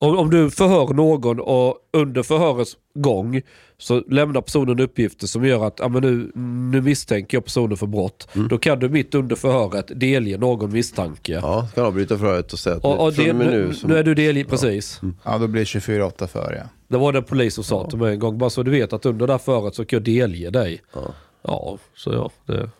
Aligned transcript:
Om, 0.00 0.18
om 0.18 0.30
du 0.30 0.50
förhör 0.50 0.94
någon 0.94 1.40
och 1.40 1.74
under 1.92 2.22
förhörets 2.22 2.76
gång 2.94 3.42
så 3.78 4.00
lämnar 4.00 4.40
personen 4.40 4.80
uppgifter 4.80 5.26
som 5.26 5.44
gör 5.44 5.64
att 5.66 5.78
ja, 5.78 5.88
men 5.88 6.02
nu, 6.02 6.30
nu 6.70 6.80
misstänker 6.80 7.36
jag 7.36 7.44
personen 7.44 7.76
för 7.76 7.86
brott. 7.86 8.28
Då 8.50 8.58
kan 8.58 8.78
du 8.78 8.88
mitt 8.88 9.14
under 9.14 9.36
förhöret 9.36 10.00
delge 10.00 10.38
någon 10.38 10.72
misstanke. 10.72 11.32
Ja, 11.32 11.68
kan 11.74 11.84
avbryta 11.86 12.18
förhöret 12.18 12.52
och 12.52 12.58
säga 12.58 12.76
att 12.76 12.84
Och, 12.84 13.06
och 13.06 13.14
från 13.14 13.24
det, 13.26 13.32
nu, 13.32 13.44
nu... 13.68 13.74
så- 13.74 13.88
nu 13.88 13.96
är 13.98 14.04
du 14.04 14.14
delge, 14.14 14.44
precis. 14.44 15.00
Ja, 15.24 15.38
då 15.38 15.46
blir 15.46 15.60
det 15.60 15.64
24-8 15.80 16.26
för 16.26 16.52
ja. 16.52 16.62
Det 16.88 16.96
var 16.98 17.12
det 17.12 17.22
polis 17.22 17.54
som 17.54 17.64
sa 17.64 17.90
till 17.90 17.98
mig 17.98 18.12
en 18.12 18.18
gång. 18.18 18.38
Bara 18.38 18.50
så 18.50 18.62
du 18.62 18.70
vet 18.70 18.92
att 18.92 19.06
under 19.06 19.26
det 19.26 19.32
här 19.32 19.38
förhöret 19.38 19.74
så 19.74 19.84
kan 19.84 19.96
jag 19.96 20.04
delge 20.04 20.50
dig. 20.50 20.80
Ja. 20.94 21.00
Ja, 21.42 21.78
så 21.94 22.12
ja, 22.12 22.30
det, 22.46 22.70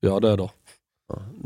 ja 0.00 0.20
det 0.20 0.36
då. 0.36 0.50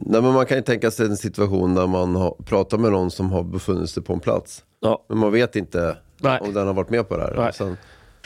Nej, 0.06 0.22
men 0.22 0.32
man 0.32 0.46
kan 0.46 0.56
ju 0.56 0.62
tänka 0.62 0.90
sig 0.90 1.06
en 1.06 1.16
situation 1.16 1.74
där 1.74 1.86
man 1.86 2.14
har, 2.16 2.36
pratar 2.44 2.78
med 2.78 2.92
någon 2.92 3.10
som 3.10 3.30
har 3.30 3.42
befunnit 3.42 3.90
sig 3.90 4.02
på 4.02 4.12
en 4.12 4.20
plats. 4.20 4.64
Ja. 4.80 5.04
Men 5.08 5.18
man 5.18 5.32
vet 5.32 5.56
inte 5.56 5.96
Nej. 6.20 6.40
om 6.40 6.54
den 6.54 6.66
har 6.66 6.74
varit 6.74 6.90
med 6.90 7.08
på 7.08 7.16
det 7.16 7.22
här. 7.22 7.52
Sen, 7.52 7.76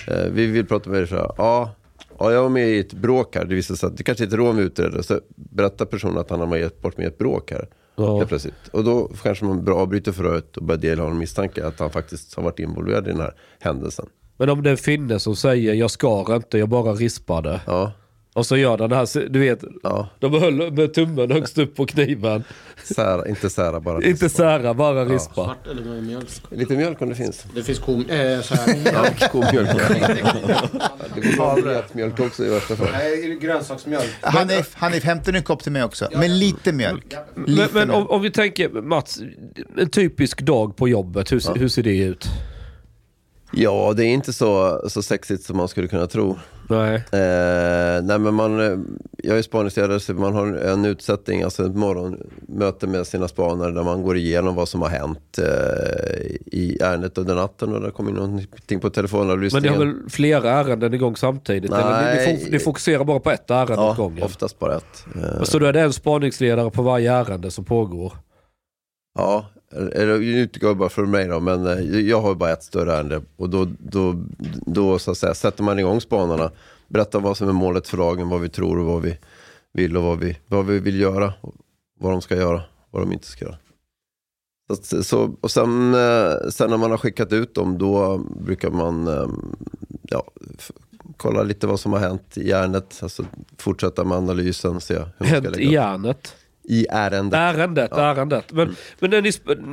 eh, 0.09 0.31
vi 0.33 0.47
vill 0.47 0.67
prata 0.67 0.91
med 0.91 1.01
dig 1.01 1.09
så 1.09 1.15
här. 1.15 1.31
Ja, 1.37 1.75
ja, 2.19 2.33
jag 2.33 2.43
var 2.43 2.49
med 2.49 2.69
i 2.69 2.79
ett 2.79 2.93
bråk 2.93 3.37
här. 3.37 3.45
Det 3.45 3.55
visar 3.55 3.75
sig 3.75 3.87
att 3.87 3.97
det 3.97 4.03
kanske 4.03 4.25
inte 4.25 4.37
är 4.37 4.39
rån 4.39 4.57
vi 4.57 4.62
utreder. 4.62 5.03
Så 5.03 5.21
berättar 5.35 5.85
personen 5.85 6.19
att 6.19 6.31
han 6.31 6.41
har 6.41 6.47
varit 6.83 6.97
med 6.97 7.05
i 7.05 7.09
ett 7.09 7.19
bråk 7.19 7.51
här. 7.51 7.69
Ja. 7.97 8.25
Plötsligt. 8.27 8.69
Och 8.73 8.85
då 8.85 9.11
kanske 9.23 9.45
man 9.45 9.65
bra 9.65 9.77
avbryter 9.77 10.12
förhöret 10.12 10.57
och 10.57 10.65
börjar 10.65 10.81
dela 10.81 11.03
honom 11.03 11.19
misstanke 11.19 11.67
att 11.67 11.81
han 11.81 11.91
faktiskt 11.91 12.35
har 12.35 12.43
varit 12.43 12.59
involverad 12.59 13.09
i 13.09 13.11
den 13.11 13.21
här 13.21 13.35
händelsen. 13.61 14.07
Men 14.37 14.51
om 14.51 14.62
det 14.62 14.69
är 14.69 14.73
en 14.73 14.77
finne 14.77 15.19
som 15.19 15.37
säger 15.37 15.75
jag 15.75 15.91
skar 15.91 16.37
inte, 16.37 16.59
jag 16.59 16.69
bara 16.69 16.93
rispade. 16.93 17.61
Ja, 17.67 17.93
Och 18.34 18.47
så 18.47 18.56
gör 18.56 18.76
den 18.76 18.91
det 18.91 18.97
här, 18.97 19.28
du 19.28 19.38
vet, 19.38 19.65
ja. 19.82 20.09
de 20.19 20.41
höll 20.41 20.72
med 20.72 20.94
tummen 20.94 21.31
högst 21.31 21.59
upp 21.59 21.76
på 21.76 21.87
kniven. 21.87 22.44
Sära, 22.84 23.28
inte 23.28 23.50
sära 23.50 23.81
bara. 23.81 24.03
Inte 24.03 24.28
sära, 24.28 24.75
bara 24.75 25.04
rispa. 25.04 25.34
Svart 25.34 25.66
eller 25.66 25.82
med 25.84 26.03
mjölk. 26.04 26.28
Lite 26.50 26.76
mjölk 26.76 27.03
om 27.03 27.09
det 27.09 27.15
finns. 27.15 27.44
Det 27.54 27.62
finns 27.62 27.78
kom, 27.78 28.00
äh, 28.00 28.41
så 28.41 28.54
här. 28.54 28.76
Ja, 28.93 29.28
komjölk. 29.28 29.70
det 31.15 31.20
går 31.37 31.97
mjölk 31.97 32.20
också 32.20 32.44
i 32.44 32.48
värsta 32.48 32.76
fall. 32.76 32.88
Nej, 32.93 33.38
grönsaksmjölk. 33.41 34.10
Hanif, 34.20 34.75
Hanif 34.75 35.04
hämta 35.04 35.31
nu 35.31 35.38
en 35.38 35.44
kopp 35.44 35.62
till 35.62 35.72
mig 35.72 35.84
också. 35.84 36.09
Men 36.14 36.38
lite 36.38 36.72
mjölk. 36.72 37.14
Men, 37.34 37.44
Lite 37.44 37.69
men 37.72 37.91
om, 37.91 37.97
mjölk. 37.97 38.10
om 38.10 38.22
vi 38.22 38.31
tänker 38.31 38.69
Mats, 38.69 39.20
en 39.78 39.91
typisk 39.91 40.41
dag 40.41 40.76
på 40.76 40.88
jobbet, 40.88 41.32
hur, 41.32 41.59
hur 41.59 41.69
ser 41.69 41.82
det 41.82 41.99
ut? 41.99 42.28
Ja, 43.55 43.93
det 43.97 44.05
är 44.05 44.09
inte 44.09 44.33
så, 44.33 44.81
så 44.89 45.03
sexigt 45.03 45.45
som 45.45 45.57
man 45.57 45.69
skulle 45.69 45.89
kunna 45.89 46.07
tro. 46.07 46.39
Nej. 46.69 46.95
Eh, 46.95 48.03
nej, 48.03 48.19
men 48.19 48.35
man, 48.35 48.61
eh, 48.61 48.79
jag 49.17 49.39
är 49.39 49.43
spaningsledare 49.43 50.01
så 50.01 50.15
man 50.15 50.35
har 50.35 50.47
en 50.47 50.85
utsättning, 50.85 51.43
alltså 51.43 51.67
ett 51.67 51.75
morgonmöte 51.75 52.87
med 52.87 53.07
sina 53.07 53.29
spanare 53.29 53.71
där 53.71 53.83
man 53.83 54.03
går 54.03 54.17
igenom 54.17 54.55
vad 54.55 54.69
som 54.69 54.83
har 54.83 54.89
hänt 54.89 55.39
eh, 55.39 56.27
i 56.47 56.79
ärendet 56.83 57.19
under 57.19 57.35
natten 57.35 57.75
och 57.75 57.81
det 57.81 57.91
kommer 57.91 58.11
in 58.11 58.17
någonting 58.17 58.47
på 58.47 58.69
Men 58.69 58.81
ni 58.91 58.91
telefonavlyssningen. 58.95 59.73
har 59.73 59.85
väl 59.85 59.95
flera 60.11 60.51
ärenden 60.51 60.95
igång 60.95 61.17
samtidigt? 61.17 61.71
Eller 61.73 62.03
ni, 62.03 62.09
ni, 62.21 62.25
Nej. 62.27 62.39
fok, 62.39 62.51
ni 62.53 62.59
fokuserar 62.59 63.05
bara 63.05 63.21
på 63.21 63.31
ett 63.31 63.51
ärende 63.51 63.73
åt 63.73 63.79
Ja, 63.99 64.05
gången? 64.05 64.23
oftast 64.23 64.59
bara 64.59 64.77
ett. 64.77 65.07
Eh, 65.17 65.43
Så 65.43 65.59
då 65.59 65.67
är 65.67 65.73
det 65.73 65.81
en 65.81 65.93
spaningsledare 65.93 66.71
på 66.71 66.83
varje 66.83 67.12
ärende 67.12 67.51
som 67.51 67.65
pågår? 67.65 68.12
Ja, 69.19 69.47
eller 69.72 70.19
nu 70.19 70.41
utgår 70.41 70.71
jag 70.71 70.77
bara 70.77 70.88
för 70.88 71.06
mig 71.06 71.28
då, 71.28 71.41
men 71.41 71.66
eh, 71.66 72.00
jag 72.00 72.21
har 72.21 72.34
bara 72.34 72.53
ett 72.53 72.62
större 72.62 72.93
ärende 72.94 73.22
och 73.37 73.50
då, 73.50 73.69
då, 73.78 74.25
då 74.66 74.99
så 74.99 75.10
att 75.10 75.19
säga, 75.19 75.34
sätter 75.34 75.62
man 75.62 75.78
igång 75.78 76.00
spanarna, 76.00 76.50
berättar 76.88 77.21
vad 77.21 77.37
som 77.37 77.49
är 77.49 77.53
målet 77.53 77.88
för 77.88 77.97
dagen, 77.97 78.28
vad 78.28 78.41
vi 78.41 78.49
tror 78.49 78.78
och 78.78 78.87
vad 78.87 79.03
vi 79.03 79.19
vill 79.72 79.97
och 79.97 80.03
vad 80.03 80.19
vi, 80.19 80.38
vad 80.47 80.66
vi 80.66 80.78
vill 80.78 81.00
göra, 81.00 81.32
och 81.41 81.55
vad 82.00 82.12
de 82.12 82.22
ska 82.22 82.37
göra, 82.37 82.62
vad 82.91 83.03
de 83.03 83.12
inte 83.12 83.27
ska 83.27 83.44
göra. 83.44 83.56
Så, 84.82 85.03
så, 85.03 85.34
och 85.41 85.50
sen, 85.50 85.94
eh, 85.94 86.32
sen 86.50 86.71
när 86.71 86.77
man 86.77 86.91
har 86.91 86.99
skickat 86.99 87.32
ut 87.32 87.55
dem, 87.55 87.78
då 87.78 88.19
brukar 88.19 88.71
man 88.71 89.09
eh, 89.09 89.27
ja, 90.03 90.25
kolla 91.16 91.43
lite 91.43 91.66
vad 91.66 91.81
som 91.81 91.93
har 91.93 92.00
hänt 92.00 92.38
i 92.38 92.50
ärendet, 92.53 92.99
alltså 93.03 93.25
fortsätta 93.59 94.05
med 94.05 94.19
analysen, 94.19 94.81
se 94.81 94.94
hur 94.94 95.00
man 95.00 95.12
ska 95.19 95.25
Hänt 95.27 95.44
lägga 95.50 95.66
upp. 95.66 95.72
järnet? 95.72 96.34
I 96.37 96.42
ärendet. 96.91 97.41
Ärendet, 97.41 97.91
Ja. 97.91 97.99
Mm. 97.99 98.17
ärendet. 98.17 98.53
Men, 98.53 98.77
men 98.99 99.11
när 99.11 99.23
ni, 99.23 99.31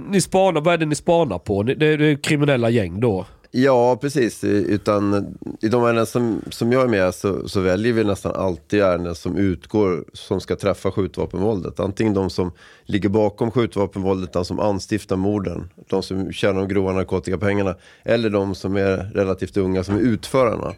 ni 0.10 0.22
spanar, 0.22 0.62
vad 0.62 0.74
är 0.74 0.78
det 0.78 0.86
ni 0.86 0.96
spanar 0.96 1.40
på? 1.40 1.64
Det 1.64 1.72
är, 1.72 1.98
det 1.98 2.06
är 2.06 2.16
kriminella 2.24 2.70
gäng 2.70 3.00
då? 3.00 3.26
Ja, 3.52 3.98
precis. 4.02 4.44
Utan 4.44 5.36
i 5.62 5.68
de 5.68 5.84
ärenden 5.84 6.06
som, 6.06 6.42
som 6.50 6.72
jag 6.72 6.84
är 6.84 6.88
med 6.88 7.16
så, 7.16 7.50
så 7.50 7.60
väljer 7.60 7.94
vi 7.94 8.04
nästan 8.04 8.36
alltid 8.36 8.82
ärenden 8.82 9.16
som 9.16 9.38
utgår, 9.38 10.06
som 10.14 10.42
ska 10.42 10.56
träffa 10.56 10.92
skjutvapenvåldet. 10.92 11.80
Antingen 11.80 12.14
de 12.14 12.30
som 12.30 12.52
ligger 12.86 13.10
bakom 13.10 13.52
skjutvapenvåldet, 13.52 14.34
de 14.34 14.46
som 14.46 14.60
anstiftar 14.60 15.16
morden, 15.16 15.70
de 15.90 16.04
som 16.04 16.32
tjänar 16.32 16.60
de 16.60 16.68
grova 16.68 16.92
narkotikapengarna, 16.92 17.76
eller 18.04 18.30
de 18.30 18.56
som 18.56 18.76
är 18.78 18.98
relativt 18.98 19.58
unga, 19.58 19.84
som 19.84 19.96
är 19.96 20.00
utförarna. 20.00 20.74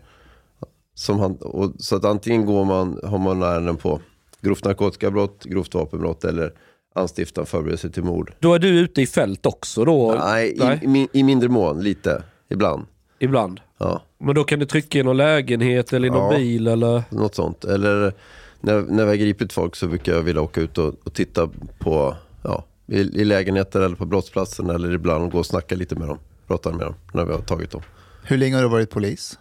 Som 0.96 1.20
han, 1.20 1.36
och, 1.36 1.72
så 1.78 1.96
att 1.96 2.06
antingen 2.06 2.46
går 2.46 2.66
man, 2.66 3.00
har 3.04 3.18
man 3.18 3.44
ärenden 3.44 3.78
på 3.78 4.02
grovt 4.42 4.66
narkotikabrott, 4.66 5.44
grovt 5.44 5.74
vapenbrott 5.74 6.24
eller 6.24 6.54
anstiftan, 6.96 7.46
förberedelse 7.46 7.90
till 7.90 8.04
mord. 8.04 8.34
Då 8.40 8.54
är 8.54 8.60
du 8.60 8.68
ute 8.80 9.02
i 9.02 9.08
fält 9.08 9.46
också 9.46 9.86
då? 9.86 10.16
Nej, 10.20 10.50
I, 10.50 10.80
i, 10.86 10.88
min- 10.88 11.08
i 11.14 11.24
mindre 11.24 11.50
mån, 11.50 11.84
lite, 11.84 12.24
ibland. 12.50 12.86
Ibland? 13.20 13.62
Ja. 13.78 14.02
Men 14.18 14.36
då 14.36 14.44
kan 14.44 14.60
du 14.60 14.66
trycka 14.66 15.00
i 15.00 15.04
någon 15.04 15.18
lägenhet 15.18 15.94
eller 15.94 16.08
i 16.08 16.12
någon 16.12 16.32
Ja. 16.34 16.38
bil 16.40 16.68
eller? 16.68 17.04
Något 17.10 17.36
sånt. 17.36 17.66
Eller 17.66 18.14
när, 18.62 18.82
när 18.82 19.04
vi 19.04 19.10
har 19.10 19.16
gripit 19.16 19.54
folk 19.54 19.76
så 19.76 19.88
brukar 19.88 20.14
jag 20.14 20.22
vilja 20.22 20.42
åka 20.42 20.62
ut 20.62 20.78
och, 20.78 20.94
och 21.04 21.14
titta 21.14 21.50
på, 21.80 22.16
ja, 22.44 22.66
i, 22.88 23.00
i 23.00 23.26
lägenheter 23.26 23.82
eller 23.82 23.96
på 23.96 24.06
brottsplatsen 24.06 24.70
eller 24.70 24.94
ibland 24.94 25.32
gå 25.32 25.38
och 25.40 25.46
snacka 25.46 25.76
lite 25.76 25.96
med 25.96 26.08
dem. 26.08 26.18
Prata 26.48 26.72
med 26.72 26.80
dem 26.80 26.94
när 27.14 27.26
vi 27.26 27.32
har 27.32 27.42
tagit 27.42 27.72
dem. 27.72 27.82
Hur 28.24 28.38
länge 28.38 28.56
har 28.56 28.64
du 28.64 28.70
varit 28.70 28.90
polis? 28.90 29.40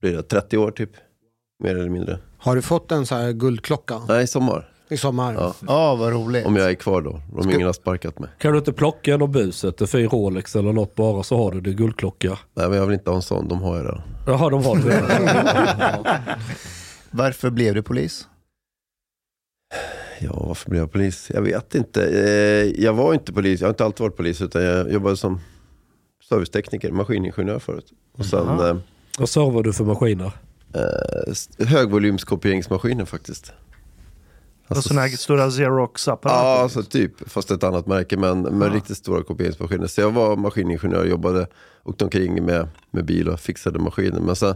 Blir 0.00 0.12
det 0.12 0.22
30 0.22 0.58
år 0.58 0.70
typ? 0.70 0.90
Mer 1.64 1.76
eller 1.76 1.88
mindre. 1.88 2.18
Har 2.38 2.54
du 2.56 2.62
fått 2.62 2.92
en 2.92 3.06
så 3.06 3.14
här 3.14 3.32
guldklocka 3.32 4.00
Nej, 4.08 4.24
i 4.24 4.26
sommar. 4.26 4.68
i 4.88 4.96
sommar? 4.96 5.34
Ja. 5.34 5.54
Ja, 5.66 5.94
vad 5.96 6.12
roligt. 6.12 6.46
Om 6.46 6.56
jag 6.56 6.70
är 6.70 6.74
kvar 6.74 7.02
då. 7.02 7.20
Om 7.32 7.50
ingen 7.50 7.66
har 7.66 7.72
sparkat 7.72 8.18
mig. 8.18 8.30
Kan 8.38 8.52
du 8.52 8.58
inte 8.58 8.72
plocka 8.72 9.14
en 9.14 9.22
av 9.22 9.28
buset, 9.28 9.80
en 9.80 9.86
fin 9.86 10.08
Rolex 10.08 10.56
eller 10.56 10.72
något 10.72 10.94
bara 10.94 11.22
så 11.22 11.36
har 11.36 11.52
du 11.52 11.60
din 11.60 11.76
guldklocka. 11.76 12.38
Nej, 12.54 12.68
men 12.68 12.78
jag 12.78 12.86
vill 12.86 12.94
inte 12.94 13.10
ha 13.10 13.16
en 13.16 13.22
sån. 13.22 13.48
De 13.48 13.62
har 13.62 13.76
jag 13.76 13.84
redan. 13.84 14.02
Jaha, 14.26 14.50
de 14.50 14.64
har 14.64 14.76
det 14.76 15.00
redan. 15.00 16.04
Varför 17.10 17.50
blev 17.50 17.74
du 17.74 17.82
polis? 17.82 18.28
Ja, 20.20 20.42
varför 20.46 20.70
blev 20.70 20.82
jag 20.82 20.92
polis? 20.92 21.30
Jag 21.34 21.42
vet 21.42 21.74
inte. 21.74 22.02
Eh, 22.08 22.82
jag 22.84 22.92
var 22.92 23.14
inte 23.14 23.32
polis. 23.32 23.60
Jag 23.60 23.66
har 23.68 23.72
inte 23.72 23.84
alltid 23.84 24.00
varit 24.00 24.16
polis. 24.16 24.40
Utan 24.42 24.62
jag 24.62 24.92
jobbade 24.92 25.16
som 25.16 25.40
servicetekniker, 26.28 26.92
maskiningenjör 26.92 27.58
förut. 27.58 27.92
Och 28.18 28.24
sen 28.26 28.60
eh, 28.60 28.76
Vad 29.18 29.28
servar 29.28 29.62
du 29.62 29.72
för 29.72 29.84
maskiner? 29.84 30.32
Eh, 30.74 31.66
högvolymskopieringsmaskiner 31.66 33.04
faktiskt. 33.04 33.52
Och 34.68 34.76
sådana 34.76 35.00
här 35.00 35.08
stora 35.08 35.50
Xerox-apparater. 35.50 36.44
Ja, 36.44 36.62
alltså 36.62 36.82
typ. 36.82 37.30
Fast 37.30 37.50
ett 37.50 37.64
annat 37.64 37.86
märke. 37.86 38.16
Men 38.16 38.42
med 38.42 38.72
riktigt 38.72 38.96
stora 38.96 39.22
kopieringsmaskiner. 39.22 39.86
Så 39.86 40.00
jag 40.00 40.10
var 40.10 40.36
maskiningenjör, 40.36 41.04
jobbade, 41.04 41.46
åkte 41.84 42.04
omkring 42.04 42.44
med, 42.44 42.68
med 42.90 43.04
bil 43.04 43.28
och 43.28 43.40
fixade 43.40 43.78
maskiner. 43.78 44.20
Men 44.20 44.36
så 44.36 44.54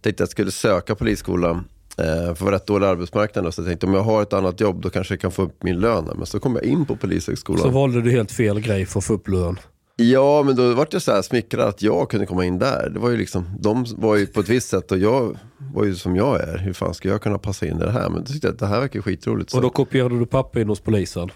tänkte 0.00 0.08
jag 0.08 0.12
att 0.12 0.20
jag 0.20 0.28
skulle 0.28 0.50
söka 0.50 0.94
polisskolan. 0.94 1.56
Eh, 1.98 2.04
för 2.04 2.34
det 2.38 2.44
var 2.44 2.52
rätt 2.52 2.66
dålig 2.66 2.86
arbetsmarknad. 2.86 3.54
Så 3.54 3.60
jag 3.60 3.68
tänkte 3.68 3.86
om 3.86 3.94
jag 3.94 4.02
har 4.02 4.22
ett 4.22 4.32
annat 4.32 4.60
jobb 4.60 4.82
då 4.82 4.90
kanske 4.90 5.14
jag 5.14 5.20
kan 5.20 5.32
få 5.32 5.42
upp 5.42 5.62
min 5.62 5.80
lön. 5.80 6.10
Men 6.16 6.26
så 6.26 6.40
kom 6.40 6.54
jag 6.54 6.64
in 6.64 6.86
på 6.86 6.96
polishögskolan. 6.96 7.62
Så 7.62 7.70
valde 7.70 8.02
du 8.02 8.10
helt 8.10 8.32
fel 8.32 8.60
grej 8.60 8.86
för 8.86 9.00
att 9.00 9.04
få 9.04 9.14
upp 9.14 9.28
lön. 9.28 9.58
Ja, 9.98 10.42
men 10.42 10.56
då 10.56 10.74
vart 10.74 10.92
jag 10.92 11.02
så 11.02 11.12
här 11.12 11.22
smickrad 11.22 11.68
att 11.68 11.82
jag 11.82 12.10
kunde 12.10 12.26
komma 12.26 12.44
in 12.44 12.58
där. 12.58 12.90
Det 12.90 12.98
var 12.98 13.10
ju 13.10 13.16
liksom, 13.16 13.56
de 13.60 13.84
var 13.96 14.16
ju 14.16 14.26
på 14.26 14.40
ett 14.40 14.48
visst 14.48 14.68
sätt 14.68 14.92
och 14.92 14.98
jag 14.98 15.38
var 15.58 15.84
ju 15.84 15.94
som 15.94 16.16
jag 16.16 16.40
är. 16.40 16.58
Hur 16.58 16.72
fan 16.72 16.94
ska 16.94 17.08
jag 17.08 17.22
kunna 17.22 17.38
passa 17.38 17.66
in 17.66 17.76
i 17.76 17.84
det 17.84 17.90
här? 17.90 18.10
Men 18.10 18.20
då 18.20 18.26
tyckte 18.26 18.46
jag 18.46 18.52
att 18.52 18.58
det 18.58 18.66
här 18.66 18.80
verkar 18.80 19.00
skitroligt. 19.00 19.50
Så. 19.50 19.56
Och 19.56 19.62
då 19.62 19.70
kopierade 19.70 20.18
du 20.18 20.26
papper 20.26 20.60
in 20.60 20.68
hos 20.68 20.80
polisen? 20.80 21.30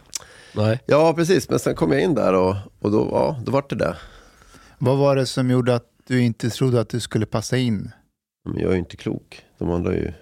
Nej. 0.54 0.80
Ja, 0.86 1.12
precis. 1.14 1.50
Men 1.50 1.58
sen 1.58 1.74
kom 1.74 1.92
jag 1.92 2.02
in 2.02 2.14
där 2.14 2.34
och, 2.34 2.56
och 2.80 2.90
då, 2.90 3.08
ja, 3.12 3.36
då 3.44 3.52
vart 3.52 3.70
det 3.70 3.76
det. 3.76 3.96
Vad 4.78 4.98
var 4.98 5.16
det 5.16 5.26
som 5.26 5.50
gjorde 5.50 5.74
att 5.74 5.86
du 6.06 6.22
inte 6.22 6.50
trodde 6.50 6.80
att 6.80 6.88
du 6.88 7.00
skulle 7.00 7.26
passa 7.26 7.56
in? 7.56 7.90
Men 8.44 8.58
jag 8.58 8.68
är 8.68 8.72
ju 8.72 8.78
inte 8.78 8.96
klok. 8.96 9.42
De 9.58 9.70
andra 9.70 9.92
är 9.92 9.96
ju, 9.96 10.12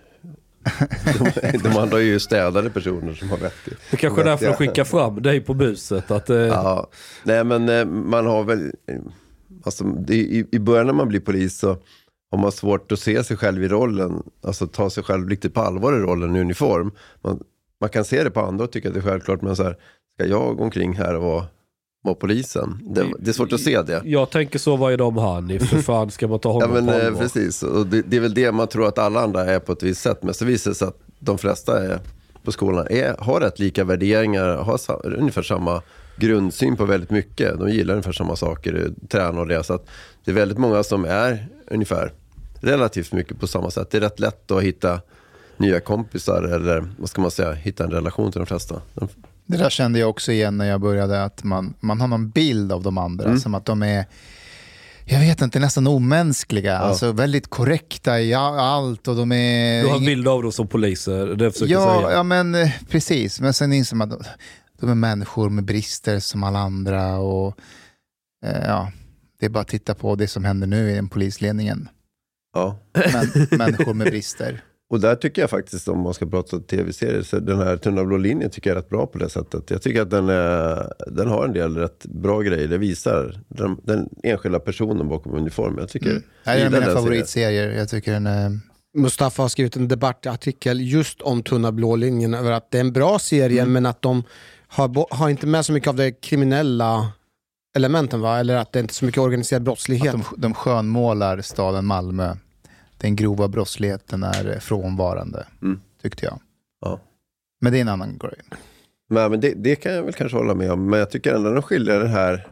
de, 1.19 1.59
de 1.62 1.76
andra 1.79 1.99
är 1.99 2.03
ju 2.03 2.20
städade 2.20 2.70
personer 2.70 3.15
som 3.15 3.31
har 3.31 3.38
vettigt. 3.38 3.79
Det 3.91 3.97
kanske 3.97 4.20
är 4.20 4.25
därför 4.25 4.47
de 4.47 4.55
skickar 4.55 4.85
fram 4.85 5.23
dig 5.23 5.41
på 5.41 5.55
buset. 5.55 6.11
Att, 6.11 6.31
eh, 6.31 6.37
Ja, 6.37 6.88
nej 7.25 7.44
men 7.44 7.69
eh, 7.69 7.85
man 7.85 8.26
har 8.26 8.44
väl, 8.44 8.73
alltså 9.65 9.85
i, 10.09 10.47
i 10.53 10.59
början 10.59 10.87
när 10.87 10.93
man 10.93 11.09
blir 11.09 11.20
polis 11.20 11.59
så 11.59 11.76
har 12.31 12.38
man 12.38 12.53
svårt 12.53 12.93
att 12.93 13.00
se 13.00 13.25
sig 13.25 13.37
själv 13.37 13.65
i 13.65 13.69
rollen, 13.69 14.23
alltså 14.43 14.67
ta 14.67 14.91
sig 14.91 15.03
själv 15.03 15.29
riktigt 15.29 15.55
på 15.55 15.61
allvar 15.61 15.93
i 15.93 15.97
rollen 16.00 16.37
i 16.37 16.41
uniform. 16.41 16.91
Man, 17.23 17.43
man 17.81 17.91
kan 17.91 18.05
se 18.05 18.25
det 18.25 18.31
på 18.31 18.41
andra 18.41 18.65
och 18.65 18.73
tycka 18.73 18.88
att 18.88 18.94
det 18.94 19.00
är 19.00 19.03
självklart, 19.03 19.43
men 19.43 19.56
så 19.56 19.62
här, 19.62 19.76
ska 20.15 20.26
jag 20.26 20.56
gå 20.56 20.65
omkring 20.65 20.93
här 20.97 21.15
och 21.15 21.23
vara, 21.23 21.44
vara 22.03 22.15
polisen? 22.15 22.81
Det, 22.95 23.06
det 23.19 23.31
är 23.31 23.33
svårt 23.33 23.53
att 23.53 23.61
se 23.61 23.83
det. 23.83 24.03
Jag 24.05 24.31
tänker 24.31 24.59
så 24.59 24.77
varje 24.77 24.97
dag 24.97 25.09
om 25.09 25.17
han. 25.17 25.59
För 25.61 25.83
fan 25.83 26.11
ska 26.11 26.29
man 26.29 26.39
ta 26.39 26.49
Ja 26.49 26.67
honom 26.67 26.85
men 26.85 26.87
på 26.87 27.06
eh, 27.06 27.19
precis, 27.19 27.62
och 27.62 27.87
det, 27.87 28.03
det 28.03 28.17
är 28.17 28.21
väl 28.21 28.35
det 28.35 28.53
man 28.53 28.69
tror 28.69 28.89
att 28.89 28.99
alla 28.99 29.21
andra 29.21 29.45
är 29.45 29.59
på 29.59 29.73
ett 29.73 29.83
visst 29.83 30.00
sätt. 30.00 30.23
Men 30.23 30.35
så 30.35 30.45
visar 30.45 30.71
det 30.71 30.75
sig 30.75 30.89
att 30.89 30.99
de 31.19 31.39
flesta 31.39 31.85
är, 31.85 32.00
på 32.45 32.53
skolan 32.53 32.87
är, 32.91 33.17
har 33.19 33.41
rätt 33.41 33.59
lika 33.59 33.85
värderingar, 33.85 34.56
har 34.56 34.79
sa, 34.79 34.93
ungefär 34.93 35.43
samma 35.43 35.83
grundsyn 36.17 36.77
på 36.77 36.85
väldigt 36.85 37.11
mycket. 37.11 37.59
De 37.59 37.71
gillar 37.71 37.95
ungefär 37.95 38.12
samma 38.12 38.37
saker, 38.37 38.75
eh, 38.75 39.09
träna 39.09 39.41
och 39.41 39.49
det. 39.49 39.65
Så 39.65 39.81
det 40.25 40.31
är 40.31 40.35
väldigt 40.35 40.59
många 40.59 40.83
som 40.83 41.05
är 41.05 41.49
ungefär 41.67 42.12
relativt 42.61 43.12
mycket 43.12 43.41
på 43.41 43.47
samma 43.47 43.71
sätt. 43.71 43.91
Det 43.91 43.97
är 43.97 44.01
rätt 44.01 44.21
lätt 44.21 44.51
att 44.51 44.62
hitta 44.62 45.01
nya 45.56 45.81
kompisar 45.81 46.43
eller 46.43 46.85
vad 46.99 47.09
ska 47.09 47.21
man 47.21 47.31
säga, 47.31 47.53
hitta 47.53 47.85
en 47.85 47.91
relation 47.91 48.33
till 48.33 48.39
de 48.39 48.47
flesta. 48.47 48.81
De, 48.94 49.09
Det 49.49 49.56
där 49.56 49.71
kände 49.71 49.99
jag 49.99 50.11
också 50.11 50.33
igen 50.33 50.56
när 50.59 50.65
jag 50.65 50.81
började, 50.81 51.25
att 51.25 51.45
man, 51.45 51.75
man 51.81 52.00
har 52.00 52.09
någon 52.09 52.31
bild 52.31 52.73
av 52.73 52.83
de 52.83 52.99
andra, 52.99 53.25
Mm. 53.25 53.39
som 53.39 53.55
att 53.55 53.65
de 53.65 53.83
är, 53.83 54.06
jag 55.05 55.21
vet 55.21 55.41
inte, 55.43 55.59
nästan 55.59 55.87
omänskliga, 55.87 56.79
alltså 56.79 57.12
väldigt 57.12 57.49
korrekta 57.50 58.21
i 58.21 58.35
allt 58.35 59.09
och 59.09 59.17
de 59.17 59.33
är... 59.33 59.83
Du 59.83 59.89
har 59.89 59.97
en 59.97 60.05
bild 60.05 60.29
av 60.29 60.43
dem 60.43 60.53
som 60.53 60.69
poliser, 60.69 61.27
det 61.27 61.53
försöker 61.53 61.73
ja, 61.73 62.00
säga. 62.00 62.12
ja, 62.17 62.23
men 62.23 62.55
eh, 62.55 62.71
precis. 62.91 63.41
Men 63.41 63.53
sen 63.55 63.73
inser 63.73 63.97
man 63.97 64.12
att 64.12 64.19
de- 64.19 64.25
de 64.81 64.91
är 64.91 64.95
människor 64.95 65.51
med 65.51 65.65
brister 65.65 66.19
som 66.21 66.43
alla 66.43 66.59
andra 66.59 67.17
och 67.19 67.59
eh, 68.47 68.65
ja, 68.67 68.93
det 69.41 69.47
är 69.47 69.51
bara 69.51 69.61
att 69.61 69.69
titta 69.69 69.94
på 69.94 70.15
det 70.15 70.29
som 70.29 70.44
händer 70.44 70.67
nu 70.67 70.91
i 70.91 70.94
den 70.94 71.09
polisledningen. 71.09 71.89
ja. 72.55 72.79
Men, 73.12 73.59
människor 73.59 73.94
med 73.94 74.06
brister. 74.11 74.62
Och 74.90 75.00
där 75.00 75.14
tycker 75.14 75.43
jag 75.43 75.50
faktiskt, 75.50 75.88
om 75.88 76.00
man 76.00 76.14
ska 76.14 76.26
prata 76.26 76.58
tv-serier, 76.58 77.23
så 77.23 77.38
den 77.38 77.58
här 77.58 77.76
Tunna 77.76 78.05
blå 78.05 78.17
linjen 78.17 78.50
tycker 78.50 78.70
jag 78.70 78.76
är 78.76 78.81
rätt 78.82 78.88
bra 78.88 79.06
på 79.06 79.19
det 79.19 79.29
sättet. 79.29 79.70
Jag 79.70 79.82
tycker 79.82 80.02
att 80.02 80.11
den, 80.11 80.29
är, 80.29 80.93
den 81.06 81.29
har 81.29 81.44
en 81.44 81.52
del 81.52 81.76
rätt 81.76 82.06
bra 82.06 82.40
grejer. 82.40 82.69
Det 82.69 82.79
visar 82.79 83.40
den, 83.49 83.76
den 83.82 84.08
enskilda 84.23 84.58
personen 84.61 85.08
bakom 85.08 85.35
uniformen. 85.35 85.79
Jag 85.79 85.88
tycker, 85.88 86.11
Det 86.11 86.23
här 86.44 86.56
är 86.56 86.67
en 86.67 86.75
av 86.75 86.81
mina 86.81 86.94
favoritserier. 86.94 87.70
Jag 87.70 87.88
tycker 87.88 88.12
den 88.12 88.26
är... 88.26 88.58
Mustafa 88.99 89.43
har 89.43 89.49
skrivit 89.49 89.76
en 89.76 89.88
debattartikel 89.88 90.81
just 90.81 91.23
om 91.23 91.43
Tunna 91.43 91.73
blå 91.73 91.96
linjen 91.96 92.34
över 92.34 92.52
att 92.52 92.70
det 92.70 92.79
är 92.79 92.81
en 92.81 92.93
bra 92.93 93.19
serie 93.19 93.67
men 93.67 93.87
att 93.87 94.02
de 94.02 94.23
har, 94.69 95.14
har 95.14 95.29
inte 95.29 95.46
med 95.46 95.67
så 95.67 95.73
mycket 95.73 95.88
av 95.88 95.96
det 95.96 96.12
kriminella 96.12 97.12
elementen 97.76 98.20
va? 98.20 98.38
Eller 98.38 98.56
att 98.56 98.73
det 98.73 98.81
inte 98.81 98.93
är 98.93 98.94
så 98.94 99.05
mycket 99.05 99.20
organiserad 99.20 99.62
brottslighet. 99.62 100.14
Att 100.14 100.31
de, 100.31 100.41
de 100.41 100.55
skönmålar 100.55 101.41
staden 101.41 101.87
Malmö. 101.87 102.34
Den 102.99 103.17
grova 103.17 103.49
brottsligheten 103.49 104.23
är 104.23 104.59
frånvarande, 104.61 105.47
Mm. 105.62 105.81
tyckte 106.03 106.25
jag. 106.25 106.41
Ja. 106.81 107.00
Men 107.61 107.73
det 107.73 107.79
är 107.79 107.83
en 107.83 107.89
annan 107.89 108.19
grej. 108.19 108.33
Men, 109.11 109.31
men 109.31 109.41
det, 109.41 109.55
det 109.56 109.77
kan 109.77 109.93
jag 109.93 110.03
väl 110.03 110.12
kanske 110.15 110.37
hålla 110.39 110.55
med 110.55 110.73
om. 110.73 110.91
Men 110.91 110.99
jag 110.99 111.11
tycker 111.11 111.35
ändå 111.35 111.53
de 111.53 111.62
skiljer 111.62 112.00
det 112.00 112.09
här, 112.09 112.47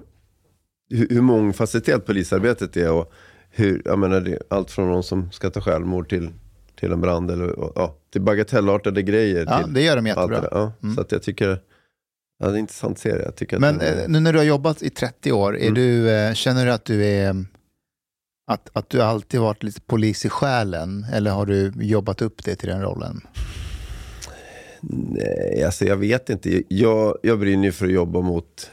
hur, 0.91 1.09
hur 1.09 1.21
mångfacetterat 1.21 2.07
polisarbetet 2.07 2.77
är. 2.77 2.91
Och 2.93 3.13
hur, 3.51 3.83
jag 3.85 3.99
menar, 3.99 4.21
det, 4.21 4.39
allt 4.51 4.71
från 4.71 4.89
någon 4.89 5.03
som 5.03 5.33
ska 5.33 5.51
ta 5.51 5.61
självmord 5.61 6.09
till, 6.09 6.31
till 6.81 6.93
en 6.93 7.01
brand. 7.01 7.31
Eller, 7.31 7.51
och, 7.59 7.73
ja, 7.75 7.97
till 8.13 8.21
bagatellartade 8.23 9.03
grejer. 9.03 9.47
Ja, 9.49 9.63
till 9.63 9.75
det 9.75 9.83
gör 9.83 9.97
de 9.97 10.07
jättebra. 10.07 10.41
det. 10.41 10.49
Ja, 10.51 10.73
Mm. 10.83 10.95
Så 10.95 11.01
att 11.01 11.13
jag 11.13 11.23
tycker, 11.23 11.49
ja, 11.49 11.59
det 12.39 12.45
är 12.47 12.51
en 12.51 12.57
intressant 12.59 12.99
serie. 12.99 13.25
Jag 13.25 13.37
tycker 13.37 13.59
Men 13.59 13.79
den, 13.79 13.99
eh, 13.99 14.09
nu 14.09 14.21
när 14.21 14.33
du 14.33 14.39
har 14.39 14.45
jobbat 14.47 14.83
i 14.83 14.91
30 14.91 15.33
år, 15.33 15.57
är 15.57 15.63
Mm. 15.63 15.75
du, 15.75 16.11
eh, 16.11 16.33
känner 16.35 16.67
du 16.67 16.73
att 16.73 16.85
du 16.85 17.05
är 17.05 17.45
att, 18.47 18.71
att 18.73 18.91
du 18.91 19.03
alltid 19.03 19.41
varit 19.41 19.63
lite 19.63 19.81
polis 19.81 20.25
i 20.25 20.29
själen 20.29 21.07
eller 21.13 21.31
har 21.31 21.47
du 21.47 21.73
jobbat 21.77 22.23
upp 22.23 22.45
det 22.45 22.57
till 22.57 22.69
den 22.69 22.83
rollen? 22.83 23.21
Nej, 24.91 25.63
alltså 25.65 25.85
jag 25.85 25.97
vet 25.97 26.31
inte. 26.31 26.63
Jag, 26.69 27.19
jag 27.23 27.39
brinner 27.39 27.65
ju 27.65 27.73
för 27.73 27.87
att 27.87 27.93
jobba 27.93 28.21
mot 28.21 28.71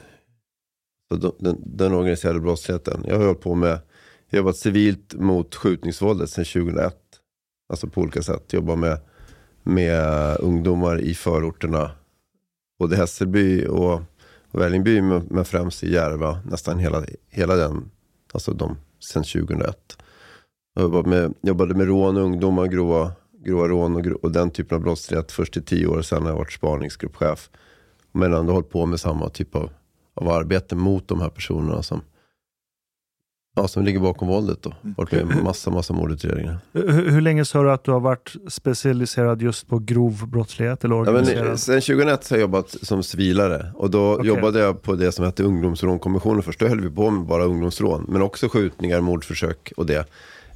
den, 1.39 1.57
den, 1.65 1.93
organiserade 1.93 2.39
brottsligheten. 2.39 3.03
Jag 3.07 3.17
har 3.17 3.25
hållit 3.25 3.41
på 3.41 3.55
med, 3.55 3.69
jag 4.29 4.37
har 4.37 4.37
jobbat 4.37 4.57
civilt 4.57 5.13
mot 5.13 5.55
skjutningsvåldet 5.55 6.29
sedan 6.29 6.45
2001. 6.45 6.95
Alltså 7.69 7.87
på 7.87 8.01
olika 8.01 8.21
sätt. 8.21 8.53
Jobba 8.53 8.75
med, 8.75 8.99
med 9.63 10.37
ungdomar 10.39 11.01
i 11.01 11.15
förorterna. 11.15 11.91
Både 12.79 12.95
Hässelby 12.95 13.65
och, 13.65 13.93
och 14.51 14.61
Vällingby, 14.61 15.01
men, 15.01 15.27
men 15.29 15.45
främst 15.45 15.83
i 15.83 15.93
Järva. 15.93 16.39
Nästan 16.45 16.79
hela, 16.79 17.05
hela 17.29 17.55
den, 17.55 17.91
alltså 18.33 18.53
de, 18.53 18.77
sedan 19.03 19.23
2001. 19.23 19.97
Jag 20.75 20.83
jobbade 20.83 21.09
med, 21.09 21.33
jobbade 21.41 21.75
med 21.75 21.87
rån, 21.87 22.17
ungdomar, 22.17 22.67
grova, 22.67 23.11
grova 23.45 23.67
rån 23.67 23.95
och, 23.95 24.03
gro- 24.03 24.19
och 24.21 24.31
den 24.31 24.51
typen 24.51 24.75
av 24.75 24.81
brottslighet 24.81 25.31
först 25.31 25.57
i 25.57 25.61
tio 25.61 25.87
år. 25.87 26.01
Sen 26.01 26.21
har 26.21 26.29
jag 26.29 26.37
varit 26.37 26.51
spaningsgruppchef. 26.51 27.49
Men 28.11 28.33
ändå 28.33 28.53
hållit 28.53 28.69
på 28.69 28.85
med 28.85 28.99
samma 28.99 29.29
typ 29.29 29.55
av, 29.55 29.69
av 30.13 30.29
arbete 30.29 30.75
mot 30.75 31.07
de 31.07 31.21
här 31.21 31.29
personerna 31.29 31.83
som, 31.83 32.01
ja, 33.55 33.67
som 33.67 33.83
ligger 33.83 33.99
bakom 33.99 34.27
våldet. 34.27 34.61
Då. 34.61 34.73
Varit 34.81 35.11
med 35.11 35.37
i 35.37 35.43
massa, 35.43 35.71
massa 35.71 35.93
mordutredningar. 35.93 36.57
Hur, 36.73 37.09
hur 37.11 37.21
länge 37.21 37.45
sa 37.45 37.63
du 37.63 37.71
att 37.71 37.83
du 37.83 37.91
har 37.91 37.99
varit 37.99 38.35
specialiserad 38.47 39.41
just 39.41 39.67
på 39.67 39.79
grov 39.79 40.27
brottslighet 40.27 40.83
eller 40.83 40.95
Ja, 40.95 41.01
men, 41.03 41.09
organiserad? 41.15 41.47
eh, 41.47 41.55
sen 41.55 41.81
2001 41.81 42.23
så 42.23 42.33
har 42.33 42.37
jag 42.37 42.41
jobbat 42.41 42.69
som 42.81 43.03
civilare. 43.03 43.71
Och 43.75 43.89
då 43.89 44.13
Okej. 44.13 44.27
jobbade 44.27 44.59
jag 44.59 44.81
på 44.81 44.95
det 44.95 45.11
som 45.11 45.25
hette 45.25 45.43
ungdomsrånkommissionen 45.43 46.43
först. 46.43 46.59
Då 46.59 46.67
höll 46.67 46.81
vi 46.81 46.89
på 46.89 47.09
med 47.09 47.25
bara 47.27 47.43
ungdomsrån. 47.43 48.05
Men 48.09 48.21
också 48.21 48.49
skjutningar, 48.49 49.01
mordförsök 49.01 49.73
och 49.77 49.85
det. 49.85 50.05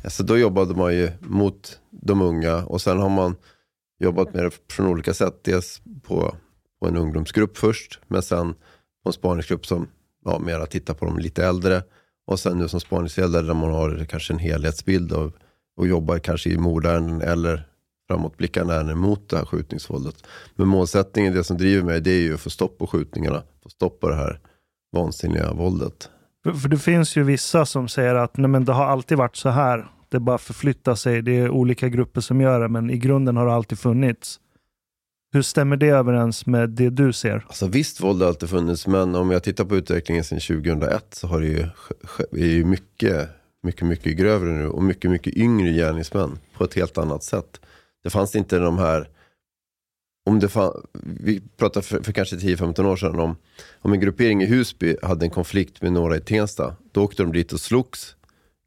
Så 0.09 0.23
då 0.23 0.37
jobbade 0.37 0.75
man 0.75 0.93
ju 0.95 1.09
mot 1.19 1.79
de 1.91 2.21
unga. 2.21 2.55
Och 2.65 2.81
sen 2.81 2.99
har 2.99 3.09
man 3.09 3.35
jobbat 3.99 4.33
med 4.33 4.43
det 4.43 4.51
från 4.71 4.87
olika 4.87 5.13
sätt. 5.13 5.39
Dels 5.43 5.81
på, 6.03 6.35
på 6.79 6.87
en 6.87 6.97
ungdomsgrupp 6.97 7.57
först. 7.57 7.99
Men 8.07 8.21
sen 8.21 8.53
på 9.03 9.09
en 9.09 9.13
spaningsgrupp 9.13 9.65
som 9.65 9.87
ja, 10.25 10.39
mera 10.39 10.65
tittar 10.65 10.93
på 10.93 11.05
de 11.05 11.17
lite 11.17 11.45
äldre. 11.45 11.83
Och 12.27 12.39
sen 12.39 12.57
nu 12.57 12.67
som 12.67 12.79
spaningsledare 12.79 13.41
där 13.45 13.53
man 13.53 13.71
har 13.71 14.05
kanske 14.09 14.33
en 14.33 14.39
helhetsbild 14.39 15.13
av 15.13 15.33
och 15.77 15.87
jobbar 15.87 16.19
kanske 16.19 16.49
i 16.49 16.57
mordärenden 16.57 17.21
eller 17.21 17.63
framåtblickande 18.07 18.73
ärenden 18.73 18.97
mot 18.97 19.29
det 19.29 19.37
här 19.37 19.45
skjutningsvåldet. 19.45 20.15
Men 20.55 20.67
målsättningen, 20.67 21.33
det 21.33 21.43
som 21.43 21.57
driver 21.57 21.83
mig, 21.83 22.01
det 22.01 22.11
är 22.11 22.21
ju 22.21 22.33
att 22.33 22.39
få 22.39 22.49
stopp 22.49 22.77
på 22.77 22.87
skjutningarna. 22.87 23.43
Få 23.63 23.69
stopp 23.69 23.99
på 23.99 24.09
det 24.09 24.15
här 24.15 24.39
vansinniga 24.95 25.53
våldet. 25.53 26.09
För, 26.43 26.53
för 26.53 26.69
det 26.69 26.77
finns 26.77 27.15
ju 27.17 27.23
vissa 27.23 27.65
som 27.65 27.87
säger 27.87 28.15
att 28.15 28.37
nej, 28.37 28.49
men 28.49 28.65
det 28.65 28.73
har 28.73 28.85
alltid 28.85 29.17
varit 29.17 29.35
så 29.35 29.49
här. 29.49 29.87
Det 30.09 30.19
bara 30.19 30.37
förflyttar 30.37 30.95
sig. 30.95 31.21
Det 31.21 31.39
är 31.39 31.49
olika 31.49 31.89
grupper 31.89 32.21
som 32.21 32.41
gör 32.41 32.59
det, 32.59 32.67
men 32.67 32.89
i 32.89 32.97
grunden 32.97 33.37
har 33.37 33.45
det 33.45 33.53
alltid 33.53 33.79
funnits. 33.79 34.39
Hur 35.33 35.41
stämmer 35.41 35.77
det 35.77 35.87
överens 35.87 36.45
med 36.45 36.69
det 36.69 36.89
du 36.89 37.13
ser? 37.13 37.45
Alltså 37.47 37.67
visst, 37.67 38.01
våld 38.01 38.21
har 38.21 38.27
alltid 38.27 38.49
funnits, 38.49 38.87
men 38.87 39.15
om 39.15 39.31
jag 39.31 39.43
tittar 39.43 39.65
på 39.65 39.75
utvecklingen 39.75 40.23
sedan 40.23 40.39
2001 40.39 41.05
så 41.11 41.27
har 41.27 41.41
det 41.41 41.47
ju, 41.47 41.59
är 42.31 42.47
ju 42.47 42.65
mycket, 42.65 43.29
mycket, 43.63 43.87
mycket 43.87 44.17
grövre 44.17 44.49
nu 44.49 44.67
och 44.67 44.83
mycket, 44.83 45.11
mycket 45.11 45.33
yngre 45.37 45.71
gärningsmän 45.71 46.39
på 46.57 46.63
ett 46.63 46.73
helt 46.73 46.97
annat 46.97 47.23
sätt. 47.23 47.61
Det 48.03 48.09
fanns 48.09 48.35
inte 48.35 48.59
de 48.59 48.77
här, 48.77 49.09
om 50.25 50.39
det 50.39 50.49
fan, 50.49 50.87
vi 51.03 51.41
pratade 51.57 51.85
för, 51.85 52.03
för 52.03 52.11
kanske 52.11 52.35
10-15 52.35 52.85
år 52.85 52.95
sedan 52.95 53.19
om, 53.19 53.35
om 53.79 53.93
en 53.93 53.99
gruppering 53.99 54.43
i 54.43 54.45
Husby 54.45 54.97
hade 55.03 55.25
en 55.25 55.31
konflikt 55.31 55.81
med 55.81 55.93
några 55.93 56.17
i 56.17 56.21
Tensta. 56.21 56.75
Då 56.91 57.03
åkte 57.03 57.23
de 57.23 57.31
dit 57.31 57.53
och 57.53 57.59
slogs. 57.59 58.16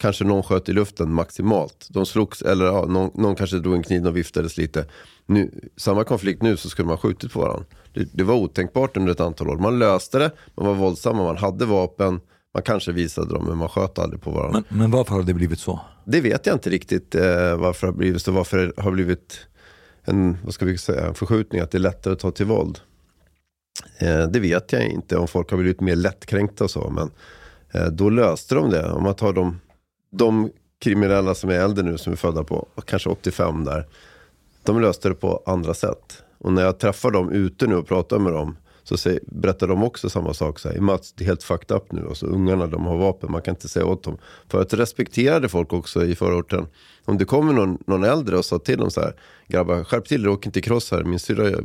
Kanske 0.01 0.25
någon 0.25 0.43
sköt 0.43 0.69
i 0.69 0.73
luften 0.73 1.13
maximalt. 1.13 1.89
De 1.91 2.07
slogs, 2.07 2.43
eller 2.43 2.65
ja, 2.65 2.87
någon, 2.87 3.11
någon 3.15 3.37
kanske 3.37 3.59
drog 3.59 3.75
en 3.75 3.83
kniv 3.83 4.07
och 4.07 4.17
viftades 4.17 4.57
lite. 4.57 4.85
Nu, 5.27 5.51
samma 5.77 6.05
konflikt 6.05 6.43
nu 6.43 6.57
så 6.57 6.69
skulle 6.69 6.89
man 6.89 6.99
skjutit 6.99 7.33
på 7.33 7.41
varandra. 7.41 7.65
Det, 7.95 8.09
det 8.13 8.25
var 8.25 8.35
otänkbart 8.35 8.97
under 8.97 9.13
ett 9.13 9.21
antal 9.21 9.49
år. 9.49 9.57
Man 9.57 9.79
löste 9.79 10.19
det, 10.19 10.31
man 10.55 10.67
var 10.67 10.75
våldsamma, 10.75 11.23
man 11.23 11.37
hade 11.37 11.67
vapen. 11.67 12.21
Man 12.55 12.63
kanske 12.63 12.93
visade 12.93 13.35
dem, 13.35 13.45
men 13.45 13.59
man 13.59 13.69
sköt 13.69 13.99
aldrig 13.99 14.23
på 14.23 14.31
varandra. 14.31 14.63
Men, 14.69 14.79
men 14.79 14.91
varför 14.91 15.15
har 15.15 15.23
det 15.23 15.35
blivit 15.35 15.61
så? 15.61 15.81
Det 16.05 16.21
vet 16.21 16.47
jag 16.47 16.57
inte 16.57 16.71
riktigt 16.71 17.15
eh, 17.15 17.57
varför 17.57 17.87
det 17.87 17.93
har 17.93 17.99
blivit 17.99 18.23
så. 18.23 18.33
Varför 18.33 18.59
det 18.59 18.83
har 18.83 18.91
blivit 18.91 19.47
en, 20.05 20.37
vad 20.45 20.55
ska 20.55 20.65
vi 20.65 20.79
säga, 20.79 21.07
en 21.07 21.15
förskjutning, 21.15 21.61
att 21.61 21.71
det 21.71 21.79
är 21.79 21.81
lättare 21.81 22.13
att 22.13 22.19
ta 22.19 22.31
till 22.31 22.47
våld. 22.47 22.79
Eh, 23.99 24.27
det 24.27 24.41
vet 24.41 24.73
jag 24.73 24.87
inte 24.87 25.17
om 25.17 25.29
folk 25.29 25.51
har 25.51 25.59
blivit 25.59 25.81
mer 25.81 25.97
lättkränkta 25.97 26.65
och 26.65 26.71
så, 26.71 26.91
men 26.91 27.11
eh, 27.71 27.93
då 27.93 28.11
löste 28.11 28.55
de 28.55 28.71
det. 28.71 28.93
Om 28.93 29.03
man 29.03 29.15
tar 29.15 29.33
de, 29.33 29.61
de 30.11 30.51
kriminella 30.79 31.35
som 31.35 31.51
är 31.51 31.55
äldre 31.55 31.85
nu, 31.85 31.99
som 31.99 32.13
är 32.13 32.17
födda 32.17 32.45
på 32.45 32.67
kanske 32.85 33.09
85 33.09 33.65
där. 33.65 33.87
De 34.63 34.81
löste 34.81 35.09
det 35.09 35.15
på 35.15 35.43
andra 35.47 35.75
sätt. 35.75 36.23
Och 36.39 36.53
när 36.53 36.63
jag 36.63 36.79
träffar 36.79 37.11
dem 37.11 37.33
ute 37.33 37.67
nu 37.67 37.75
och 37.75 37.87
pratar 37.87 38.19
med 38.19 38.33
dem, 38.33 38.57
så 38.83 38.97
säger, 38.97 39.21
berättar 39.27 39.67
de 39.67 39.83
också 39.83 40.11
samma 40.11 40.35
sak. 40.35 40.59
Så 40.59 40.69
här, 40.69 40.81
Mats, 40.81 41.13
det 41.13 41.25
är 41.25 41.27
helt 41.27 41.43
fucked 41.43 41.77
up 41.77 41.93
nu. 41.93 42.07
Alltså, 42.09 42.27
ungarna 42.27 42.67
de 42.67 42.87
har 42.87 42.99
vapen, 42.99 43.33
man 43.33 43.43
kan 43.43 43.55
inte 43.55 43.69
säga 43.69 43.87
åt 43.87 44.03
dem. 44.03 44.19
För 44.49 44.61
att 44.61 44.75
respekterade 44.75 45.49
folk 45.49 45.73
också 45.73 46.05
i 46.05 46.15
förorten. 46.15 46.67
Om 47.05 47.19
det 47.19 47.25
kommer 47.25 47.53
någon, 47.53 47.79
någon 47.87 48.05
äldre 48.05 48.37
och 48.39 48.45
sa 48.45 48.59
till 48.59 48.79
dem 48.79 48.91
så 48.91 49.01
här, 49.01 49.15
grabbar 49.49 49.85
skärp 49.85 50.09
till 50.09 50.25
er, 50.25 50.29
åk 50.29 50.47
inte 50.47 50.61
kross 50.61 50.91
här. 50.91 51.05
Min 51.05 51.19
syrra 51.19 51.61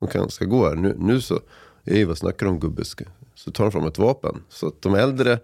hon 0.00 0.08
kan, 0.08 0.30
ska 0.30 0.44
gå 0.44 0.68
här. 0.68 0.74
Nu, 0.74 0.96
nu 0.98 1.20
så, 1.20 1.40
ej 1.84 2.04
vad 2.04 2.18
snackar 2.18 2.46
du 2.46 2.52
om 2.52 2.60
gubbe? 2.60 2.82
Så 3.34 3.50
tar 3.50 3.64
de 3.64 3.72
fram 3.72 3.86
ett 3.86 3.98
vapen. 3.98 4.42
Så 4.48 4.66
att 4.66 4.82
de 4.82 4.94
äldre 4.94 5.38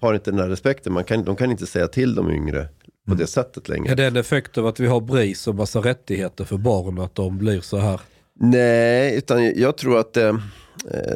har 0.00 0.14
inte 0.14 0.30
den 0.30 0.40
här 0.40 0.48
respekten. 0.48 0.92
Man 0.92 1.04
kan, 1.04 1.24
de 1.24 1.36
kan 1.36 1.50
inte 1.50 1.66
säga 1.66 1.88
till 1.88 2.14
de 2.14 2.30
yngre 2.30 2.68
på 3.08 3.14
det 3.14 3.26
sättet 3.26 3.68
längre. 3.68 3.92
Är 3.92 3.96
det 3.96 4.06
en 4.06 4.16
effekt 4.16 4.58
av 4.58 4.66
att 4.66 4.80
vi 4.80 4.86
har 4.86 5.00
BRIS 5.00 5.48
och 5.48 5.54
massa 5.54 5.78
rättigheter 5.78 6.44
för 6.44 6.56
barn 6.56 6.98
att 6.98 7.14
de 7.14 7.38
blir 7.38 7.60
så 7.60 7.76
här? 7.76 8.00
Nej, 8.40 9.16
utan 9.16 9.44
jag 9.44 9.76
tror 9.76 9.98
att 9.98 10.16
eh, 10.16 10.32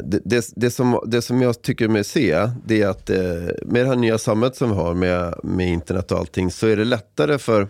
det, 0.04 0.20
det, 0.24 0.52
det, 0.56 0.70
som, 0.70 1.02
det 1.06 1.22
som 1.22 1.42
jag 1.42 1.62
tycker 1.62 1.88
mig 1.88 2.04
se, 2.04 2.48
det 2.66 2.82
är 2.82 2.88
att 2.88 3.10
eh, 3.10 3.22
med 3.62 3.84
det 3.84 3.86
här 3.86 3.96
nya 3.96 4.18
samhället 4.18 4.56
som 4.56 4.70
vi 4.70 4.76
har 4.76 4.94
med, 4.94 5.34
med 5.42 5.68
internet 5.68 6.12
och 6.12 6.18
allting, 6.18 6.50
så 6.50 6.66
är 6.66 6.76
det 6.76 6.84
lättare 6.84 7.38
för 7.38 7.68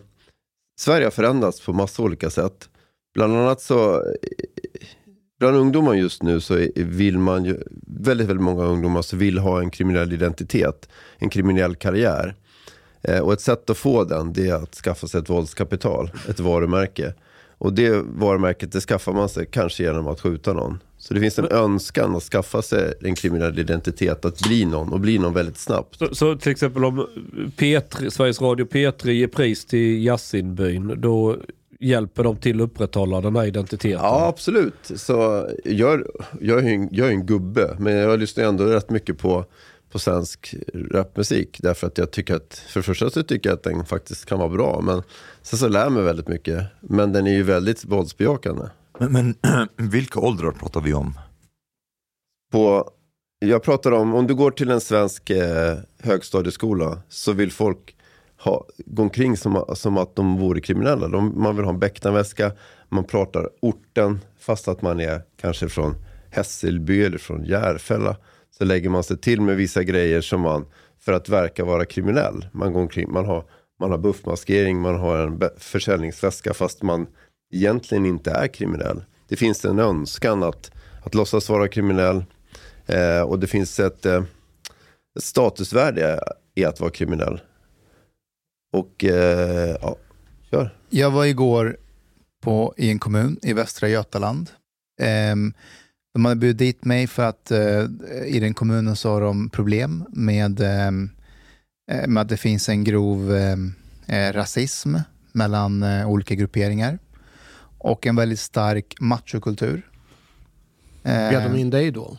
Sverige 0.81 1.07
har 1.07 1.11
förändrats 1.11 1.61
på 1.61 1.73
massa 1.73 2.03
olika 2.03 2.31
sätt. 2.31 2.69
Bland 3.15 3.37
annat 3.37 3.61
så, 3.61 4.03
bland 5.43 5.57
ungdomar 5.57 5.95
just 5.95 6.23
nu 6.23 6.41
så 6.41 6.67
vill 6.77 7.19
man 7.19 7.45
ju, 7.45 7.63
väldigt, 7.87 8.29
väldigt 8.29 8.45
många 8.45 8.65
ungdomar 8.65 9.03
så 9.03 9.17
vill 9.17 9.39
ha 9.39 9.61
en 9.61 9.71
kriminell 9.71 10.13
identitet, 10.13 10.89
en 11.19 11.31
kriminell 11.31 11.75
karriär. 11.75 12.35
Eh, 13.03 13.19
och 13.19 13.33
ett 13.33 13.41
sätt 13.41 13.71
att 13.71 13.77
få 13.77 14.05
den, 14.05 14.33
det 14.33 14.49
är 14.49 14.55
att 14.55 14.75
skaffa 14.75 15.09
sig 15.09 15.21
ett 15.21 15.31
våldskapital, 15.31 16.11
ett 16.29 16.41
varumärke. 16.41 17.15
Och 17.59 17.73
det 17.73 18.03
varumärket, 18.05 18.73
det 18.73 18.81
skaffar 18.81 19.13
man 19.13 19.29
sig 19.29 19.47
kanske 19.47 19.83
genom 19.83 20.09
att 20.09 20.21
skjuta 20.21 20.53
någon. 20.53 20.79
Så 20.99 21.15
det 21.15 21.21
finns 21.21 21.39
en 21.39 21.49
önskan 21.51 22.17
att 22.17 22.23
skaffa 22.23 22.63
sig 22.63 22.95
en 23.01 23.15
kriminell 23.15 23.59
identitet, 23.59 24.25
att 24.25 24.41
bli 24.41 24.65
någon 24.65 24.93
och 24.93 25.01
bli 25.01 25.19
någon 25.19 25.35
väldigt 25.35 25.59
snabbt. 25.59 25.99
Så, 25.99 26.15
så 26.15 26.37
till 26.37 26.53
exempel 26.53 26.85
om 26.85 27.07
P3, 27.57 28.11
Sveriges 28.11 28.41
Radio 28.41 28.67
P3 28.67 29.11
ger 29.11 29.27
pris 29.27 29.65
till 29.65 30.05
Yasinbyn, 30.05 31.01
då 31.01 31.37
hjälper 31.83 32.25
de 32.25 32.37
till 32.37 32.61
att 32.61 32.65
upprätthålla 32.65 33.21
den 33.21 33.37
här 33.37 33.47
identiteten? 33.47 34.01
Ja, 34.03 34.27
absolut. 34.27 34.93
Så 34.97 35.49
jag, 35.65 36.03
jag, 36.41 36.59
är 36.59 36.63
ju 36.63 36.75
en, 36.75 36.89
jag 36.93 37.09
är 37.09 37.13
en 37.13 37.27
gubbe, 37.27 37.77
men 37.79 37.95
jag 37.95 38.21
lyssnar 38.21 38.45
ändå 38.45 38.65
rätt 38.65 38.91
mycket 38.91 39.19
på, 39.19 39.45
på 39.93 39.99
svensk 39.99 40.55
rapmusik. 40.75 41.59
Därför 41.63 41.87
att 41.87 41.99
jag 41.99 42.11
tycker 42.11 42.35
att, 42.35 42.65
för 42.69 42.81
det 42.81 42.85
första 42.85 43.11
så 43.11 43.23
tycker 43.23 43.51
jag 43.51 43.57
att 43.57 43.63
den 43.63 43.85
faktiskt 43.85 44.27
kan 44.27 44.39
vara 44.39 44.49
bra. 44.49 44.81
Men 44.81 45.03
sen 45.43 45.59
så 45.59 45.69
lär 45.69 45.83
jag 45.83 45.93
mig 45.93 46.03
väldigt 46.03 46.29
mycket. 46.29 46.65
Men 46.81 47.13
den 47.13 47.27
är 47.27 47.33
ju 47.33 47.43
väldigt 47.43 47.85
våldsbejakande. 47.85 48.65
Men, 48.99 49.13
men 49.13 49.35
vilka 49.91 50.21
åldrar 50.21 50.51
pratar 50.51 50.81
vi 50.81 50.95
om? 50.95 51.15
på, 52.53 52.91
jag 53.39 53.63
pratar 53.63 53.93
om, 53.93 54.15
om 54.15 54.27
du 54.27 54.35
går 54.35 54.51
till 54.51 54.71
en 54.71 54.81
svensk 54.81 55.31
eh, 55.31 55.79
högstadieskola 55.99 56.99
så 57.09 57.33
vill 57.33 57.53
folk 57.53 57.97
ha, 58.45 58.67
gå 58.87 59.03
omkring 59.03 59.37
som, 59.37 59.65
som 59.75 59.97
att 59.97 60.17
de 60.17 60.39
vore 60.39 60.61
kriminella. 60.61 61.09
De, 61.09 61.43
man 61.43 61.57
vill 61.57 61.65
ha 61.65 61.73
en 61.73 61.79
becknarväska, 61.79 62.53
man 62.89 63.05
pratar 63.05 63.49
orten 63.61 64.21
fast 64.39 64.69
att 64.69 64.83
man 64.83 65.01
är 65.01 65.23
kanske 65.41 65.69
från 65.69 65.95
Hässelby 66.31 67.05
eller 67.05 67.19
från 67.19 67.45
Järfälla. 67.45 68.17
Så 68.59 68.65
lägger 68.65 68.91
man 68.91 69.05
sig 69.05 69.19
till 69.19 69.41
med 69.41 69.57
vissa 69.57 69.83
grejer 69.83 70.21
som 70.21 70.41
man, 70.41 70.67
för 71.01 71.13
att 71.13 71.29
verka 71.29 71.65
vara 71.65 71.85
kriminell. 71.85 72.47
Man 72.53 72.73
går 72.73 72.81
omkring, 72.81 73.13
man 73.13 73.27
har, 73.27 73.45
man 73.81 73.91
har 73.91 73.99
buffmaskering, 73.99 74.81
man 74.81 74.97
har 74.97 75.19
en 75.19 75.41
försäljningsväska 75.59 76.55
fast 76.55 76.83
man 76.83 77.07
egentligen 77.53 78.07
inte 78.07 78.31
är 78.31 78.49
kriminell. 78.49 79.05
Det 79.29 79.37
finns 79.37 79.65
en 79.65 79.79
önskan 79.79 80.43
att, 80.43 80.71
att 81.05 81.15
låtsas 81.15 81.49
vara 81.49 81.69
kriminell. 81.69 82.25
Eh, 82.87 83.21
och 83.21 83.39
det 83.39 83.47
finns 83.47 83.81
ett, 83.81 84.07
eh, 84.07 84.23
ett 85.17 85.25
statusvärde 85.25 86.21
i 86.55 86.65
att 86.65 86.81
vara 86.81 86.91
kriminell. 86.91 87.41
Och 88.73 89.05
eh, 89.05 89.77
ja, 89.83 89.97
kör. 90.51 90.77
Jag 90.91 91.11
var 91.11 91.25
igår 91.25 91.77
på, 92.41 92.75
i 92.77 92.91
en 92.91 92.99
kommun 92.99 93.39
i 93.43 93.53
Västra 93.53 93.89
Götaland. 93.89 94.51
Ehm, 95.01 95.55
de 96.15 96.25
hade 96.25 96.37
bjudit 96.41 96.59
dit 96.59 96.85
mig 96.85 97.07
för 97.07 97.23
att 97.23 97.51
eh, 97.51 97.85
i 98.27 98.39
den 98.41 98.55
kommunen 98.55 98.97
så 98.97 99.11
har 99.11 99.21
de 99.21 99.49
problem 99.51 100.05
med, 100.09 100.61
ehm, 100.61 101.11
eh, 101.91 102.07
med 102.09 102.21
att 102.21 102.29
det 102.29 102.37
finns 102.37 102.69
en 102.69 102.85
grov 102.85 103.35
ehm, 103.35 103.75
eh, 104.07 104.33
rasism 104.33 104.97
mellan 105.33 105.83
eh, 105.83 106.09
olika 106.11 106.35
grupperingar 106.35 106.99
och 107.79 108.07
en 108.07 108.17
väldigt 108.17 108.41
stark 108.41 108.95
machokultur. 109.01 109.83
Bjöd 111.03 111.33
de 111.33 111.37
Ehm, 111.37 111.57
in 111.57 111.71
dig 111.71 111.91
då? 111.91 112.19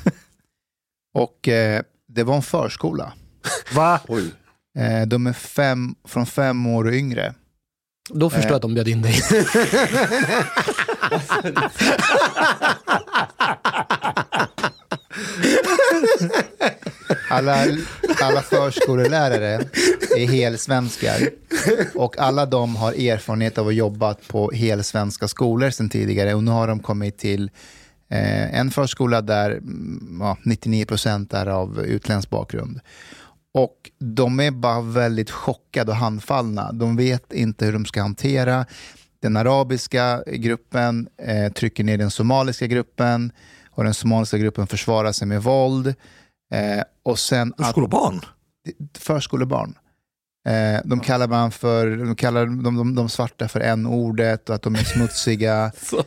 och 1.14 1.48
eh, 1.48 1.82
det 2.06 2.22
var 2.24 2.36
en 2.36 2.42
förskola. 2.42 3.12
Va? 3.74 4.00
Oj. 4.08 4.32
Eh, 4.78 5.06
de 5.06 5.26
är 5.26 5.32
fem, 5.32 5.94
från 6.08 6.26
fem 6.26 6.66
år 6.66 6.84
och 6.84 6.92
yngre. 6.92 7.34
Då 8.10 8.30
förstår 8.30 8.50
jag 8.50 8.56
att 8.56 8.62
de 8.62 8.74
bjöd 8.74 8.88
in 8.88 9.02
dig. 9.02 9.14
Alla, 17.30 17.66
alla 18.22 18.42
förskolelärare 18.42 19.64
är 20.16 20.26
helsvenskar 20.26 21.28
och 21.94 22.18
alla 22.18 22.46
de 22.46 22.76
har 22.76 22.92
erfarenhet 22.92 23.58
av 23.58 23.68
att 23.68 23.74
jobbat 23.74 24.28
på 24.28 24.50
helsvenska 24.50 25.28
skolor 25.28 25.70
sedan 25.70 25.88
tidigare 25.88 26.34
och 26.34 26.44
nu 26.44 26.50
har 26.50 26.68
de 26.68 26.80
kommit 26.80 27.18
till 27.18 27.50
eh, 28.08 28.58
en 28.58 28.70
förskola 28.70 29.20
där 29.20 29.50
mm, 29.50 30.18
ja, 30.20 30.36
99% 30.44 31.36
är 31.36 31.46
av 31.46 31.84
utländsk 31.84 32.30
bakgrund. 32.30 32.80
Och 33.54 33.90
de 33.98 34.40
är 34.40 34.50
bara 34.50 34.80
väldigt 34.80 35.30
chockade 35.30 35.90
och 35.90 35.96
handfallna. 35.96 36.72
De 36.72 36.96
vet 36.96 37.32
inte 37.32 37.64
hur 37.64 37.72
de 37.72 37.84
ska 37.86 38.02
hantera 38.02 38.66
den 39.22 39.36
arabiska 39.36 40.22
gruppen, 40.26 41.08
eh, 41.22 41.52
trycker 41.52 41.84
ner 41.84 41.98
den 41.98 42.10
somaliska 42.10 42.66
gruppen 42.66 43.32
och 43.70 43.84
den 43.84 43.94
somaliska 43.94 44.38
gruppen 44.38 44.66
försvarar 44.66 45.12
sig 45.12 45.28
med 45.28 45.42
våld. 45.42 45.86
Eh, 46.54 46.82
och 47.02 47.18
sen 47.18 47.54
att- 47.58 47.64
Förskolebarn? 47.66 48.20
förskolebarn. 48.98 49.74
Eh, 50.48 50.80
de 50.84 51.00
kallar 51.00 51.28
man 51.28 51.50
för, 51.50 51.96
de 51.96 52.16
kallar 52.16 52.46
de, 52.46 52.64
de, 52.76 52.94
de 52.94 53.08
svarta 53.08 53.48
för 53.48 53.60
n-ordet 53.60 54.48
och 54.48 54.54
att 54.54 54.62
de 54.62 54.74
är 54.74 54.84
smutsiga. 54.84 55.72
Så, 55.76 56.02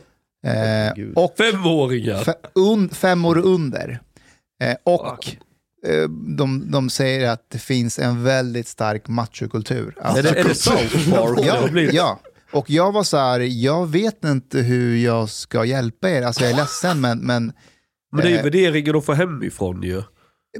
Eh, 0.46 0.92
och 1.14 1.34
femåringar. 1.38 2.24
fe, 2.24 2.34
un, 2.54 2.88
fem 2.88 3.24
år 3.24 3.38
under. 3.38 4.00
Eh, 4.62 4.76
och 4.84 5.36
de, 6.36 6.70
de 6.70 6.90
säger 6.90 7.28
att 7.28 7.50
det 7.50 7.58
finns 7.58 7.98
en 7.98 8.24
väldigt 8.24 8.68
stark 8.68 9.08
machokultur. 9.08 9.96
Är 10.00 10.22
det, 10.22 10.28
är 10.28 10.44
det 10.44 10.54
South 10.54 11.10
Park? 11.10 11.38
Ja, 11.42 11.68
ja. 11.92 12.20
Och 12.52 12.70
jag 12.70 12.92
var 12.92 13.02
så 13.02 13.16
här, 13.16 13.40
jag 13.40 13.86
vet 13.86 14.24
inte 14.24 14.58
hur 14.58 14.96
jag 14.96 15.28
ska 15.28 15.64
hjälpa 15.64 16.10
er. 16.10 16.22
Alltså 16.22 16.42
jag 16.42 16.50
är 16.50 16.56
ledsen 16.56 17.00
men... 17.00 17.18
Men, 17.18 17.52
Men 18.12 18.22
det 18.22 18.28
är 18.28 18.30
ju 18.30 18.36
eh, 18.36 18.42
värderingen 18.42 18.92
de 18.92 19.02
får 19.02 19.14
hemifrån 19.14 19.82
ju. 19.82 20.02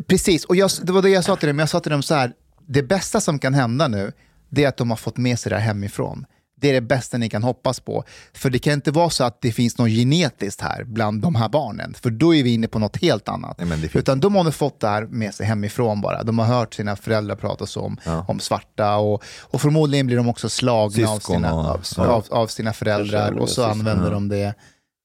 Precis, 0.06 0.44
och 0.44 0.56
jag, 0.56 0.70
det 0.82 0.92
var 0.92 1.02
det 1.02 1.10
jag 1.10 1.24
sa 1.24 1.36
till 1.36 1.48
dem. 1.48 1.58
Jag 1.58 1.68
sa 1.68 1.80
till 1.80 1.92
dem 1.92 2.02
så 2.02 2.14
här, 2.14 2.32
det 2.66 2.82
bästa 2.82 3.20
som 3.20 3.38
kan 3.38 3.54
hända 3.54 3.88
nu, 3.88 4.12
det 4.48 4.64
är 4.64 4.68
att 4.68 4.76
de 4.76 4.90
har 4.90 4.96
fått 4.96 5.16
med 5.16 5.38
sig 5.38 5.50
det 5.50 5.56
här 5.56 5.66
hemifrån. 5.66 6.26
Det 6.64 6.68
är 6.68 6.72
det 6.72 6.80
bästa 6.80 7.18
ni 7.18 7.28
kan 7.28 7.42
hoppas 7.42 7.80
på. 7.80 8.04
För 8.32 8.50
det 8.50 8.58
kan 8.58 8.72
inte 8.72 8.90
vara 8.90 9.10
så 9.10 9.24
att 9.24 9.40
det 9.40 9.52
finns 9.52 9.78
något 9.78 9.90
genetiskt 9.90 10.60
här 10.60 10.84
bland 10.84 11.22
de 11.22 11.34
här 11.34 11.48
barnen. 11.48 11.94
För 11.94 12.10
då 12.10 12.34
är 12.34 12.42
vi 12.42 12.54
inne 12.54 12.68
på 12.68 12.78
något 12.78 12.96
helt 12.96 13.28
annat. 13.28 13.58
Nej, 13.58 13.90
Utan 13.94 14.20
de 14.20 14.34
har 14.34 14.50
fått 14.50 14.80
det 14.80 14.88
här 14.88 15.02
med 15.02 15.34
sig 15.34 15.46
hemifrån 15.46 16.00
bara. 16.00 16.22
De 16.22 16.38
har 16.38 16.46
hört 16.46 16.74
sina 16.74 16.96
föräldrar 16.96 17.36
prata 17.36 17.66
så 17.66 17.80
om, 17.80 17.96
Ja. 18.04 18.24
om 18.28 18.40
svarta 18.40 18.96
och, 18.96 19.24
och 19.40 19.60
förmodligen 19.60 20.06
blir 20.06 20.16
de 20.16 20.28
också 20.28 20.48
slagna 20.48 21.08
av 21.08 21.18
sina, 21.18 21.52
av, 21.52 21.84
ja. 21.96 22.06
av, 22.06 22.24
av 22.30 22.46
sina 22.46 22.72
föräldrar 22.72 23.32
och 23.32 23.48
så 23.48 23.64
använder 23.64 24.10
de 24.10 24.28
det 24.28 24.54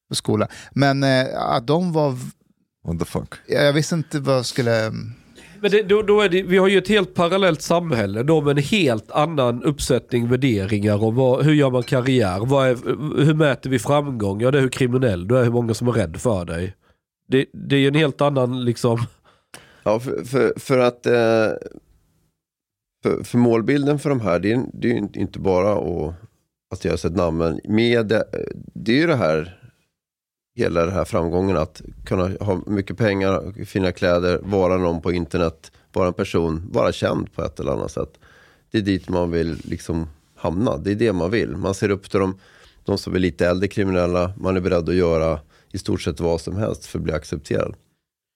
på 0.08 0.14
skolan. 0.14 0.48
Men 0.70 1.02
eh, 1.02 1.26
att 1.34 1.66
de 1.66 1.92
var... 1.92 2.18
What 2.84 2.98
the 2.98 3.04
fuck? 3.04 3.34
Jag 3.48 3.72
visste 3.72 3.94
inte 3.94 4.20
vad 4.20 4.36
jag 4.36 4.46
skulle... 4.46 4.92
Men 5.62 5.70
det, 5.70 5.82
då, 5.82 6.02
då 6.02 6.20
är 6.20 6.28
det, 6.28 6.42
vi 6.42 6.58
har 6.58 6.68
ju 6.68 6.78
ett 6.78 6.88
helt 6.88 7.14
parallellt 7.14 7.62
samhälle 7.62 8.22
då 8.22 8.40
med 8.40 8.58
en 8.58 8.64
helt 8.64 9.10
annan 9.10 9.62
uppsättning 9.62 10.28
värderingar 10.28 11.04
om 11.04 11.14
vad, 11.14 11.44
hur 11.44 11.52
gör 11.52 11.70
man 11.70 11.82
karriär, 11.82 12.46
vad 12.46 12.68
är, 12.68 12.76
hur 13.24 13.34
mäter 13.34 13.70
vi 13.70 13.78
framgång? 13.78 14.40
Ja 14.40 14.50
det 14.50 14.58
är 14.58 14.62
hur 14.62 14.68
kriminell 14.68 15.28
du 15.28 15.38
är, 15.38 15.44
hur 15.44 15.50
många 15.50 15.74
som 15.74 15.88
är 15.88 15.92
rädd 15.92 16.16
för 16.16 16.44
dig. 16.44 16.74
Det, 17.28 17.46
det 17.52 17.76
är 17.76 17.80
ju 17.80 17.88
en 17.88 17.94
helt 17.94 18.20
annan 18.20 18.64
liksom... 18.64 18.98
Ja, 19.82 20.00
för, 20.00 20.24
för, 20.24 20.52
för 20.56 20.78
att 20.78 21.06
eh, 21.06 21.52
för, 23.02 23.24
för 23.24 23.38
målbilden 23.38 23.98
för 23.98 24.10
de 24.10 24.20
här, 24.20 24.38
det 24.38 24.52
är, 24.52 24.62
det 24.72 24.88
är 24.88 24.92
ju 24.92 25.08
inte 25.14 25.38
bara 25.38 25.72
att, 25.72 26.14
att 26.72 26.84
göra 26.84 26.96
sig 26.96 27.10
ett 27.10 27.16
namn, 27.16 27.38
men 27.38 27.60
med 27.64 28.06
det, 28.06 28.16
eh, 28.16 28.56
det 28.74 28.92
är 28.92 28.96
ju 28.96 29.06
det 29.06 29.16
här, 29.16 29.59
hela 30.60 30.84
den 30.84 30.94
här 30.94 31.04
framgången 31.04 31.56
att 31.56 31.82
kunna 32.04 32.30
ha 32.40 32.60
mycket 32.66 32.98
pengar, 32.98 33.64
fina 33.64 33.92
kläder, 33.92 34.40
vara 34.42 34.76
någon 34.76 35.02
på 35.02 35.12
internet, 35.12 35.72
vara 35.92 36.08
en 36.08 36.14
person, 36.14 36.68
vara 36.72 36.92
känd 36.92 37.32
på 37.34 37.42
ett 37.42 37.60
eller 37.60 37.72
annat 37.72 37.90
sätt. 37.90 38.18
Det 38.70 38.78
är 38.78 38.82
dit 38.82 39.08
man 39.08 39.30
vill 39.30 39.60
liksom 39.64 40.08
hamna, 40.36 40.76
det 40.76 40.90
är 40.90 40.94
det 40.94 41.12
man 41.12 41.30
vill. 41.30 41.56
Man 41.56 41.74
ser 41.74 41.90
upp 41.90 42.10
till 42.10 42.20
de, 42.20 42.38
de 42.84 42.98
som 42.98 43.14
är 43.14 43.18
lite 43.18 43.46
äldre 43.46 43.68
kriminella, 43.68 44.32
man 44.36 44.56
är 44.56 44.60
beredd 44.60 44.88
att 44.88 44.94
göra 44.94 45.40
i 45.72 45.78
stort 45.78 46.02
sett 46.02 46.20
vad 46.20 46.40
som 46.40 46.56
helst 46.56 46.86
för 46.86 46.98
att 46.98 47.04
bli 47.04 47.12
accepterad. 47.12 47.74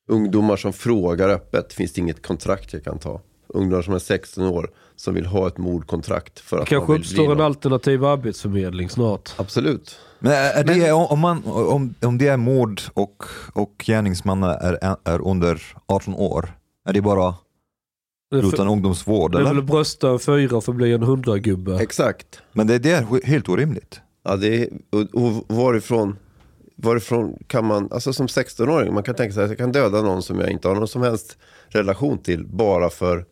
Ungdomar 0.08 0.56
som 0.56 0.72
frågar 0.72 1.28
öppet, 1.28 1.72
finns 1.72 1.92
det 1.92 2.00
inget 2.00 2.26
kontrakt 2.26 2.72
jag 2.72 2.84
kan 2.84 2.98
ta? 2.98 3.20
Ungdomar 3.48 3.82
som 3.82 3.94
är 3.94 3.98
16 3.98 4.44
år 4.44 4.70
som 4.96 5.14
vill 5.14 5.26
ha 5.26 5.48
ett 5.48 5.58
mordkontrakt 5.58 6.40
för 6.40 6.56
Det 6.56 6.62
att 6.62 6.68
kanske 6.68 6.88
man 6.88 6.96
vill 6.96 7.00
uppstår 7.00 7.32
en 7.32 7.40
alternativ 7.40 8.04
arbetsförmedling 8.04 8.88
snart. 8.88 9.32
Absolut. 9.36 9.98
Men 10.18 10.32
är 10.32 10.64
det, 10.64 10.92
om, 10.92 11.20
man, 11.20 11.42
om, 11.44 11.94
om 12.02 12.18
det 12.18 12.28
är 12.28 12.36
mord 12.36 12.80
och, 12.94 13.24
och 13.52 13.74
gärningsmannen 13.86 14.50
är, 14.50 14.96
är 15.04 15.20
under 15.28 15.62
18 15.86 16.14
år, 16.14 16.48
är 16.88 16.92
det 16.92 17.00
bara 17.00 17.34
Det 18.30 18.36
utan 18.36 18.68
ungdomsvård? 18.68 19.32
Det 19.32 19.38
är 19.38 19.42
väl 19.42 19.50
Eller? 19.52 19.62
brösta 19.62 20.10
en 20.10 20.18
fyra 20.18 20.60
för 20.60 20.72
att 20.72 20.76
bli 20.76 20.92
en 20.92 21.02
hundragubbe. 21.02 21.82
Exakt. 21.82 22.42
Men 22.52 22.66
det, 22.66 22.78
det 22.78 22.90
är 22.90 23.26
helt 23.26 23.48
orimligt. 23.48 24.00
Ja, 24.24 24.36
det 24.36 24.62
är, 24.62 24.68
och, 24.90 25.24
och 25.24 25.56
varifrån, 25.56 26.16
varifrån 26.76 27.38
kan 27.46 27.64
man, 27.64 27.88
alltså 27.92 28.12
som 28.12 28.26
16-åring, 28.26 28.94
man 28.94 29.02
kan 29.02 29.14
tänka 29.14 29.34
sig 29.34 29.44
att 29.44 29.50
jag 29.50 29.58
kan 29.58 29.72
döda 29.72 30.02
någon 30.02 30.22
som 30.22 30.40
jag 30.40 30.50
inte 30.50 30.68
har 30.68 30.74
någon 30.74 30.88
som 30.88 31.02
helst 31.02 31.38
relation 31.68 32.18
till 32.18 32.46
bara 32.46 32.90
för, 32.90 33.24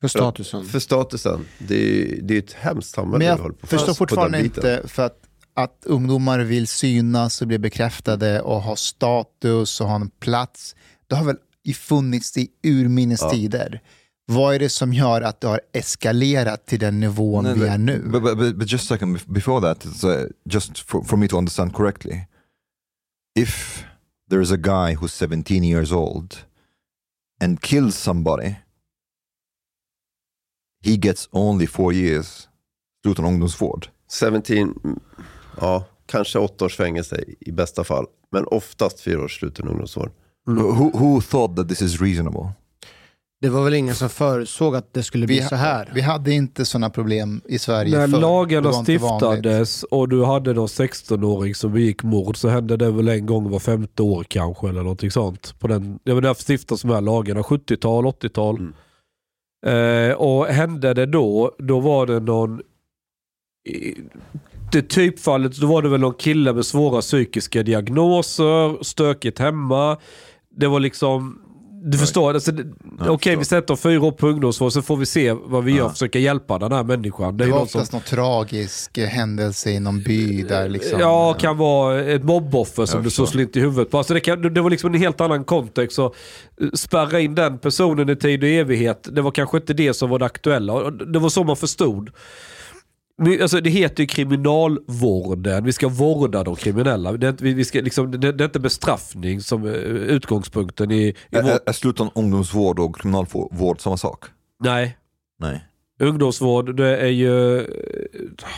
För 0.00 0.08
statusen. 0.08 0.64
för 0.64 0.78
statusen. 0.78 1.46
Det 1.58 1.74
är, 1.74 2.22
det 2.22 2.34
är 2.34 2.38
ett 2.38 2.52
hemskt 2.52 2.94
samhälle 2.94 3.24
vi 3.24 3.30
håller 3.30 3.44
jag 3.44 3.60
på 3.60 3.66
förstår 3.66 3.86
på 3.86 3.88
den 3.88 3.94
fortfarande 3.94 4.40
inte, 4.40 4.82
för 4.88 5.02
att, 5.06 5.18
att 5.54 5.82
ungdomar 5.86 6.38
vill 6.38 6.66
synas 6.66 7.42
och 7.42 7.48
bli 7.48 7.58
bekräftade 7.58 8.40
och 8.40 8.62
ha 8.62 8.76
status 8.76 9.80
och 9.80 9.86
ha 9.88 9.94
en 9.94 10.10
plats. 10.10 10.76
Det 11.06 11.14
har 11.14 11.24
väl 11.24 11.36
funnits 11.74 12.36
i 12.36 12.48
urminnes 12.62 13.20
Ja. 13.22 13.30
tider. 13.30 13.80
Vad 14.26 14.54
är 14.54 14.58
det 14.58 14.68
som 14.68 14.92
gör 14.92 15.22
att 15.22 15.40
det 15.40 15.46
har 15.48 15.60
eskalerat 15.72 16.66
till 16.66 16.78
den 16.78 17.00
nivån 17.00 17.44
No, 17.44 17.54
vi 17.54 17.66
är 17.68 17.78
nu? 17.78 18.02
But, 18.12 18.22
but, 18.22 18.56
but, 18.58 18.72
just 18.72 18.90
a 18.90 18.94
second 18.94 19.16
bef- 19.16 19.32
before 19.32 19.60
that, 19.60 19.84
it's, 19.84 20.04
uh, 20.22 20.28
just 20.44 20.78
for, 20.78 21.02
for 21.04 21.16
me 21.16 21.28
to 21.28 21.36
understand 21.38 21.74
correctly, 21.74 22.20
if 23.38 23.84
there 24.30 24.42
is 24.42 24.52
a 24.52 24.56
guy 24.56 24.94
who's 24.94 25.12
17 25.26 25.64
years 25.64 25.92
old 25.92 26.36
and 27.44 27.60
kills 27.60 27.96
somebody, 27.96 28.54
he 30.84 30.96
gets 30.96 31.28
only 31.32 31.66
four 31.66 31.94
years 31.94 32.48
utan 33.06 33.24
ungdomsvård. 33.24 33.88
17, 34.20 34.56
mm, 34.56 35.00
ja, 35.60 35.84
kanske 36.06 36.38
åtta 36.38 36.64
års 36.64 36.76
fängelse 36.76 37.24
i 37.40 37.52
bästa 37.52 37.84
fall. 37.84 38.06
Men 38.32 38.44
oftast 38.46 39.00
fyra 39.00 39.24
års 39.24 39.38
sluten 39.38 39.68
ungdomsvård. 39.68 40.10
Who, 40.46 40.90
who 40.94 41.20
thought 41.20 41.56
that 41.56 41.68
this 41.68 41.82
is 41.82 42.00
reasonable? 42.00 42.52
Det 43.40 43.48
var 43.48 43.64
väl 43.64 43.74
ingen 43.74 43.94
som 43.94 44.08
förutsåg 44.08 44.76
att 44.76 44.94
det 44.94 45.02
skulle 45.02 45.26
bli 45.26 45.40
Vi, 45.40 45.46
så 45.46 45.54
här. 45.54 45.90
vi 45.94 46.00
hade 46.00 46.32
inte 46.32 46.64
sådana 46.64 46.90
problem 46.90 47.40
i 47.48 47.58
Sverige 47.58 47.98
När 47.98 48.08
förr. 48.08 48.18
Lagarna 48.18 48.72
stiftades 48.72 49.82
och 49.82 50.08
du 50.08 50.24
hade 50.24 50.52
någon 50.52 50.66
16-åring 50.66 51.54
som 51.54 51.72
begick 51.72 52.02
mord 52.02 52.36
så 52.36 52.48
hände 52.48 52.76
det 52.76 52.90
väl 52.90 53.08
en 53.08 53.26
gång 53.26 53.50
var 53.50 53.58
femte 53.58 54.02
år 54.02 54.24
kanske 54.28 54.68
eller 54.68 54.82
någonting 54.82 55.10
sånt. 55.10 55.54
På 55.58 55.68
den, 55.68 55.98
det 56.04 56.14
var 56.14 56.20
därför 56.20 56.52
stiftas 56.52 56.82
de 56.82 56.90
här 56.90 57.00
lagarna, 57.00 57.42
70-tal, 57.42 58.04
80-tal. 58.04 58.56
Mm. 58.56 58.74
Eh, 59.66 60.12
och 60.12 60.46
hände 60.46 60.94
det 60.94 61.06
då, 61.06 61.56
då 61.58 61.80
var 61.80 62.06
det 62.06 62.20
någon... 62.20 62.60
i 63.68 63.94
Det 64.72 64.82
typfallet, 64.82 65.56
då 65.56 65.66
var 65.66 65.82
det 65.82 65.88
väl 65.88 66.00
någon 66.00 66.14
kille 66.14 66.52
med 66.52 66.66
svåra 66.66 67.00
psykiska 67.00 67.62
diagnoser, 67.62 68.84
stökigt 68.84 69.38
hemma. 69.38 69.96
Det 70.50 70.66
var 70.66 70.80
liksom... 70.80 71.39
Du 71.82 71.98
förstår, 71.98 72.34
alltså, 72.34 72.52
det- 72.52 72.64
okej 73.08 73.36
vi 73.36 73.40
förstår. 73.40 73.56
sätter 73.56 73.76
fyra 73.76 74.02
år 74.02 74.12
på 74.12 74.28
ungdomsvård 74.28 74.72
så 74.72 74.82
får 74.82 74.96
vi 74.96 75.06
se 75.06 75.32
vad 75.32 75.64
vi 75.64 75.72
gör 75.76 75.84
och 75.84 75.92
försöka 75.92 76.18
hjälpa 76.18 76.58
den 76.58 76.72
här 76.72 76.84
människan. 76.84 77.36
Det 77.36 77.44
är 77.44 77.46
ju 77.46 77.52
var 77.52 77.58
någon 77.58 77.68
som- 77.68 77.78
oftast 77.80 77.92
någon 77.92 78.02
tragisk 78.02 78.98
händelse 78.98 79.70
i 79.70 79.80
någon 79.80 80.02
by 80.02 80.42
där 80.42 80.68
liksom... 80.68 81.00
Ja, 81.00 81.34
kan 81.34 81.56
vara 81.56 82.00
ett 82.04 82.24
mobboffer 82.24 82.86
som 82.86 83.02
du 83.02 83.10
så 83.10 83.26
slint 83.26 83.56
i 83.56 83.60
huvudet 83.60 83.90
på. 83.90 83.98
Alltså 83.98 84.14
det, 84.14 84.20
kan, 84.20 84.54
det 84.54 84.60
var 84.60 84.70
liksom 84.70 84.94
en 84.94 85.00
helt 85.00 85.20
annan 85.20 85.44
kontext. 85.44 85.96
Så 85.96 86.04
eh, 86.06 86.68
spärra 86.74 87.20
in 87.20 87.34
den 87.34 87.58
personen 87.58 88.08
i 88.10 88.16
tid 88.16 88.42
och 88.42 88.48
evighet, 88.48 89.08
det 89.12 89.22
var 89.22 89.30
kanske 89.30 89.56
inte 89.56 89.72
det 89.74 89.94
som 89.94 90.10
var 90.10 90.18
det 90.18 90.26
aktuella. 90.26 90.90
Det 90.90 91.18
var 91.18 91.28
så 91.28 91.44
man 91.44 91.56
förstod. 91.56 92.10
Alltså, 93.42 93.60
det 93.60 93.70
heter 93.70 94.02
ju 94.02 94.06
kriminalvården. 94.06 95.64
Vi 95.64 95.72
ska 95.72 95.88
vårda 95.88 96.44
de 96.44 96.56
kriminella. 96.56 97.12
Det 97.12 97.26
är 97.26 97.30
inte, 97.30 97.44
vi, 97.44 97.54
vi 97.54 97.64
ska, 97.64 97.80
liksom, 97.80 98.10
det, 98.10 98.32
det 98.32 98.44
är 98.44 98.46
inte 98.46 98.60
bestraffning 98.60 99.40
som 99.40 99.64
är 99.64 99.74
utgångspunkten 99.88 100.90
i, 100.90 100.96
i 100.96 101.16
Är, 101.30 101.42
vår... 101.42 101.50
är, 101.50 101.58
är 101.66 101.72
sluten 101.72 102.10
ungdomsvård 102.14 102.78
och 102.78 102.96
kriminalvård 103.00 103.80
samma 103.80 103.96
sak? 103.96 104.24
Nej. 104.64 104.96
Nej. 105.40 105.64
Ungdomsvård, 106.00 106.76
det 106.76 106.96
är 106.98 107.06
ju... 107.08 107.58
eh, 107.58 107.64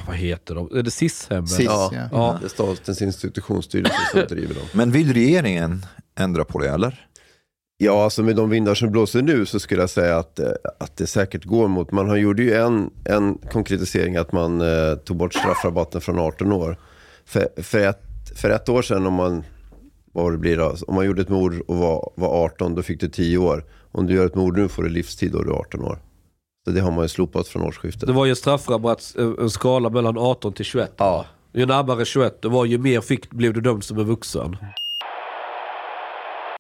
Vad 0.07 0.17
heter 0.17 0.55
de? 0.55 0.77
Är 0.79 0.83
det 0.83 0.91
SIS-hemmen? 0.91 1.47
SIS, 1.49 1.65
Ja, 1.67 1.91
ja. 1.95 2.09
Ja. 2.13 2.39
det 2.41 2.47
är 2.47 2.49
statens 2.49 3.03
institutionsstyrelse 3.03 3.95
som 4.13 4.21
driver 4.37 4.55
dem. 4.55 4.65
Men 4.73 4.91
vill 4.91 5.13
regeringen 5.13 5.87
ändra 6.19 6.45
på 6.45 6.59
det 6.59 6.69
eller? 6.71 7.07
Ja, 7.85 8.05
alltså 8.05 8.23
med 8.23 8.37
de 8.37 8.51
vindar 8.51 8.75
som 8.75 8.91
blåser 8.91 9.23
nu 9.23 9.47
så 9.47 9.61
skulle 9.61 9.81
jag 9.81 9.91
säga 9.91 10.19
att, 10.19 10.39
eh, 10.39 10.51
att 10.81 10.97
det 10.97 11.07
säkert 11.07 11.45
går 11.45 11.69
mot. 11.69 11.93
Man 11.93 12.09
har 12.09 12.17
gjorde 12.17 12.43
ju 12.43 12.55
en, 12.55 12.91
en 13.05 13.39
konkretisering 13.53 14.17
att 14.17 14.33
man 14.33 14.61
eh, 14.61 14.95
tog 14.95 15.17
bort 15.17 15.35
straffrabatten 15.35 16.01
från 16.01 16.19
18 16.19 16.53
år. 16.53 16.77
För, 17.25 17.49
för, 17.63 17.79
ett, 17.79 18.03
för 18.37 18.51
ett 18.51 18.69
år 18.69 18.83
sedan 18.83 19.07
om 19.07 19.15
man, 19.15 19.45
vad 20.13 20.33
det 20.33 20.39
blir 20.39 20.57
då, 20.57 20.77
om 20.87 20.95
man 20.95 21.07
gjorde 21.07 21.23
ett 21.23 21.29
mord 21.29 21.61
och 21.69 21.77
var, 21.77 22.13
var 22.15 22.45
18 22.45 22.75
då 22.75 22.83
fick 22.83 23.01
du 23.01 23.09
10 23.09 23.39
år. 23.39 23.65
Om 23.93 24.07
du 24.07 24.15
gör 24.15 24.27
ett 24.27 24.35
mord 24.35 24.59
nu 24.59 24.69
får 24.69 24.83
du 24.83 24.89
livstid 24.89 25.35
och 25.35 25.45
du 25.45 25.51
är 25.51 25.55
18 25.55 25.85
år. 25.85 25.99
Så 26.65 26.71
det 26.71 26.81
har 26.81 26.91
man 26.91 27.05
ju 27.05 27.09
slopat 27.09 27.49
från 27.49 27.63
årsskiftet. 27.63 28.07
Det 28.07 28.13
var 28.13 28.27
ju 28.27 28.35
straffrabatt, 28.35 29.15
eh, 29.19 29.31
en 29.41 29.51
skala 29.51 29.91
mellan 29.91 30.19
18 30.19 30.53
till 30.53 30.65
21. 30.65 30.93
Ja. 30.97 31.27
Ju 31.53 31.67
närmare 31.67 32.05
21 32.05 32.43
det 32.43 32.49
var, 32.49 32.65
ju 32.65 32.79
mer 32.79 33.01
fick, 33.01 33.31
blev 33.31 33.53
du 33.53 33.61
dömd 33.61 33.85
som 33.85 33.99
en 33.99 34.05
vuxen. 34.05 34.57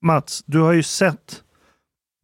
Mats, 0.02 0.42
du 0.46 0.60
har 0.60 0.72
ju 0.72 0.82
sett 0.82 1.42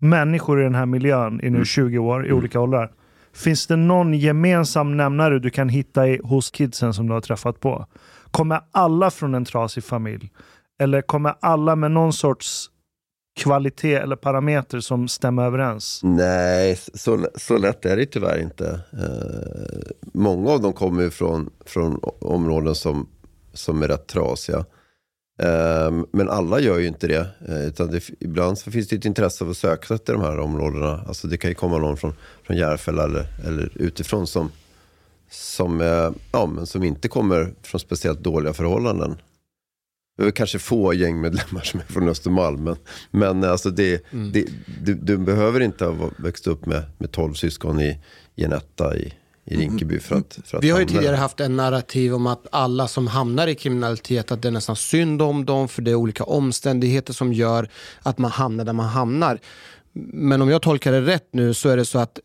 människor 0.01 0.61
i 0.61 0.65
den 0.65 0.75
här 0.75 0.87
miljön 0.87 1.27
Mm. 1.41 1.47
i 1.47 1.51
nu 1.59 1.65
20 1.65 1.99
år 1.99 2.27
i 2.27 2.33
olika 2.33 2.61
åldrar. 2.61 2.93
Finns 3.33 3.67
det 3.67 3.77
någon 3.77 4.15
gemensam 4.15 4.97
nämnare 4.97 5.39
du 5.39 5.51
kan 5.51 5.69
hitta 5.69 6.09
i, 6.09 6.21
hos 6.25 6.51
kidsen 6.51 6.95
som 6.95 7.07
du 7.07 7.13
har 7.13 7.21
träffat 7.21 7.61
på? 7.61 7.87
Kommer 8.31 8.61
alla 8.73 9.11
från 9.11 9.35
en 9.35 9.45
trasig 9.45 9.85
familj? 9.85 10.31
Eller 10.81 11.03
kommer 11.03 11.35
alla 11.41 11.77
med 11.77 11.91
någon 11.91 12.13
sorts 12.13 12.67
kvalitet 13.41 13.95
eller 13.95 14.17
parameter 14.17 14.81
som 14.81 15.09
stämmer 15.09 15.45
överens? 15.45 16.01
Nej, 16.05 16.79
så, 16.95 17.29
så 17.37 17.59
lätt 17.59 17.85
är 17.87 17.97
det 17.97 18.07
tyvärr 18.07 18.43
inte. 18.43 18.81
Eh, 18.93 19.91
många 20.15 20.51
av 20.51 20.61
dem 20.61 20.73
kommer 20.73 21.03
ju 21.03 21.11
från, 21.11 21.51
från 21.67 22.01
områden 22.21 22.75
som, 22.75 23.09
som 23.53 23.83
är 23.83 23.89
rätt 23.89 24.07
trasiga. 24.07 24.65
Eh, 25.39 25.91
men 26.13 26.29
alla 26.31 26.61
gör 26.61 26.79
ju 26.79 26.87
inte 26.87 27.07
det. 27.07 27.27
Eh, 27.49 27.67
utan 27.67 27.91
det, 27.91 28.03
ibland 28.21 28.59
så 28.59 28.71
finns 28.71 28.89
det 28.89 28.97
ett 28.97 29.05
intresse 29.05 29.45
av 29.45 29.51
att 29.51 29.57
söka 29.57 29.87
sig 29.87 29.99
till 29.99 30.15
de 30.15 30.23
här 30.23 30.39
områdena. 30.39 31.05
Alltså 31.09 31.29
det 31.29 31.37
kan 31.37 31.51
ju 31.51 31.55
komma 31.55 31.79
någon 31.79 31.97
från, 31.97 32.15
från 32.47 32.57
Järfälla 32.57 33.05
eller, 33.05 33.27
eller 33.47 33.71
utifrån 33.75 34.27
som, 34.27 34.51
som, 35.31 35.81
eh, 35.81 36.11
ja, 36.33 36.47
men 36.47 36.67
som 36.67 36.83
inte 36.85 37.09
kommer 37.09 37.55
från 37.63 37.81
speciellt 37.81 38.21
dåliga 38.21 38.53
förhållanden. 38.53 39.17
Det 40.17 40.25
är 40.25 40.31
kanske 40.31 40.59
få 40.59 40.95
gängmedlemmar 40.95 41.61
som 41.61 41.81
är 41.81 41.85
från 41.85 42.09
Östermalm. 42.09 42.65
Men, 42.65 42.77
men 43.11 43.45
alltså 43.45 43.71
det, 43.71 44.13
Mm. 44.13 44.33
det, 44.33 44.47
du, 44.85 44.95
du 44.95 45.17
behöver 45.17 45.61
inte 45.61 45.85
ha 45.85 46.11
växt 46.17 46.47
upp 46.47 46.67
med, 46.67 46.83
med 46.99 47.13
12 47.13 47.35
syskon 47.35 47.81
i, 47.81 47.99
i 48.37 48.45
en 48.45 48.53
etta 48.53 48.97
i, 48.97 49.15
i 49.51 49.57
Rinkeby 49.57 49.99
för 50.01 50.17
att, 50.17 50.39
för 50.45 50.59
att 50.59 50.65
Vi 50.65 50.71
har 50.71 50.79
ju 50.81 50.85
tidigare 50.87 51.11
där. 51.11 51.17
haft 51.23 51.41
en 51.41 51.57
narrativ 51.57 52.15
om 52.15 52.27
att 52.27 52.47
alla 52.53 52.89
som 52.89 53.07
hamnar 53.07 53.47
i 53.47 53.55
kriminalitet, 53.55 54.33
att 54.33 54.43
det 54.43 54.49
är 54.49 54.53
nästan 54.53 54.77
synd 54.77 55.23
om 55.23 55.45
dem 55.45 55.69
för 55.69 55.83
det 55.83 55.91
är 55.91 55.95
olika 55.95 56.25
omständigheter 56.25 57.13
som 57.13 57.33
gör 57.33 57.69
att 58.03 58.19
man 58.19 58.31
hamnar 58.31 58.65
där 58.65 58.73
man 58.73 58.89
hamnar. 58.89 59.39
Men 60.13 60.43
om 60.43 60.49
jag 60.51 60.63
tolkar 60.63 60.93
det 60.93 61.01
rätt 61.01 61.29
nu 61.33 61.55
så 61.55 61.69
är 61.69 61.77
det 61.77 61.85
så 61.85 61.99
att 61.99 62.19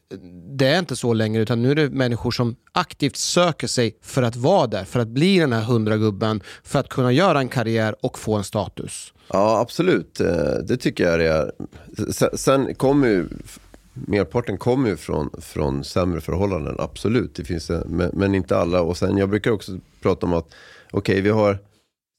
det 0.57 0.67
är 0.67 0.79
inte 0.79 0.95
så 0.95 1.13
längre 1.13 1.41
utan 1.41 1.61
nu 1.61 1.71
är 1.71 1.75
det 1.75 1.89
människor 1.89 2.31
som 2.31 2.55
aktivt 2.71 3.15
söker 3.17 3.67
sig 3.67 3.97
för 4.01 4.23
att 4.23 4.35
vara 4.35 4.67
där, 4.67 4.83
för 4.83 4.99
att 4.99 5.07
bli 5.07 5.39
den 5.39 5.53
här 5.53 5.61
hundragubben, 5.61 6.41
för 6.63 6.79
att 6.79 6.89
kunna 6.89 7.11
göra 7.11 7.39
en 7.39 7.47
karriär 7.49 7.95
och 8.01 8.19
få 8.19 8.35
en 8.35 8.43
status. 8.43 9.13
Ja, 9.33 9.59
absolut. 9.59 10.19
Eh, 10.19 10.27
Det 10.67 10.77
tycker 10.77 11.03
jag 11.09 11.19
det 11.19 11.27
är. 11.27 11.51
Sen 12.37 12.75
kommer 12.75 13.07
ju, 13.07 13.27
merparten 13.93 14.57
kommer 14.57 14.89
ju 14.89 14.97
från, 14.97 15.29
från 15.41 15.83
sämre 15.83 16.21
förhållanden, 16.21 16.75
absolut. 16.79 17.35
Det 17.35 17.43
finns, 17.43 17.71
men, 17.85 18.09
men 18.13 18.35
inte 18.35 18.57
alla. 18.57 18.81
Och 18.81 18.97
sen, 18.97 19.17
jag 19.17 19.29
brukar 19.29 19.51
också 19.51 19.71
prata 20.01 20.25
om 20.25 20.33
att, 20.33 20.53
okej, 20.91 21.21
vi 21.21 21.29
har 21.29 21.57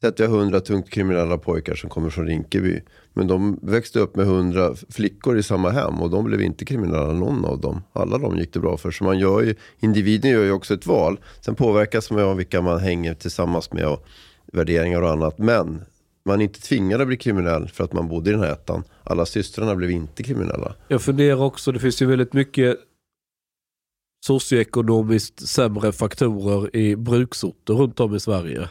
sett 0.05 0.21
vi 0.21 0.27
har 0.27 0.39
hundra 0.39 0.61
tungt 0.61 0.91
kriminella 0.91 1.39
pojkar 1.39 1.75
som 1.75 1.91
kommer 1.91 2.11
från 2.11 2.27
Rinkeby. 2.27 2.81
Men 3.13 3.27
de 3.27 3.59
växte 3.63 3.99
upp 3.99 4.17
med 4.17 4.27
hundra 4.27 4.75
flickor 4.91 5.39
i 5.39 5.43
samma 5.43 5.71
hem 5.71 6.03
och 6.03 6.11
de 6.11 6.25
blev 6.25 6.43
inte 6.43 6.65
kriminella 6.65 7.13
någon 7.13 7.45
av 7.45 7.61
dem. 7.61 7.83
Alla 7.93 8.19
de 8.19 8.39
gick 8.39 8.53
det 8.53 8.61
bra 8.61 8.77
för. 8.77 8.91
Så 8.91 9.05
man 9.05 9.19
gör 9.19 9.43
ju, 9.43 9.55
individen 9.81 10.31
gör 10.31 10.45
ju 10.45 10.53
också 10.53 10.75
ett 10.75 10.87
val. 10.87 11.21
Sen 11.41 11.55
påverkas 11.55 12.11
man 12.11 12.21
av 12.21 12.37
vilka 12.37 12.63
man 12.63 12.81
hänger 12.81 13.15
tillsammans 13.15 13.73
med 13.73 13.87
och 13.87 14.07
värderingar 14.53 15.03
och 15.03 15.11
annat. 15.11 15.39
Men 15.39 15.85
man 16.25 16.41
är 16.41 16.45
inte 16.45 16.61
tvingad 16.61 17.01
att 17.01 17.07
bli 17.07 17.17
kriminell 17.17 17.69
för 17.69 17.85
att 17.85 17.93
man 17.93 18.09
bodde 18.09 18.31
i 18.31 18.33
den 18.33 18.43
här 18.43 18.53
ettan. 18.53 18.85
Alla 19.03 19.27
systrarna 19.27 19.75
blev 19.75 19.91
inte 19.91 20.23
kriminella. 20.23 20.75
Jag 20.89 21.03
funderar 21.03 21.43
också, 21.43 21.73
det 21.73 21.79
finns 21.79 22.03
ju 22.03 22.07
väldigt 22.07 22.33
mycket 22.33 22.79
socioekonomiskt 24.27 25.49
sämre 25.49 25.93
faktorer 25.93 26.77
i 26.77 26.97
bruksorter 26.97 27.75
runt 27.75 28.01
om 28.01 28.15
i 28.15 28.21
Sverige. 28.21 28.69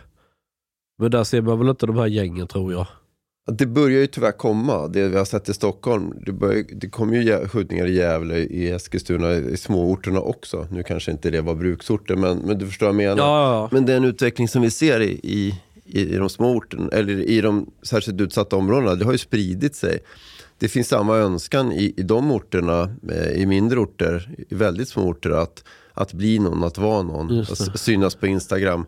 Men 1.00 1.12
där 1.12 1.24
ser 1.24 1.42
man 1.42 1.60
väl 1.60 1.70
inte 1.70 1.86
de 1.86 1.98
här 1.98 2.08
gängen 2.08 2.48
tror 2.48 2.74
jag. 2.74 2.88
Det 3.52 3.66
börjar 3.66 4.00
ju 4.00 4.08
tyvärr 4.08 4.32
komma, 4.32 4.88
det 4.88 5.08
vi 5.08 5.18
har 5.18 5.26
sett 5.26 5.50
i 5.50 5.54
Stockholm. 5.54 6.14
Det, 6.26 6.32
börjar, 6.32 6.64
det 6.72 6.90
kommer 6.90 7.18
ju 7.18 7.48
skjutningar 7.48 7.86
i 7.86 7.96
Gävle, 7.96 8.38
i 8.38 8.70
Eskilstuna, 8.70 9.34
i 9.34 9.58
småorterna 9.58 10.20
också. 10.20 10.68
Nu 10.72 10.84
kanske 10.84 11.12
inte 11.12 11.30
det 11.30 11.42
var 11.42 11.56
bruksorter, 11.56 12.16
men, 12.16 12.38
men 12.38 12.58
du 12.58 12.68
förstår 12.68 12.86
vad 12.86 12.96
jag 12.96 13.10
menar. 13.10 13.18
Ja, 13.18 13.54
ja. 13.54 13.70
Men 13.72 13.86
det 13.86 13.94
är 13.94 13.98
en 13.98 14.06
utveckling 14.06 14.48
som 14.48 14.62
vi 14.62 14.72
ser 14.72 15.00
i, 15.00 15.20
i, 15.24 15.62
i 15.86 16.02
i 16.02 16.18
de 16.18 16.30
små 16.30 16.56
orterna, 16.56 16.90
eller 16.92 17.14
i 17.14 17.42
de 17.42 17.72
särskilt 17.82 18.22
utsatta 18.22 18.56
områdena. 18.56 18.96
Det 18.96 19.06
har 19.06 19.12
ju 19.12 19.18
spridit 19.18 19.76
sig. 19.76 20.00
Det 20.58 20.68
finns 20.68 20.88
samma 20.88 21.18
önskan 21.18 21.72
i, 21.72 21.94
i 21.98 22.04
de 22.04 22.32
orterna, 22.32 22.96
eh, 23.12 23.32
i 23.32 23.46
mindre 23.46 23.80
orter, 23.80 24.36
i 24.50 24.56
väldigt 24.56 24.90
små 24.90 25.04
orter, 25.04 25.30
att, 25.30 25.64
att 25.94 26.14
bli 26.14 26.40
någon, 26.40 26.64
att 26.64 26.78
vara 26.78 27.04
någon. 27.04 27.40
Att 27.40 27.80
synas 27.80 28.16
på 28.16 28.28
Instagram. 28.28 28.86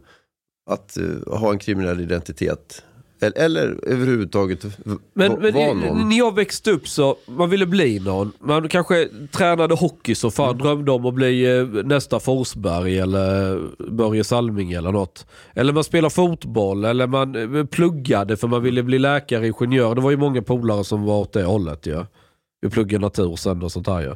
Att 0.69 0.97
eh, 0.97 1.39
ha 1.39 1.51
en 1.51 1.59
kriminell 1.59 2.01
identitet. 2.01 2.83
Eller, 3.21 3.41
eller 3.45 3.79
överhuvudtaget 3.87 4.65
Men, 5.13 5.31
va- 5.31 5.37
men 5.41 5.53
någon. 5.53 6.09
när 6.09 6.17
jag 6.17 6.35
växte 6.35 6.71
upp 6.71 6.87
så, 6.87 7.15
man 7.25 7.49
ville 7.49 7.65
bli 7.65 7.99
någon. 7.99 8.31
Man 8.39 8.69
kanske 8.69 9.09
tränade 9.31 9.75
hockey 9.75 10.15
så 10.15 10.31
fan 10.31 10.57
drömde 10.57 10.91
om 10.91 11.05
att 11.05 11.13
bli 11.13 11.57
eh, 11.57 11.65
nästa 11.65 12.19
Forsberg 12.19 12.99
eller 12.99 13.59
Börje 13.91 14.23
Salming 14.23 14.71
eller 14.71 14.91
något. 14.91 15.25
Eller 15.53 15.73
man 15.73 15.83
spelade 15.83 16.13
fotboll 16.13 16.85
eller 16.85 17.07
man 17.07 17.55
eh, 17.57 17.65
pluggade 17.65 18.37
för 18.37 18.47
man 18.47 18.63
ville 18.63 18.83
bli 18.83 18.99
läkare, 18.99 19.47
ingenjör. 19.47 19.95
Det 19.95 20.01
var 20.01 20.11
ju 20.11 20.17
många 20.17 20.41
polare 20.41 20.83
som 20.83 21.03
var 21.03 21.19
åt 21.19 21.33
det 21.33 21.43
hållet 21.43 21.87
ju. 21.87 22.05
Vi 22.61 22.69
pluggade 22.69 23.01
natur 23.01 23.35
sen 23.35 23.63
och 23.63 23.71
sånt 23.71 23.87
här 23.87 24.01
ju. 24.01 24.15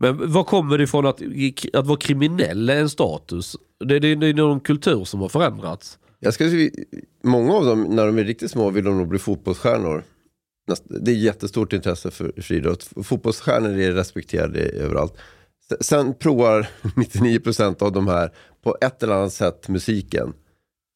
Men 0.00 0.32
vad 0.32 0.46
kommer 0.46 0.78
det 0.78 0.84
ifrån 0.84 1.06
att, 1.06 1.22
att 1.72 1.86
vara 1.86 1.98
kriminell 1.98 2.70
är 2.70 2.80
en 2.80 2.88
status? 2.90 3.56
Det, 3.84 3.98
det, 3.98 4.14
det 4.14 4.26
är 4.26 4.34
någon 4.34 4.60
kultur 4.60 5.04
som 5.04 5.20
har 5.20 5.28
förändrats. 5.28 5.98
Jag 6.24 6.34
ska 6.34 6.44
många 7.22 7.54
av 7.54 7.64
dem, 7.64 7.82
när 7.82 8.06
de 8.06 8.18
är 8.18 8.24
riktigt 8.24 8.50
små, 8.50 8.70
vill 8.70 8.84
de 8.84 8.98
nog 8.98 9.08
bli 9.08 9.18
fotbollsstjärnor. 9.18 10.04
Det 10.84 11.10
är 11.10 11.14
jättestort 11.14 11.72
intresse 11.72 12.10
för 12.10 12.32
friidrott. 12.42 12.90
Fotbollsstjärnor 13.04 13.78
är 13.78 13.92
respekterade 13.92 14.60
överallt. 14.60 15.14
Sen 15.80 16.14
provar 16.14 16.68
99% 16.82 17.82
av 17.82 17.92
de 17.92 18.08
här 18.08 18.32
på 18.64 18.76
ett 18.80 19.02
eller 19.02 19.14
annat 19.14 19.32
sätt 19.32 19.68
musiken. 19.68 20.32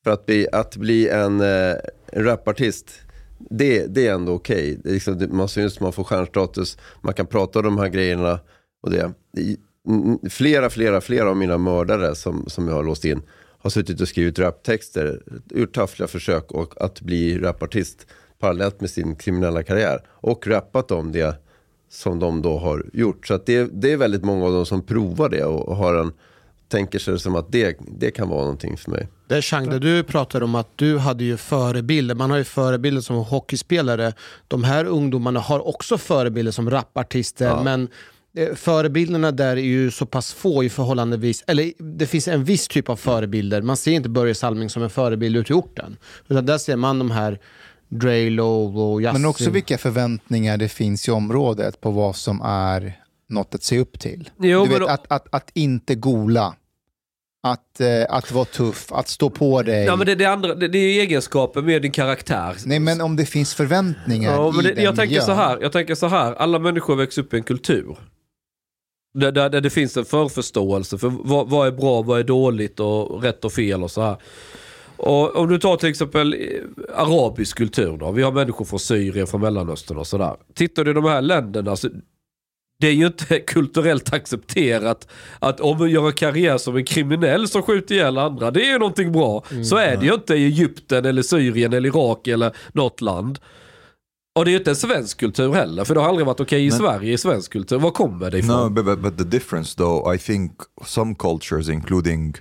För 0.04 0.10
att 0.10 0.26
bli, 0.26 0.48
att 0.52 0.76
bli 0.76 1.08
en, 1.08 1.40
en 1.40 1.76
rapartist, 2.12 2.90
det, 3.38 3.86
det 3.86 4.06
är 4.06 4.14
ändå 4.14 4.32
okej. 4.32 4.78
Det 4.84 4.90
Liksom, 4.90 5.28
man 5.30 5.48
syns, 5.48 5.80
man 5.80 5.92
får 5.92 6.04
stjärnstatus, 6.04 6.78
man 7.00 7.14
kan 7.14 7.26
prata 7.26 7.58
om 7.58 7.64
de 7.64 7.78
här 7.78 7.88
grejerna. 7.88 8.40
Och 8.82 8.90
det. 8.90 9.12
Flera, 10.30 10.70
flera, 10.70 11.00
flera 11.00 11.30
av 11.30 11.36
mina 11.36 11.58
mördare 11.58 12.14
som, 12.14 12.44
som 12.48 12.68
jag 12.68 12.74
har 12.74 12.84
låst 12.84 13.04
in 13.04 13.22
har 13.66 13.70
suttit 13.70 14.00
och 14.00 14.08
skrivit 14.08 14.38
raptexter, 14.38 15.22
gjort 15.50 15.74
taffliga 15.74 16.08
försök 16.08 16.52
och 16.52 16.82
att 16.82 17.00
bli 17.00 17.38
rapartist 17.38 18.06
parallellt 18.38 18.80
med 18.80 18.90
sin 18.90 19.16
kriminella 19.16 19.62
karriär. 19.62 20.00
Och 20.08 20.46
rappat 20.46 20.90
om 20.90 21.12
det 21.12 21.36
som 21.88 22.18
de 22.18 22.42
då 22.42 22.58
har 22.58 22.84
gjort. 22.92 23.26
Så 23.26 23.34
att 23.34 23.46
det, 23.46 23.68
det 23.72 23.92
är 23.92 23.96
väldigt 23.96 24.24
många 24.24 24.46
av 24.46 24.52
dem 24.52 24.66
som 24.66 24.82
provar 24.82 25.28
det 25.28 25.44
och, 25.44 25.76
har 25.76 25.94
en, 25.94 26.12
tänker 26.68 26.98
sig 26.98 27.18
som 27.18 27.36
att 27.36 27.52
det, 27.52 27.76
det 27.98 28.10
kan 28.10 28.28
vara 28.28 28.40
någonting 28.40 28.76
för 28.76 28.90
mig. 28.90 29.08
Det 29.28 29.42
Chang, 29.42 29.70
där 29.70 29.78
du 29.78 30.02
pratade 30.02 30.44
om 30.44 30.54
att 30.54 30.68
du 30.76 30.98
hade 30.98 31.24
ju 31.24 31.36
förebilder. 31.36 32.14
Man 32.14 32.30
har 32.30 32.38
ju 32.38 32.44
förebilder 32.44 33.00
som 33.00 33.16
hockeyspelare. 33.16 34.12
De 34.48 34.64
här 34.64 34.84
ungdomarna 34.84 35.40
har 35.40 35.68
också 35.68 35.98
förebilder 35.98 36.52
som 36.52 36.70
rapartister. 36.70 37.46
Ja. 37.46 37.62
Men 37.62 37.88
förebilderna 38.54 39.32
där 39.32 39.56
är 39.56 39.60
ju 39.60 39.90
så 39.90 40.06
pass 40.06 40.32
få 40.32 40.64
i 40.64 40.68
förhållandevis, 40.68 41.44
eller 41.46 41.72
det 41.98 42.06
finns 42.06 42.28
en 42.28 42.44
viss 42.44 42.68
typ 42.68 42.88
av 42.88 42.96
förebilder. 42.96 43.62
Man 43.62 43.76
ser 43.76 43.92
inte 43.92 44.08
Börje 44.08 44.34
Salming 44.34 44.70
som 44.70 44.82
en 44.82 44.90
förebild 44.90 45.36
ute 45.36 45.52
i 45.52 45.56
orten. 45.56 45.96
Utan 46.28 46.46
där 46.46 46.58
ser 46.58 46.76
man 46.76 46.98
de 46.98 47.10
här 47.10 47.38
Draylo 47.88 48.44
och 48.78 49.02
Yasin. 49.02 49.20
Men 49.22 49.30
också 49.30 49.50
vilka 49.50 49.78
förväntningar 49.78 50.56
det 50.56 50.68
finns 50.68 51.08
i 51.08 51.10
området 51.10 51.80
på 51.80 51.90
vad 51.90 52.16
som 52.16 52.40
är 52.44 52.92
något 53.28 53.54
att 53.54 53.62
se 53.62 53.78
upp 53.78 54.00
till. 54.00 54.30
Jo, 54.38 54.64
du 54.64 54.70
vet, 54.70 54.80
då- 54.80 54.86
att, 54.86 55.12
att, 55.12 55.26
att 55.34 55.50
inte 55.54 55.94
gola, 55.94 56.54
att, 57.42 57.80
eh, 57.80 57.86
att 58.08 58.32
vara 58.32 58.44
tuff, 58.44 58.92
att 58.92 59.08
stå 59.08 59.30
på 59.30 59.62
dig. 59.62 59.84
Ja, 59.84 59.96
men 59.96 60.06
det, 60.06 60.14
det, 60.14 60.24
andra, 60.26 60.54
det, 60.54 60.68
det 60.68 60.78
är 60.78 61.00
egenskapen 61.00 61.64
med 61.64 61.82
din 61.82 61.92
karaktär. 61.92 62.56
Nej, 62.64 62.78
men 62.80 63.00
om 63.00 63.16
det 63.16 63.26
finns 63.26 63.54
förväntningar 63.54 64.32
Ja, 64.32 64.50
men 64.50 64.60
i 64.60 64.68
det, 64.68 64.74
den 64.74 64.84
jag, 64.84 64.96
tänker 64.96 65.08
miljön. 65.08 65.26
så 65.26 65.32
här, 65.32 65.58
jag 65.62 65.72
tänker 65.72 65.94
så 65.94 66.06
här, 66.06 66.34
alla 66.34 66.58
människor 66.58 66.96
växer 66.96 67.22
upp 67.22 67.34
i 67.34 67.36
en 67.36 67.42
kultur. 67.42 67.96
Där, 69.16 69.32
där, 69.32 69.50
där 69.50 69.60
det 69.60 69.70
finns 69.70 69.96
en 69.96 70.04
förförståelse 70.04 70.98
för 70.98 71.08
vad, 71.08 71.50
vad 71.50 71.66
är 71.66 71.72
bra, 71.72 72.02
vad 72.02 72.20
är 72.20 72.24
dåligt 72.24 72.80
och 72.80 73.22
rätt 73.22 73.44
och 73.44 73.52
fel 73.52 73.82
och 73.82 73.90
så 73.90 74.00
här. 74.00 74.16
Och 74.96 75.36
om 75.36 75.48
du 75.48 75.58
tar 75.58 75.76
till 75.76 75.88
exempel 75.88 76.36
arabisk 76.94 77.56
kultur 77.56 77.96
då. 77.96 78.10
Vi 78.10 78.22
har 78.22 78.32
människor 78.32 78.64
från 78.64 78.78
Syrien, 78.78 79.26
från 79.26 79.40
Mellanöstern 79.40 79.96
och 79.98 80.06
sådär. 80.06 80.36
Tittar 80.54 80.84
du 80.84 80.90
i 80.90 80.94
de 80.94 81.04
här 81.04 81.22
länderna 81.22 81.76
så 81.76 81.88
det 82.80 82.86
är 82.86 82.92
ju 82.92 83.06
inte 83.06 83.38
kulturellt 83.46 84.12
accepterat 84.12 85.08
att 85.38 85.60
om 85.60 85.78
man 85.78 85.90
gör 85.90 86.06
en 86.06 86.12
karriär 86.12 86.58
som 86.58 86.76
en 86.76 86.84
kriminell 86.84 87.48
som 87.48 87.62
skjuter 87.62 87.94
ihjäl 87.94 88.18
andra, 88.18 88.50
det 88.50 88.62
är 88.66 88.72
ju 88.72 88.78
någonting 88.78 89.12
bra. 89.12 89.44
Så 89.64 89.76
är 89.76 89.96
det 89.96 90.06
ju 90.06 90.14
inte 90.14 90.34
i 90.34 90.44
Egypten 90.44 91.04
eller 91.04 91.22
Syrien 91.22 91.72
eller 91.72 91.88
Irak 91.88 92.26
eller 92.26 92.56
något 92.72 93.00
land. 93.00 93.38
Och 94.36 94.44
det 94.44 94.50
är 94.50 94.52
ju 94.52 94.58
inte 94.58 94.70
en 94.70 94.76
svensk 94.76 95.20
kultur 95.20 95.52
heller, 95.52 95.84
för 95.84 95.94
det 95.94 96.00
har 96.00 96.08
aldrig 96.08 96.26
varit 96.26 96.40
okej 96.40 96.66
i 96.66 96.70
Men- 96.70 96.78
Sverige 96.78 97.12
i 97.12 97.18
svensk 97.18 97.52
kultur. 97.52 97.78
Var 97.78 97.90
kommer 97.90 98.30
det 98.30 98.38
ifrån? 98.38 98.62
No, 98.62 98.70
but, 98.70 98.84
but, 98.84 99.00
but 99.00 99.18
the 99.18 99.24
difference, 99.24 99.76
though, 99.76 100.14
I 100.14 100.18
think 100.18 100.52
some 100.86 101.14
cultures, 101.14 101.68
including 101.68 102.34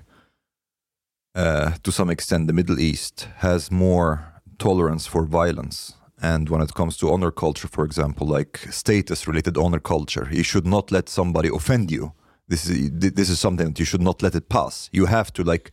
uh, 1.37 1.71
to 1.81 1.91
some 1.91 2.13
extent 2.13 2.47
the 2.47 2.53
Middle 2.53 2.79
East, 2.79 3.27
has 3.37 3.71
more 3.71 4.17
tolerance 4.57 5.09
for 5.09 5.25
violence. 5.25 5.93
And 6.21 6.49
when 6.49 6.61
it 6.61 6.73
comes 6.73 6.97
to 6.97 7.13
honor 7.13 7.31
culture, 7.31 7.67
for 7.71 7.85
example, 7.85 8.27
like 8.37 8.59
status-related 8.71 9.57
honor 9.57 9.79
culture, 9.79 10.27
you 10.31 10.43
should 10.43 10.65
not 10.67 10.91
let 10.91 11.09
somebody 11.09 11.49
offend 11.49 11.91
you. 11.91 12.11
This 12.49 12.69
is 12.69 12.91
this 13.15 13.29
is 13.29 13.39
something 13.39 13.67
that 13.67 13.79
you 13.79 13.85
should 13.85 14.03
not 14.03 14.21
let 14.21 14.35
it 14.35 14.49
pass. 14.49 14.89
You 14.91 15.07
have 15.07 15.31
to 15.33 15.43
like 15.43 15.71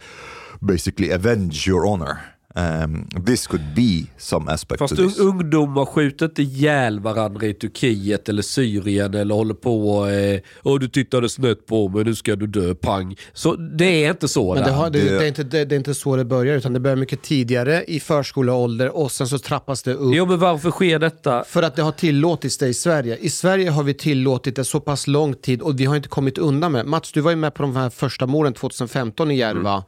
basically 0.60 1.10
avenge 1.10 1.66
your 1.66 1.86
honor. 1.86 2.18
Um, 2.54 3.08
this 3.26 3.46
could 3.46 3.74
be 3.76 4.06
some 4.18 4.52
aspect 4.52 4.78
Fast 4.78 4.96
to 4.96 5.02
this. 5.08 5.18
ungdomar 5.18 5.84
skjuter 5.84 6.26
inte 6.26 6.42
ihjäl 6.42 7.00
varandra 7.00 7.46
i 7.46 7.54
Turkiet 7.54 8.28
eller 8.28 8.42
Syrien 8.42 9.14
eller 9.14 9.34
håller 9.34 9.54
på 9.54 10.06
eh, 10.08 10.40
Åh 10.62 10.78
du 10.78 10.88
tittade 10.88 11.28
snett 11.28 11.66
på 11.66 11.88
mig, 11.88 12.04
nu 12.04 12.14
ska 12.14 12.36
du 12.36 12.46
dö, 12.46 12.74
pang. 12.74 13.16
Så 13.32 13.54
det 13.56 14.04
är 14.04 14.10
inte 14.10 14.28
så 14.28 14.54
Men 14.54 14.64
det, 14.64 14.70
har, 14.70 14.90
det, 14.90 15.00
Det- 15.00 15.24
är 15.24 15.28
inte, 15.28 15.42
det, 15.42 15.64
det 15.64 15.74
är 15.74 15.76
inte 15.76 15.94
så 15.94 16.16
det 16.16 16.24
börjar, 16.24 16.56
utan 16.56 16.72
det 16.72 16.80
börjar 16.80 16.96
mycket 16.96 17.22
tidigare 17.22 17.84
i 17.84 18.00
förskoleålder 18.00 18.96
och 18.96 19.12
sen 19.12 19.28
så 19.28 19.38
trappas 19.38 19.82
det 19.82 19.94
upp. 19.94 20.14
Jo 20.14 20.26
men 20.26 20.38
varför 20.38 20.70
sker 20.70 20.98
detta? 20.98 21.44
För 21.44 21.62
att 21.62 21.76
det 21.76 21.82
har 21.82 21.92
tillåtits 21.92 22.58
det 22.58 22.68
i 22.68 22.74
Sverige. 22.74 23.16
I 23.16 23.30
Sverige 23.30 23.70
har 23.70 23.82
vi 23.82 23.94
tillåtit 23.94 24.56
det 24.56 24.64
så 24.64 24.80
pass 24.80 25.06
lång 25.06 25.34
tid 25.34 25.62
och 25.62 25.80
vi 25.80 25.84
har 25.84 25.96
inte 25.96 26.08
kommit 26.08 26.38
undan 26.38 26.72
med. 26.72 26.86
Mats, 26.86 27.12
du 27.12 27.20
var 27.20 27.30
ju 27.30 27.36
med 27.36 27.54
på 27.54 27.62
de 27.62 27.76
här 27.76 27.90
första 27.90 28.26
morden 28.26 28.52
2015 28.52 29.30
i 29.30 29.36
Järva. 29.36 29.84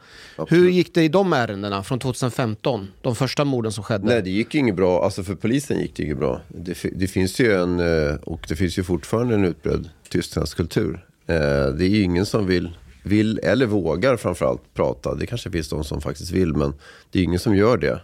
Hur 0.48 0.68
gick 0.70 0.94
det 0.94 1.02
i 1.02 1.08
de 1.08 1.32
ärendena 1.32 1.82
från 1.82 1.98
2015 1.98 2.53
2015, 2.54 2.88
de 3.02 3.14
första 3.14 3.44
morden 3.44 3.72
som 3.72 3.84
skedde. 3.84 4.06
Nej, 4.06 4.22
det 4.22 4.30
gick 4.30 4.54
ju 4.54 4.60
inget 4.60 4.76
bra. 4.76 5.04
Alltså 5.04 5.22
för 5.22 5.34
polisen 5.34 5.80
gick 5.80 5.96
det 5.96 6.02
inget 6.02 6.18
bra. 6.18 6.40
Det, 6.48 6.76
det 6.92 7.06
finns 7.06 7.40
ju 7.40 7.52
en, 7.52 7.80
eh, 7.80 8.14
och 8.14 8.46
det 8.48 8.56
finns 8.56 8.78
ju 8.78 8.82
fortfarande 8.82 9.34
en 9.34 9.44
utbredd 9.44 9.90
tystnadskultur. 10.08 11.06
Eh, 11.26 11.36
det 11.66 11.84
är 11.84 11.88
ju 11.88 12.02
ingen 12.02 12.26
som 12.26 12.46
vill, 12.46 12.70
vill 13.02 13.38
eller 13.38 13.66
vågar 13.66 14.16
framförallt 14.16 14.74
prata. 14.74 15.14
Det 15.14 15.26
kanske 15.26 15.50
finns 15.50 15.68
de 15.68 15.84
som 15.84 16.00
faktiskt 16.00 16.30
vill, 16.30 16.54
men 16.54 16.74
det 17.10 17.18
är 17.18 17.22
ingen 17.22 17.40
som 17.40 17.56
gör 17.56 17.76
det. 17.76 18.00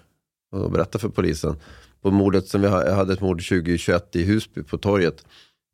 Och 0.53 0.71
berätta 0.71 0.99
för 0.99 1.09
polisen. 1.09 1.57
På 2.03 2.11
mordet 2.11 2.49
som 2.49 2.61
vi 2.61 2.67
jag 2.67 2.95
hade 2.95 3.13
ett 3.13 3.21
mord 3.21 3.49
2021 3.49 4.17
i 4.17 4.23
Husby 4.23 4.63
på 4.63 4.79
torget. 4.79 5.25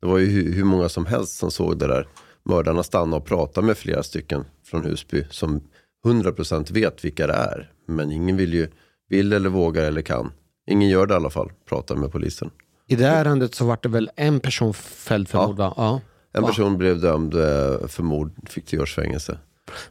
Det 0.01 0.07
var 0.07 0.17
ju 0.17 0.53
hur, 0.53 0.63
många 0.63 0.89
som 0.89 1.05
helst 1.05 1.37
som 1.37 1.51
såg 1.51 1.79
det 1.79 1.87
där. 1.87 2.07
Mördarna 2.45 2.83
stannade 2.83 3.15
och 3.15 3.25
pratade 3.25 3.67
med 3.67 3.77
flera 3.77 4.03
stycken 4.03 4.45
från 4.63 4.83
Husby 4.85 5.25
som 5.29 5.61
100% 6.05 6.73
vet 6.73 7.05
vilka 7.05 7.27
det 7.27 7.33
är. 7.33 7.71
Men 7.87 8.11
ingen 8.11 8.37
vill 8.37 8.53
ju, 8.53 8.67
vill 9.09 9.33
eller 9.33 9.49
vågar 9.49 9.83
eller 9.83 10.01
kan. 10.01 10.31
Ingen 10.69 10.89
gör 10.89 11.05
det 11.05 11.13
i 11.13 11.15
alla 11.17 11.29
fall, 11.29 11.51
pratar 11.69 11.95
med 11.95 12.11
polisen. 12.11 12.49
I 12.87 12.95
det 12.95 13.05
här 13.05 13.25
ärendet 13.25 13.55
så 13.55 13.65
var 13.65 13.79
det 13.81 13.89
väl 13.89 14.09
en 14.15 14.39
person 14.39 14.73
fälld 14.73 15.27
för 15.29 15.37
Ja. 15.37 15.47
mord 15.47 15.57
va? 15.57 15.73
Ja. 15.77 16.01
En 16.33 16.41
Va? 16.41 16.47
person 16.47 16.77
blev 16.77 16.99
dömd 17.01 17.33
eh, 17.33 17.87
för 17.87 18.03
mord, 18.03 18.31
fick 18.49 18.65
tio 18.65 18.79
års 18.81 18.95
fängelse. 18.95 19.37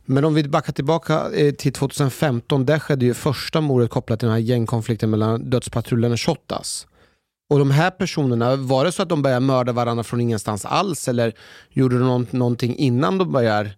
Men 0.04 0.24
om 0.24 0.34
vi 0.34 0.48
backar 0.48 0.72
tillbaka 0.72 1.30
eh, 1.32 1.54
till 1.54 1.72
2015, 1.72 2.66
där 2.66 2.78
skedde 2.78 3.04
ju 3.04 3.14
första 3.14 3.60
mordet 3.60 3.90
kopplat 3.90 4.18
till 4.18 4.26
den 4.26 4.32
här 4.32 4.40
gängkonflikten 4.42 5.10
mellan 5.10 5.50
dödspatrullen 5.50 6.12
och 6.12 6.20
Shottaz. 6.20 6.86
Och 7.50 7.58
de 7.58 7.70
här 7.70 7.90
personerna, 7.90 8.56
var 8.56 8.84
det 8.84 8.92
så 8.92 9.02
att 9.02 9.08
de 9.08 9.22
började 9.22 9.46
mörda 9.46 9.72
varandra 9.72 10.04
från 10.04 10.20
ingenstans 10.20 10.64
alls 10.64 11.08
eller 11.08 11.32
gjorde 11.70 11.98
de 11.98 12.04
någon, 12.06 12.26
någonting 12.30 12.76
innan 12.76 13.18
de 13.18 13.32
började 13.32 13.70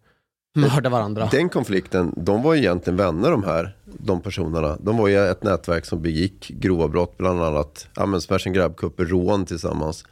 mörda 0.55 0.89
varandra? 0.89 1.29
Den 1.31 1.49
konflikten, 1.49 2.13
de 2.17 2.43
var 2.43 2.55
ju 2.55 2.61
egentligen 2.61 2.97
vänner 2.97 3.31
de 3.31 3.45
här, 3.45 3.77
de 3.85 4.21
personerna. 4.21 4.77
De 4.81 4.97
var 4.97 5.09
ju 5.09 5.27
ett 5.27 5.43
nätverk 5.43 5.85
som 5.85 6.03
begick 6.03 6.49
grova 6.49 6.89
brott, 6.89 7.17
bland 7.17 7.43
annat 7.43 7.89
ja, 7.95 8.07
men 8.07 8.21
smash 8.21 8.47
and 8.47 8.57
grab-kupper, 8.57 9.05
rån 9.05 9.47
tillsammans. 9.47 10.05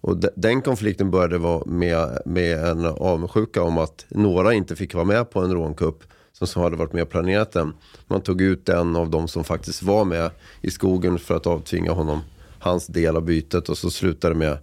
Och 0.00 0.16
de, 0.16 0.28
den 0.36 0.62
konflikten 0.62 1.10
började 1.10 1.38
vara 1.38 1.64
med, 1.64 2.18
med 2.24 2.64
en 2.64 2.84
avundsjuka 2.84 3.62
om 3.62 3.78
att 3.78 4.06
några 4.08 4.54
inte 4.54 4.76
fick 4.76 4.94
vara 4.94 5.04
med 5.04 5.30
på 5.30 5.40
en 5.40 5.52
rånkupp 5.52 6.04
som, 6.32 6.46
som 6.46 6.62
hade 6.62 6.76
varit 6.76 6.92
med 6.92 7.02
och 7.02 7.10
planerat 7.10 7.52
den. 7.52 7.72
Man 8.06 8.20
tog 8.20 8.40
ut 8.40 8.68
en 8.68 8.96
av 8.96 9.10
de 9.10 9.28
som 9.28 9.44
faktiskt 9.44 9.82
var 9.82 10.04
med 10.04 10.30
i 10.60 10.70
skogen 10.70 11.18
för 11.18 11.36
att 11.36 11.46
avtvinga 11.46 11.92
honom 11.92 12.20
hans 12.58 12.86
del 12.86 13.16
av 13.16 13.22
bytet 13.22 13.68
och 13.68 13.78
så 13.78 13.90
slutade 13.90 14.34
det 14.34 14.38
med 14.38 14.58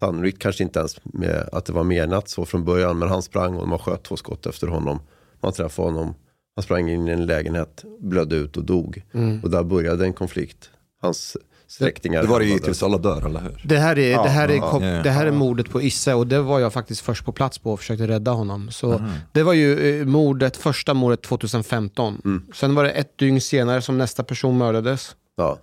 Sannolikt 0.00 0.38
kanske 0.38 0.62
inte 0.62 0.78
ens 0.78 0.96
med 1.04 1.48
att 1.52 1.64
det 1.64 1.72
var 1.72 1.84
menat 1.84 2.28
så 2.28 2.44
från 2.44 2.64
början. 2.64 2.98
Men 2.98 3.08
han 3.08 3.22
sprang 3.22 3.56
och 3.56 3.68
man 3.68 3.78
sköt 3.78 4.02
två 4.02 4.16
skott 4.16 4.46
efter 4.46 4.66
honom. 4.66 5.00
Man 5.40 5.52
träffade 5.52 5.88
honom. 5.88 6.14
Han 6.56 6.62
sprang 6.62 6.90
in 6.90 7.08
i 7.08 7.10
en 7.10 7.26
lägenhet, 7.26 7.84
blödde 8.00 8.36
ut 8.36 8.56
och 8.56 8.64
dog. 8.64 9.02
Mm. 9.14 9.40
Och 9.42 9.50
där 9.50 9.62
började 9.64 10.04
en 10.04 10.12
konflikt. 10.12 10.70
Hans 11.02 11.36
släktingar. 11.68 12.22
Det 12.22 12.28
var 12.28 12.40
ju 12.40 12.46
hamnade- 12.46 12.64
tills 12.64 12.82
alla 12.82 12.98
dör, 12.98 13.26
eller 13.26 13.40
hur? 13.40 13.62
Det 13.64 13.78
här, 13.78 13.98
är, 13.98 14.10
Ja, 14.12 14.22
det, 14.22 14.28
här 14.28 14.48
är, 14.48 14.56
ja, 14.56 14.84
ja. 14.84 15.02
det 15.02 15.10
här 15.10 15.26
är 15.26 15.30
mordet 15.32 15.70
på 15.70 15.82
Isse 15.82 16.14
och 16.14 16.26
det 16.26 16.40
var 16.42 16.60
jag 16.60 16.72
faktiskt 16.72 17.00
först 17.00 17.24
på 17.24 17.32
plats 17.32 17.58
på 17.58 17.72
och 17.72 17.78
försökte 17.80 18.06
rädda 18.08 18.30
honom. 18.30 18.70
Så 18.70 18.98
Mhm. 18.98 19.10
Det 19.32 19.42
var 19.42 19.52
ju 19.52 20.00
eh, 20.00 20.06
mordet, 20.06 20.56
första 20.56 20.94
mordet 20.94 21.22
2015. 21.22 22.20
Mm. 22.24 22.46
Sen 22.54 22.74
var 22.74 22.84
det 22.84 22.90
ett 22.90 23.18
dygn 23.18 23.40
senare 23.40 23.82
som 23.82 23.98
nästa 23.98 24.22
person 24.24 24.58
mördades. 24.58 25.16
Ja, 25.36 25.58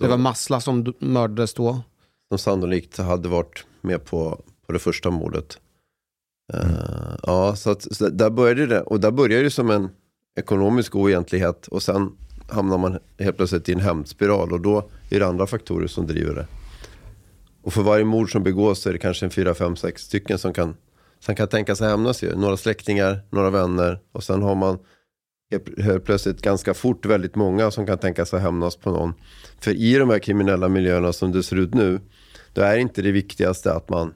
Det 0.00 0.08
var 0.08 0.16
Massla 0.16 0.60
som 0.60 0.94
mördades 0.98 1.54
då 1.54 1.80
som 2.38 2.52
sannolikt 2.52 2.98
hade 2.98 3.28
varit 3.28 3.66
med 3.80 4.04
på, 4.04 4.42
på 4.66 4.72
det 4.72 4.78
första 4.78 5.10
mordet. 5.10 5.58
Eh, 6.52 7.16
ja, 7.22 7.56
så, 7.56 7.70
att, 7.70 7.94
så 7.94 8.08
där 8.08 8.30
började 8.30 8.66
det. 8.66 8.80
Och 8.80 9.00
där 9.00 9.10
började 9.10 9.44
det 9.44 9.50
som 9.50 9.70
en 9.70 9.88
ekonomisk 10.38 10.96
oegentlighet. 10.96 11.66
Och 11.66 11.82
sen 11.82 12.12
hamnar 12.48 12.78
man 12.78 12.98
helt 13.18 13.36
plötsligt 13.36 13.68
i 13.68 13.72
en 13.72 13.80
hämndspiral. 13.80 14.52
Och 14.52 14.60
då 14.60 14.90
är 15.10 15.20
det 15.20 15.26
andra 15.26 15.46
faktorer 15.46 15.86
som 15.86 16.06
driver 16.06 16.34
det. 16.34 16.46
Och 17.62 17.72
för 17.72 17.82
varje 17.82 18.04
mord 18.04 18.32
som 18.32 18.42
begås 18.42 18.80
så 18.80 18.88
är 18.88 18.92
det 18.92 18.98
kanske 18.98 19.26
en 19.26 19.30
fyra, 19.30 19.54
fem, 19.54 19.76
sex 19.76 20.02
stycken 20.02 20.38
som 20.38 20.52
kan, 20.52 20.76
som 21.20 21.34
kan 21.34 21.48
tänka 21.48 21.76
sig 21.76 21.88
hämnas 21.88 22.22
ju. 22.22 22.36
Några 22.36 22.56
släktingar, 22.56 23.20
några 23.30 23.50
vänner. 23.50 23.98
Och 24.12 24.24
sen 24.24 24.42
har 24.42 24.54
man 24.54 24.78
helt 25.78 26.04
plötsligt 26.04 26.42
ganska 26.42 26.74
fort 26.74 27.06
väldigt 27.06 27.34
många 27.34 27.70
som 27.70 27.86
kan 27.86 27.98
tänka 27.98 28.24
sig 28.24 28.40
hämnas 28.40 28.76
på 28.76 28.90
någon. 28.90 29.14
För 29.60 29.70
i 29.70 29.94
de 29.94 30.10
här 30.10 30.18
kriminella 30.18 30.68
miljöerna 30.68 31.12
som 31.12 31.32
det 31.32 31.42
ser 31.42 31.56
ut 31.56 31.74
nu, 31.74 32.00
då 32.54 32.62
är 32.62 32.76
inte 32.76 33.02
det 33.02 33.12
viktigaste 33.12 33.72
att 33.72 33.88
man, 33.88 34.14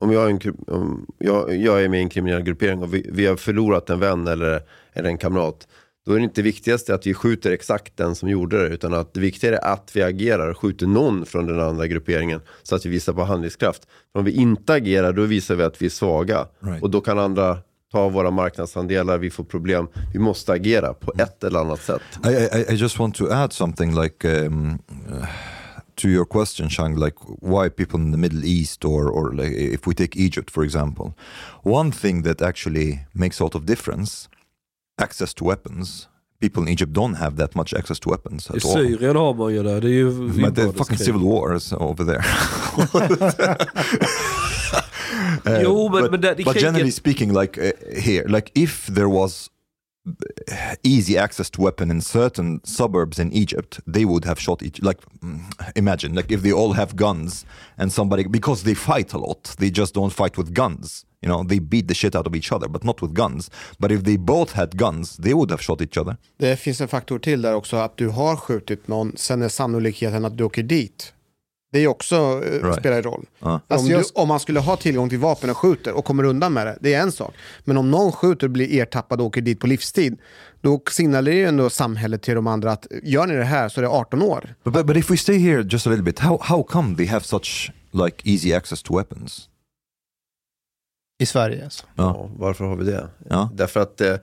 om 0.00 0.12
jag 0.12 0.24
är, 0.24 0.30
en, 0.30 0.56
om 0.66 1.06
jag, 1.18 1.56
jag 1.56 1.84
är 1.84 1.88
med 1.88 2.00
i 2.00 2.02
en 2.02 2.08
kriminell 2.08 2.42
gruppering 2.42 2.82
och 2.82 2.94
vi, 2.94 3.10
vi 3.12 3.26
har 3.26 3.36
förlorat 3.36 3.90
en 3.90 4.00
vän 4.00 4.26
eller, 4.26 4.62
eller 4.92 5.08
en 5.08 5.18
kamrat, 5.18 5.68
då 6.06 6.12
är 6.12 6.18
det 6.18 6.24
inte 6.24 6.42
viktigaste 6.42 6.94
att 6.94 7.06
vi 7.06 7.14
skjuter 7.14 7.50
exakt 7.50 7.96
den 7.96 8.14
som 8.14 8.28
gjorde 8.28 8.68
det, 8.68 8.74
utan 8.74 8.94
att 8.94 9.14
det 9.14 9.20
viktiga 9.20 9.58
är 9.58 9.72
att 9.72 9.90
vi 9.94 10.02
agerar 10.02 10.50
och 10.50 10.58
skjuter 10.58 10.86
någon 10.86 11.26
från 11.26 11.46
den 11.46 11.60
andra 11.60 11.86
grupperingen, 11.86 12.40
så 12.62 12.76
att 12.76 12.86
vi 12.86 12.90
visar 12.90 13.12
på 13.12 13.24
handlingskraft. 13.24 13.82
För 14.12 14.18
om 14.18 14.24
vi 14.24 14.32
inte 14.32 14.74
agerar, 14.74 15.12
då 15.12 15.22
visar 15.22 15.54
vi 15.54 15.62
att 15.62 15.82
vi 15.82 15.86
är 15.86 15.90
svaga. 15.90 16.46
Right. 16.60 16.82
Och 16.82 16.90
då 16.90 17.00
kan 17.00 17.18
andra 17.18 17.58
ta 17.92 18.08
våra 18.08 18.30
marknadsandelar, 18.30 19.18
vi 19.18 19.30
får 19.30 19.44
problem. 19.44 19.88
Vi 20.12 20.18
måste 20.18 20.52
agera 20.52 20.94
på 20.94 21.12
ett 21.18 21.44
eller 21.44 21.60
annat 21.60 21.82
sätt. 21.82 22.02
I, 22.26 22.28
I, 22.28 22.64
I 22.68 22.74
just 22.74 22.98
want 22.98 23.16
to 23.16 23.30
add 23.30 23.52
something 23.52 24.00
like 24.00 24.28
um, 24.28 24.78
uh, 25.10 25.24
to 25.96 26.08
your 26.08 26.24
question, 26.26 26.68
Shang, 26.68 26.96
like 26.96 27.14
why 27.40 27.68
people 27.68 28.00
in 28.00 28.10
the 28.10 28.18
Middle 28.18 28.44
East 28.44 28.84
or, 28.84 29.08
or 29.08 29.32
like 29.34 29.52
if 29.52 29.86
we 29.86 29.94
take 29.94 30.16
Egypt, 30.16 30.50
for 30.50 30.64
example. 30.64 31.14
One 31.62 31.92
thing 31.92 32.22
that 32.22 32.42
actually 32.42 33.06
makes 33.12 33.38
a 33.40 33.44
lot 33.44 33.54
of 33.54 33.66
difference, 33.66 34.28
access 34.98 35.34
to 35.34 35.44
weapons. 35.44 36.08
People 36.40 36.62
in 36.62 36.68
Egypt 36.68 36.92
don't 36.92 37.14
have 37.14 37.36
that 37.36 37.54
much 37.54 37.72
access 37.74 37.98
to 38.00 38.08
weapons 38.10 38.50
I 38.50 38.56
at 38.56 38.64
all. 38.64 38.74
Syrien 38.76 39.16
har 39.16 39.34
man 39.34 39.54
ju 39.54 39.62
det. 39.62 39.80
Det 39.80 39.88
är 39.88 39.92
ju 39.92 40.10
But 40.10 40.34
the 40.34 40.40
inbördeskrig. 40.42 40.78
fucking 40.78 40.98
civil 40.98 41.22
wars 41.22 41.72
over 41.72 42.04
there. 42.04 42.24
Jo, 45.62 45.88
men- 45.88 46.02
but, 46.02 46.10
men 46.10 46.20
det- 46.20 46.34
det 46.34 46.44
but 46.44 46.56
generally 46.56 46.90
speaking, 46.90 47.32
like 47.32 47.58
uh, 47.58 47.70
here, 48.02 48.24
like 48.28 48.50
if 48.54 48.86
there 48.86 49.08
was 49.08 49.50
easy 50.82 51.16
access 51.16 51.50
to 51.50 51.62
weapon 51.62 51.90
in 51.90 52.00
certain 52.00 52.60
suburbs 52.64 53.18
in 53.18 53.32
Egypt, 53.32 53.80
they 53.86 54.04
would 54.04 54.24
have 54.24 54.38
shot 54.38 54.62
each. 54.62 54.82
Like, 54.82 55.00
mm, 55.20 55.40
imagine, 55.76 56.14
like 56.14 56.30
if 56.30 56.42
they 56.42 56.52
all 56.52 56.72
have 56.74 56.96
guns 56.96 57.44
and 57.78 57.92
somebody 57.92 58.24
because 58.24 58.64
they 58.64 58.74
fight 58.74 59.14
a 59.14 59.18
lot, 59.18 59.54
they 59.58 59.70
just 59.70 59.94
don't 59.94 60.12
fight 60.12 60.36
with 60.36 60.52
guns. 60.54 61.06
You 61.22 61.30
know, 61.30 61.42
they 61.42 61.58
beat 61.58 61.88
the 61.88 61.94
shit 61.94 62.14
out 62.14 62.26
of 62.26 62.34
each 62.34 62.52
other, 62.52 62.68
but 62.68 62.84
not 62.84 63.00
with 63.00 63.14
guns. 63.14 63.50
But 63.78 63.90
if 63.90 64.04
they 64.04 64.18
both 64.18 64.52
had 64.52 64.76
guns, 64.76 65.16
they 65.16 65.32
would 65.32 65.50
have 65.50 65.62
shot 65.62 65.80
each 65.80 65.96
other. 65.96 66.16
Det 66.36 66.56
finns 66.56 66.80
en 66.80 66.88
faktor 66.88 67.18
till 67.18 67.42
där 67.42 67.54
också, 67.54 67.76
att 67.76 67.96
du 67.96 68.08
har 68.08 68.36
skjutit 68.36 68.88
någon, 68.88 69.12
sen 69.16 69.42
är 69.42 69.48
sannolikheten 69.48 70.24
att 70.24 70.38
du 70.38 70.44
åker 70.44 70.62
dit. 70.62 71.12
Det 71.74 71.80
är 71.80 71.86
också, 71.88 72.16
eh, 72.16 72.62
Right. 72.64 72.78
spelar 72.78 73.02
roll. 73.02 73.26
Ja. 73.38 73.60
Om, 73.68 73.86
du, 73.88 74.02
om 74.14 74.28
man 74.28 74.40
skulle 74.40 74.60
ha 74.60 74.76
tillgång 74.76 75.08
till 75.08 75.18
vapen 75.18 75.50
och 75.50 75.56
skjuter 75.56 75.92
och 75.92 76.04
kommer 76.04 76.24
undan 76.24 76.52
med 76.52 76.66
det, 76.66 76.78
det 76.80 76.94
är 76.94 77.00
en 77.02 77.12
sak. 77.12 77.34
Men 77.64 77.76
om 77.76 77.90
någon 77.90 78.12
skjuter 78.12 78.46
och 78.46 78.50
blir 78.50 78.80
ertappad 78.82 79.20
och 79.20 79.26
åker 79.26 79.40
dit 79.40 79.60
på 79.60 79.66
livstid, 79.66 80.18
då 80.60 80.82
signalerar 80.90 81.36
ju 81.36 81.44
ändå 81.46 81.70
samhället 81.70 82.22
till 82.22 82.34
de 82.34 82.46
andra 82.46 82.72
att 82.72 82.86
gör 83.02 83.26
ni 83.26 83.34
det 83.34 83.44
här 83.44 83.68
så 83.68 83.80
är 83.80 83.82
det 83.82 83.88
18 83.88 84.22
år. 84.22 84.54
But, 84.64 84.72
but, 84.72 84.86
but 84.86 84.96
if 84.96 85.10
we 85.10 85.16
stay 85.16 85.38
here 85.38 85.62
just 85.62 85.86
a 85.86 85.90
little 85.90 86.04
bit, 86.04 86.18
how, 86.18 86.38
how 86.42 86.62
come 86.62 86.96
they 86.96 87.06
have 87.06 87.24
such 87.24 87.72
like 87.92 88.30
easy 88.30 88.52
access 88.54 88.82
to 88.82 88.96
weapons? 88.96 89.48
I 91.22 91.26
Sverige 91.26 91.64
alltså. 91.64 91.86
Ja, 91.94 92.30
varför 92.36 92.64
har 92.64 92.76
vi 92.76 92.84
det? 92.84 93.08
Ja. 93.30 93.50
Därför 93.54 93.80
att 93.80 94.00
eh, 94.00 94.14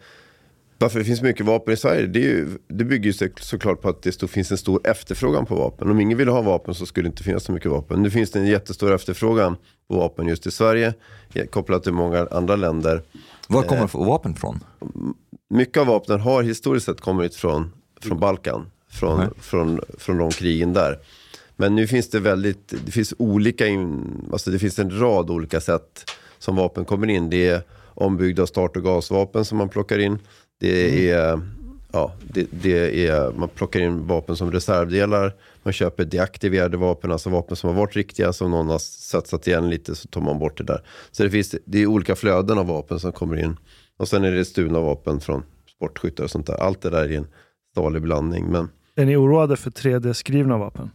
varför 0.81 0.99
det 0.99 1.05
finns 1.05 1.21
mycket 1.21 1.45
vapen 1.45 1.73
i 1.73 1.77
Sverige, 1.77 2.07
det, 2.07 2.19
ju, 2.19 2.47
det 2.67 2.83
bygger 2.83 3.05
ju 3.05 3.13
så- 3.13 3.27
såklart 3.39 3.81
på 3.81 3.89
att 3.89 4.01
det 4.03 4.27
finns 4.27 4.51
en 4.51 4.57
stor 4.57 4.87
efterfrågan 4.87 5.45
på 5.45 5.55
vapen. 5.55 5.91
Om 5.91 5.99
ingen 5.99 6.17
vill 6.17 6.27
ha 6.27 6.41
vapen 6.41 6.75
så 6.75 6.85
skulle 6.85 7.07
det 7.07 7.11
inte 7.11 7.23
finnas 7.23 7.43
så 7.43 7.51
mycket 7.51 7.71
vapen. 7.71 8.01
Nu 8.03 8.09
finns 8.09 8.31
det 8.31 8.39
en 8.39 8.45
jättestor 8.47 8.93
efterfrågan 8.95 9.55
på 9.87 9.95
vapen 9.97 10.27
just 10.27 10.47
i 10.47 10.51
Sverige, 10.51 10.93
eh, 11.33 11.45
kopplat 11.45 11.83
till 11.83 11.93
många 11.93 12.27
andra 12.31 12.55
länder. 12.55 13.01
Var 13.47 13.63
kommer 13.63 13.81
Eh, 13.81 14.05
vapen 14.07 14.35
från? 14.35 14.59
Mycket 15.49 15.77
av 15.77 15.87
vapnen 15.87 16.19
har 16.19 16.43
historiskt 16.43 16.85
sett 16.85 17.01
kommit 17.01 17.35
från, 17.35 17.71
från 18.01 18.19
Balkan, 18.19 18.65
från, 18.89 19.17
Nej. 19.19 19.27
från, 19.39 19.79
från 19.97 20.17
de 20.17 20.31
krigen 20.31 20.73
där. 20.73 20.99
Men 21.55 21.75
nu 21.75 21.87
finns 21.87 22.09
det 22.09 22.19
väldigt, 22.19 22.73
det 22.85 22.91
finns 22.91 23.13
olika, 23.17 23.67
in, 23.67 24.05
alltså 24.31 24.51
det 24.51 24.59
finns 24.59 24.79
en 24.79 24.99
rad 24.99 25.29
olika 25.29 25.61
sätt 25.61 26.11
som 26.39 26.55
vapen 26.55 26.85
kommer 26.85 27.07
in. 27.09 27.29
Det 27.29 27.47
är 27.49 27.61
ombyggda 27.93 28.47
start 28.47 28.77
och 28.77 28.83
gasvapen 28.83 29.45
som 29.45 29.57
man 29.57 29.69
plockar 29.69 29.99
in. 29.99 30.19
Det 30.61 31.09
är, 31.11 31.41
ja, 31.91 32.13
det, 32.33 32.47
det 32.51 33.07
är, 33.07 33.31
man 33.31 33.49
plockar 33.49 33.79
in 33.79 34.07
vapen 34.07 34.35
som 34.35 34.51
reservdelar. 34.51 35.33
Man 35.63 35.73
köper 35.73 36.05
deaktiverade 36.05 36.77
vapen, 36.77 37.11
alltså 37.11 37.29
vapen 37.29 37.55
som 37.55 37.69
har 37.69 37.77
varit 37.77 37.95
riktiga, 37.95 38.33
som 38.33 38.51
någon 38.51 38.69
har 38.69 38.79
satsat 38.79 39.47
igen 39.47 39.69
lite 39.69 39.95
så 39.95 40.07
tar 40.07 40.21
man 40.21 40.39
bort 40.39 40.57
det 40.57 40.63
där. 40.63 40.81
Så 41.11 41.23
det 41.23 41.29
finns, 41.29 41.55
det 41.65 41.81
är 41.81 41.87
olika 41.87 42.15
flöden 42.15 42.57
av 42.57 42.67
vapen 42.67 42.99
som 42.99 43.11
kommer 43.11 43.37
in. 43.37 43.57
Och 43.97 44.07
sen 44.07 44.23
är 44.23 44.31
det 44.31 44.45
stulna 44.45 44.79
vapen 44.79 45.19
från 45.19 45.43
sportskyttar 45.75 46.23
och 46.23 46.31
sånt 46.31 46.47
där. 46.47 46.53
Allt 46.55 46.81
det 46.81 46.89
där 46.89 47.11
är 47.11 47.17
en 47.17 47.27
stalig 47.71 48.01
blandning. 48.01 48.45
Men 48.45 48.69
Är 48.95 49.05
ni 49.05 49.15
oroade 49.15 49.57
för 49.57 49.71
3D-skrivna 49.71 50.57
vapen? 50.57 50.89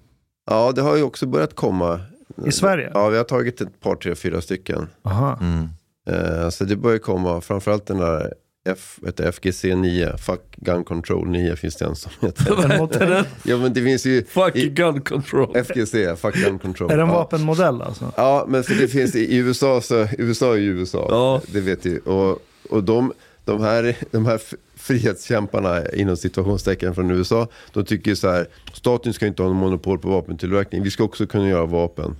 ja, 0.50 0.72
det 0.72 0.82
har 0.82 0.96
ju 0.96 1.02
också 1.02 1.26
börjat 1.26 1.54
komma. 1.54 2.00
I 2.46 2.52
Sverige? 2.52 2.90
Ja, 2.94 3.08
vi 3.08 3.16
har 3.16 3.24
tagit 3.24 3.60
ett 3.60 3.80
par, 3.80 3.94
tre, 3.96 4.14
fyra 4.14 4.40
stycken. 4.40 4.88
Aha. 5.02 5.38
Mm. 5.40 5.68
Eh, 6.08 6.48
så 6.48 6.64
det 6.64 6.76
börjar 6.76 6.98
komma, 6.98 7.40
framförallt 7.40 7.86
den 7.86 7.98
där 7.98 8.34
F, 8.66 8.98
vet 9.02 9.16
du, 9.16 9.24
FGC 9.24 9.64
9, 9.64 10.16
Fuck 10.18 10.40
Gun 10.56 10.84
Control 10.84 11.28
9 11.28 11.56
finns 11.56 11.76
det 11.76 11.84
en 11.84 11.96
som 11.96 12.12
heter. 12.20 13.24
Ja 13.42 13.56
men 13.56 13.72
det 13.72 13.82
finns 13.82 14.06
ju 14.06 14.24
Fuck 14.24 14.56
i, 14.56 14.68
gun 14.68 15.00
control. 15.00 15.56
FGC, 15.56 16.16
Fuck 16.16 16.34
Gun 16.34 16.58
Control. 16.58 16.90
Är 16.90 16.96
det 16.96 17.02
en 17.02 17.08
ja. 17.08 17.14
vapenmodell 17.14 17.82
alltså? 17.82 18.12
Ja, 18.16 18.44
men 18.48 18.64
för 18.64 18.74
det 18.74 18.88
finns 18.88 19.14
i 19.16 19.36
USA, 19.36 19.80
så 19.80 20.06
USA 20.18 20.52
är 20.52 20.56
ju 20.58 20.78
USA, 20.78 21.06
Ja. 21.10 21.40
det 21.52 21.60
vet 21.60 21.84
ju. 21.84 21.98
Och, 21.98 22.38
och 22.70 22.84
de, 22.84 23.12
de, 23.44 23.60
här, 23.60 23.96
de 24.10 24.26
här 24.26 24.40
frihetskämparna 24.76 25.88
inom 25.92 26.16
situationstecken 26.16 26.94
från 26.94 27.10
USA, 27.10 27.48
de 27.72 27.84
tycker 27.84 28.10
ju 28.10 28.16
så 28.16 28.30
här, 28.30 28.46
staten 28.72 29.12
ska 29.12 29.26
inte 29.26 29.42
ha 29.42 29.48
någon 29.48 29.58
monopol 29.58 29.98
på 29.98 30.08
vapentillverkning, 30.08 30.82
vi 30.82 30.90
ska 30.90 31.04
också 31.04 31.26
kunna 31.26 31.48
göra 31.48 31.66
vapen. 31.66 32.16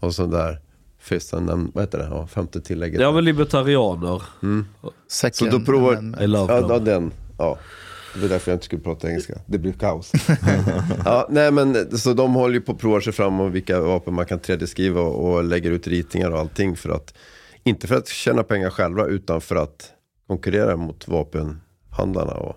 Och 0.00 0.14
sån 0.14 0.30
där, 0.30 0.58
festa, 1.00 1.40
namn- 1.40 1.70
vad 1.74 1.84
heter 1.84 1.98
det, 1.98 2.08
ja, 2.10 2.26
femte 2.26 2.60
tillägget. 2.60 3.00
Ja 3.00 3.12
men 3.12 3.24
libertarianer. 3.24 4.22
Så 4.80 4.92
Second 5.08 5.50
då 5.50 5.60
provar. 5.60 6.22
I 6.22 6.26
love 6.26 6.54
ja, 6.54 6.60
them. 6.60 6.70
ja, 6.70 6.78
den, 6.78 7.12
ja. 7.38 7.58
Det 8.14 8.20
var 8.20 8.28
därför 8.28 8.50
jag 8.50 8.56
inte 8.56 8.64
skulle 8.64 8.82
prata 8.82 9.08
engelska. 9.08 9.34
Det 9.46 9.58
blir 9.58 9.72
kaos. 9.72 10.12
ja, 11.04 11.26
nej 11.30 11.50
men, 11.50 11.98
så 11.98 12.12
de 12.12 12.34
håller 12.34 12.54
ju 12.54 12.60
på 12.60 12.72
att 12.72 12.78
prova 12.78 13.00
sig 13.00 13.12
fram 13.12 13.40
om 13.40 13.52
vilka 13.52 13.80
vapen 13.80 14.14
man 14.14 14.26
kan 14.26 14.38
3D-skriva 14.40 15.00
och, 15.00 15.32
och 15.32 15.44
lägger 15.44 15.70
ut 15.70 15.86
ritningar 15.86 16.30
och 16.30 16.38
allting 16.38 16.76
för 16.76 16.90
att, 16.90 17.14
inte 17.64 17.86
för 17.86 17.96
att 17.96 18.08
tjäna 18.08 18.42
pengar 18.42 18.70
själva 18.70 19.06
utan 19.06 19.40
för 19.40 19.56
att 19.56 19.92
konkurrera 20.26 20.76
mot 20.76 21.08
vapenhandlarna 21.08 22.32
och 22.32 22.56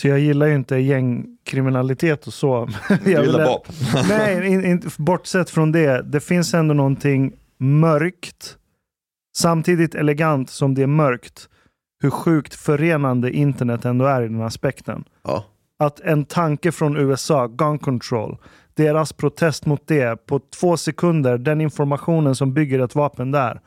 så. 0.00 0.08
Jag 0.08 0.18
gillar 0.18 0.46
ju 0.46 0.54
inte 0.54 0.76
gängkriminalitet 0.76 2.26
och 2.26 2.32
så. 2.34 2.68
Jag 2.88 2.98
Du 2.98 3.04
vill- 3.04 3.24
gillar 3.26 3.46
vapen. 3.46 3.74
Nej, 4.08 4.46
in, 4.46 4.64
in, 4.64 4.82
bortsett 4.98 5.50
från 5.50 5.72
det. 5.72 6.02
Det 6.02 6.20
finns 6.20 6.54
ändå 6.54 6.74
någonting 6.74 7.32
mörkt, 7.58 8.56
samtidigt 9.36 9.94
elegant 9.94 10.50
som 10.50 10.74
det 10.74 10.82
är 10.82 10.86
mörkt. 10.86 11.48
Hur 12.02 12.10
sjukt 12.10 12.54
förenande 12.54 13.30
internet 13.32 13.84
ändå 13.84 14.04
är 14.04 14.22
i 14.22 14.28
den 14.28 14.42
aspekten. 14.42 15.04
Ja. 15.24 15.44
Att 15.78 16.00
en 16.00 16.24
tanke 16.24 16.72
från 16.72 16.96
USA, 16.96 17.46
gun 17.46 17.78
control, 17.78 18.36
deras 18.74 19.12
protest 19.12 19.66
mot 19.66 19.86
det, 19.86 20.26
på 20.26 20.40
två 20.60 20.76
sekunder, 20.76 21.38
den 21.38 21.60
informationen 21.60 22.34
som 22.34 22.54
bygger 22.54 22.78
ett 22.80 22.94
vapen 22.94 23.30
där, 23.30 23.60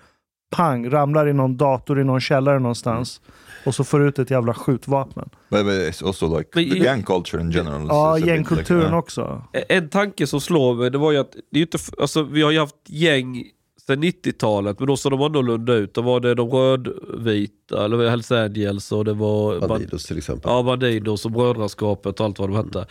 pang, 0.56 0.90
ramlar 0.92 1.28
i 1.28 1.34
någon 1.34 1.58
dator 1.58 2.00
i 2.02 2.04
någon 2.04 2.22
källare 2.22 2.60
någonstans. 2.60 3.22
Och 3.66 3.76
så 3.76 3.84
får 3.84 4.00
du 4.00 4.08
ut 4.08 4.20
ett 4.20 4.32
jävla 4.32 4.54
skjutvapen. 4.54 5.30
But, 5.50 5.66
but 5.66 5.74
it's 5.74 6.08
also 6.08 6.38
like 6.38 6.50
Men 6.56 6.70
the 6.70 6.78
i- 6.78 6.80
gang 6.80 7.04
culture 7.04 7.42
in 7.42 7.52
general. 7.52 7.86
Ja, 7.90 8.20
gängkulturen 8.20 8.84
like, 8.84 8.96
också. 8.96 9.44
En 9.70 9.90
tanke 9.90 10.28
som 10.28 10.42
slår 10.42 10.76
mig, 10.76 10.92
det 10.92 10.98
var 10.98 11.12
ju 11.12 11.18
att, 11.18 11.36
det 11.52 11.60
är 11.60 11.62
inte, 11.62 11.78
alltså, 12.00 12.24
vi 12.24 12.42
har 12.42 12.52
ju 12.52 12.60
haft 12.60 12.76
gäng 12.88 13.44
sedan 13.88 14.04
90-talet, 14.04 14.80
men 14.80 14.88
då 14.88 14.98
såg 14.98 15.12
de 15.12 15.22
annorlunda 15.22 15.74
ut. 15.74 15.94
Då 15.94 16.02
var 16.02 16.20
det 16.20 16.36
de 16.36 16.50
rödvita, 16.50 17.86
eller 17.86 18.10
Hells 18.10 18.32
Angels 18.32 18.92
och 18.92 19.06
det 19.06 19.14
var... 19.14 19.68
Bandidos 19.68 20.06
till 20.06 20.18
exempel. 20.18 20.52
Ja, 20.52 20.64
Bandidos 20.64 21.26
och 21.26 21.32
Brödraskapet 21.32 22.20
och 22.20 22.26
allt 22.26 22.40
vad 22.40 22.50
de 22.50 22.56
hette. 22.56 22.86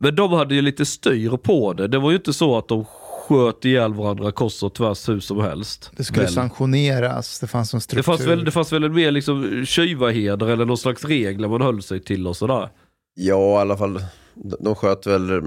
Men 0.00 0.14
de 0.14 0.32
hade 0.32 0.54
ju 0.54 0.62
lite 0.62 0.86
styr 0.86 1.30
på 1.36 1.72
det. 1.72 1.88
Det 1.88 1.98
var 1.98 2.10
ju 2.10 2.16
inte 2.16 2.32
så 2.32 2.58
att 2.58 2.68
de 2.68 2.84
sköt 3.28 3.64
ihjäl 3.64 3.94
varandra 3.94 4.32
kors 4.32 4.62
och 4.62 4.74
tvärs 4.74 5.08
hur 5.08 5.20
som 5.20 5.40
helst. 5.40 5.90
Det 5.96 6.04
skulle 6.04 6.24
Väl. 6.24 6.32
sanktioneras, 6.32 7.40
det 7.40 7.46
fanns 7.46 7.74
en 7.74 7.80
struktur. 7.80 7.96
Det 7.98 8.02
fanns, 8.02 8.28
väl, 8.28 8.44
det 8.44 8.50
fanns 8.50 8.72
väl 8.72 8.84
en 8.84 8.94
mer 8.94 9.10
liksom 9.10 9.64
tjuvaheder 9.66 10.46
eller 10.46 10.64
någon 10.64 10.78
slags 10.78 11.04
regler 11.04 11.48
man 11.48 11.62
höll 11.62 11.82
sig 11.82 12.00
till 12.00 12.26
och 12.26 12.36
sådär. 12.36 12.70
Ja, 13.14 13.58
i 13.58 13.60
alla 13.60 13.76
fall, 13.76 14.04
de, 14.34 14.56
de 14.60 14.74
sköt 14.74 15.06
väl, 15.06 15.42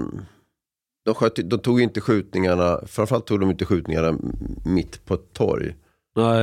de, 1.04 1.14
sköt, 1.14 1.50
de 1.50 1.58
tog 1.58 1.80
inte 1.80 2.00
skjutningarna, 2.00 2.80
framförallt 2.86 3.26
tog 3.26 3.40
de 3.40 3.50
inte 3.50 3.64
skjutningarna 3.64 4.18
mitt 4.64 5.04
på 5.04 5.14
ett 5.14 5.32
torg. 5.32 5.74
Nej. 6.16 6.42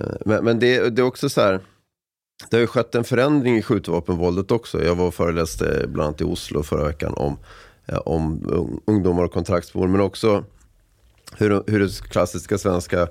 Eh, 0.00 0.06
Men, 0.26 0.44
men 0.44 0.58
det, 0.58 0.90
det 0.90 1.02
är 1.02 1.06
också 1.06 1.28
så 1.28 1.40
här, 1.40 1.60
det 2.50 2.56
har 2.56 2.60
ju 2.60 2.66
skett 2.66 2.94
en 2.94 3.04
förändring 3.04 3.56
i 3.56 3.62
skjutvapenvåldet 3.62 4.50
också. 4.50 4.84
Jag 4.84 4.94
var 4.94 5.06
och 5.06 5.14
föreläste 5.14 5.84
bland 5.88 6.06
annat 6.06 6.20
i 6.20 6.24
Oslo 6.24 6.62
förra 6.62 6.84
veckan 6.84 7.14
om, 7.16 7.38
om 7.98 8.42
ung- 8.48 8.80
ungdomar 8.86 9.24
och 9.24 9.32
kontraktsvård, 9.32 9.88
men 9.88 10.00
också 10.00 10.44
hur, 11.36 11.62
hur 11.66 11.80
det 11.80 12.02
klassiska 12.08 12.58
svenska 12.58 13.08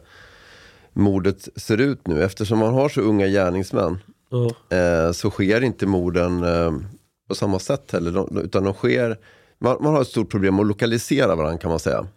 mordet 0.94 1.50
ser 1.56 1.78
ut 1.82 2.08
nu. 2.08 2.24
Eftersom 2.24 2.60
man 2.60 2.74
har 2.74 2.90
så 2.90 3.02
unga 3.02 3.28
gärningsmän 3.28 4.00
Ja. 4.30 4.78
eh, 4.78 5.12
så 5.12 5.30
sker 5.30 5.62
inte 5.62 5.86
morden 5.86 6.44
eh, 6.44 6.72
på 7.28 7.36
samma 7.36 7.60
sätt 7.60 7.92
heller. 7.92 8.12
De, 8.12 8.38
utan 8.38 8.64
de 8.64 8.74
sker, 8.74 9.18
man, 9.60 9.78
man 9.82 9.94
har 9.94 10.02
ett 10.02 10.08
stort 10.08 10.32
problem 10.32 10.60
att 10.60 10.66
lokalisera 10.68 11.36
varandra 11.36 11.58
kan 11.58 11.70
man 11.70 11.80
säga. 11.80 12.08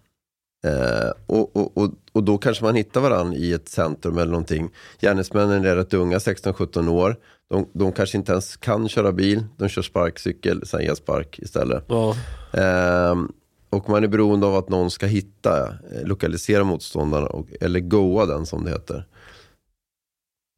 Eh, 0.67 1.11
och, 1.27 1.57
och, 1.57 1.77
och, 1.77 1.91
och 2.13 2.23
då 2.25 2.39
kanske 2.39 2.65
man 2.65 2.75
hittar 2.75 3.01
varandra 3.01 3.37
i 3.37 3.53
ett 3.53 3.69
centrum 3.69 4.19
eller 4.19 4.31
någonting. 4.33 4.71
Gärningsmännen 5.01 5.65
är 5.65 5.77
rätt 5.77 5.95
unga, 5.95 6.19
16-17 6.19 6.89
år. 6.89 7.17
De, 7.51 7.71
de 7.73 7.93
kanske 7.93 8.19
inte 8.19 8.33
ens 8.33 8.57
kan 8.57 8.89
köra 8.89 9.13
bil, 9.13 9.45
de 9.59 9.69
kör 9.69 9.83
sparkcykel, 9.83 10.67
sen 10.67 10.81
elspark 10.81 11.39
istället. 11.39 11.85
Ja. 11.89 12.17
Ehm, 12.53 13.33
och 13.71 13.89
man 13.89 14.05
är 14.05 14.09
beroende 14.09 14.47
av 14.47 14.55
att 14.55 14.69
någon 14.69 14.91
ska 14.91 15.07
hitta, 15.07 15.69
eh, 15.69 16.05
lokalisera 16.05 16.65
motståndaren, 16.65 17.27
och, 17.27 17.49
eller 17.61 17.81
goa 17.81 18.27
den 18.27 18.47
som 18.47 18.65
det 18.65 18.71
heter. 18.71 19.07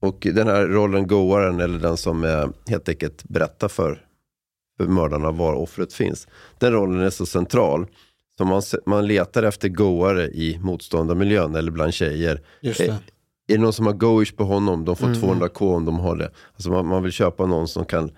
Och 0.02 0.18
den 0.34 0.46
här 0.46 0.66
rollen 0.66 1.06
goaren, 1.06 1.60
eller 1.60 1.78
den 1.78 1.96
som 1.96 2.24
eh, 2.24 2.46
helt 2.66 2.88
enkelt 2.88 3.24
berättar 3.24 3.68
för, 3.68 4.06
för 4.76 4.86
mördarna 4.86 5.30
var 5.30 5.54
offret 5.54 5.92
finns. 5.92 6.28
Den 6.58 6.72
rollen 6.72 7.00
är 7.00 7.10
så 7.10 7.26
central. 7.26 7.86
Så 8.38 8.44
man, 8.44 8.62
man 8.86 9.06
letar 9.06 9.42
efter 9.42 9.68
goare 9.68 10.26
i 10.26 10.58
motståndarmiljön 10.62 11.54
eller 11.54 11.70
bland 11.70 11.94
tjejer. 11.94 12.42
Är 13.48 13.54
det 13.56 13.58
någon 13.62 13.72
som 13.72 13.86
har 13.86 13.92
goish 13.92 14.32
på 14.36 14.44
honom, 14.44 14.84
de 14.84 14.96
får 14.96 15.06
Mm. 15.06 15.20
200k 15.20 15.76
om 15.76 15.84
de 15.84 15.98
har 15.98 16.16
det. 16.16 16.30
Alltså 16.54 16.70
man, 16.70 16.86
man 16.86 17.02
vill 17.02 17.12
köpa 17.12 17.46
någon 17.46 17.68
som 17.68 17.84
kan 17.84 18.10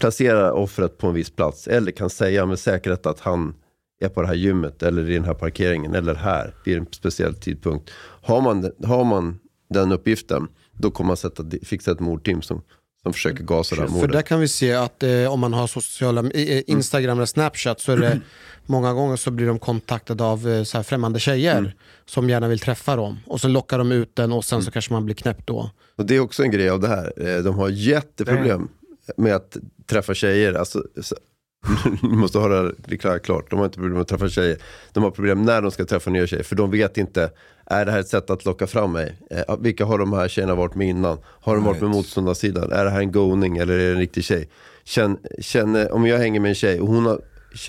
placera 0.00 0.52
offret 0.52 0.98
på 0.98 1.06
en 1.06 1.14
viss 1.14 1.30
plats. 1.30 1.66
Eller 1.68 1.92
kan 1.92 2.10
säga 2.10 2.46
med 2.46 2.58
säkerhet 2.58 3.06
att 3.06 3.20
han 3.20 3.54
är 4.00 4.08
på 4.08 4.22
det 4.22 4.28
här 4.28 4.34
gymmet 4.34 4.82
eller 4.82 5.10
i 5.10 5.14
den 5.14 5.24
här 5.24 5.34
parkeringen 5.34 5.94
eller 5.94 6.14
här 6.14 6.54
vid 6.64 6.76
en 6.78 6.86
speciell 6.90 7.34
tidpunkt. 7.34 7.90
Har 8.22 8.40
man, 8.40 8.70
har 8.84 9.04
man 9.04 9.38
den 9.70 9.92
uppgiften, 9.92 10.48
då 10.72 10.90
kommer 10.90 11.08
man 11.08 11.16
sätta, 11.16 11.44
fixa 11.62 11.90
ett 11.92 12.00
mordteam 12.00 12.42
som, 12.42 12.62
som 13.02 13.12
försöker 13.12 13.44
gasa 13.44 13.74
det 13.74 13.80
här 13.80 13.88
För 13.88 13.94
mordet. 13.94 14.12
där 14.12 14.22
kan 14.22 14.40
vi 14.40 14.48
se 14.48 14.72
att 14.74 15.02
eh, 15.02 15.32
om 15.32 15.40
man 15.40 15.52
har 15.52 15.66
sociala, 15.66 16.30
eh, 16.30 16.62
Instagram 16.66 17.18
eller 17.18 17.26
Snapchat 17.26 17.80
så 17.80 17.92
är 17.92 17.96
det 17.96 18.20
många 18.66 18.92
gånger 18.92 19.16
så 19.16 19.30
blir 19.30 19.46
de 19.46 19.58
kontaktade 19.58 20.24
av 20.24 20.48
eh, 20.48 20.62
så 20.62 20.78
här 20.78 20.82
främmande 20.82 21.20
tjejer 21.20 21.58
Mm. 21.58 21.70
som 22.06 22.28
gärna 22.30 22.48
vill 22.48 22.58
träffa 22.58 22.96
dem. 22.96 23.18
Och 23.26 23.40
så 23.40 23.48
lockar 23.48 23.78
de 23.78 23.92
ut 23.92 24.16
den 24.16 24.32
och 24.32 24.44
sen 24.44 24.56
Mm. 24.56 24.64
så 24.64 24.70
kanske 24.70 24.92
man 24.92 25.04
blir 25.04 25.14
knäppt 25.14 25.46
då. 25.46 25.70
Och 25.96 26.06
det 26.06 26.16
är 26.16 26.20
också 26.20 26.42
en 26.42 26.50
grej 26.50 26.70
av 26.70 26.80
det 26.80 26.88
här. 26.88 27.12
Eh, 27.36 27.42
De 27.42 27.54
har 27.58 27.68
jätteproblem 27.68 28.68
med 29.16 29.34
att 29.34 29.56
träffa 29.86 30.14
tjejer. 30.14 30.52
Alltså, 30.54 30.82
så- 31.02 31.16
ni 32.02 32.08
måste 32.16 32.38
ha 32.38 32.48
det 32.48 32.74
här 33.04 33.18
klart-. 33.18 33.50
De 33.50 33.58
har 33.58 33.66
inte 33.66 33.74
problem 33.76 33.92
med 33.92 34.02
att 34.02 34.08
träffa 34.08 34.28
tjejer. 34.28 34.58
De 34.92 35.02
har 35.02 35.10
problem 35.10 35.42
när 35.42 35.62
de 35.62 35.70
ska 35.70 35.84
träffa 35.84 36.10
nya 36.10 36.26
tjejer. 36.26 36.42
För 36.42 36.56
de 36.56 36.70
vet 36.70 36.98
inte, 36.98 37.30
är 37.66 37.84
det 37.84 37.92
här 37.92 38.00
ett 38.00 38.08
sätt 38.08 38.30
att 38.30 38.44
locka 38.44 38.66
fram 38.66 38.92
mig? 38.92 39.16
Eh, 39.30 39.56
Vilka 39.60 39.84
har 39.84 39.98
de 39.98 40.12
här 40.12 40.28
tjejerna 40.28 40.54
varit 40.54 40.74
med 40.74 40.88
innan? 40.88 41.18
Har 41.24 41.54
de 41.54 41.64
varit 41.64 41.80
med 41.80 41.90
motståndarsidan? 41.90 42.72
Är 42.72 42.84
det 42.84 42.90
här 42.90 43.00
en 43.00 43.12
goning 43.12 43.56
eller 43.56 43.74
är 43.74 43.78
det 43.86 43.92
en 43.92 43.98
riktig 43.98 44.24
tjej? 44.24 44.48
Känn, 44.84 45.16
känn, 45.40 45.88
om 45.90 46.06
jag 46.06 46.18
hänger 46.18 46.40
med 46.40 46.48
en 46.48 46.54
tjej 46.54 46.80
och 46.80 46.88
hon 46.88 47.06
har, 47.06 47.20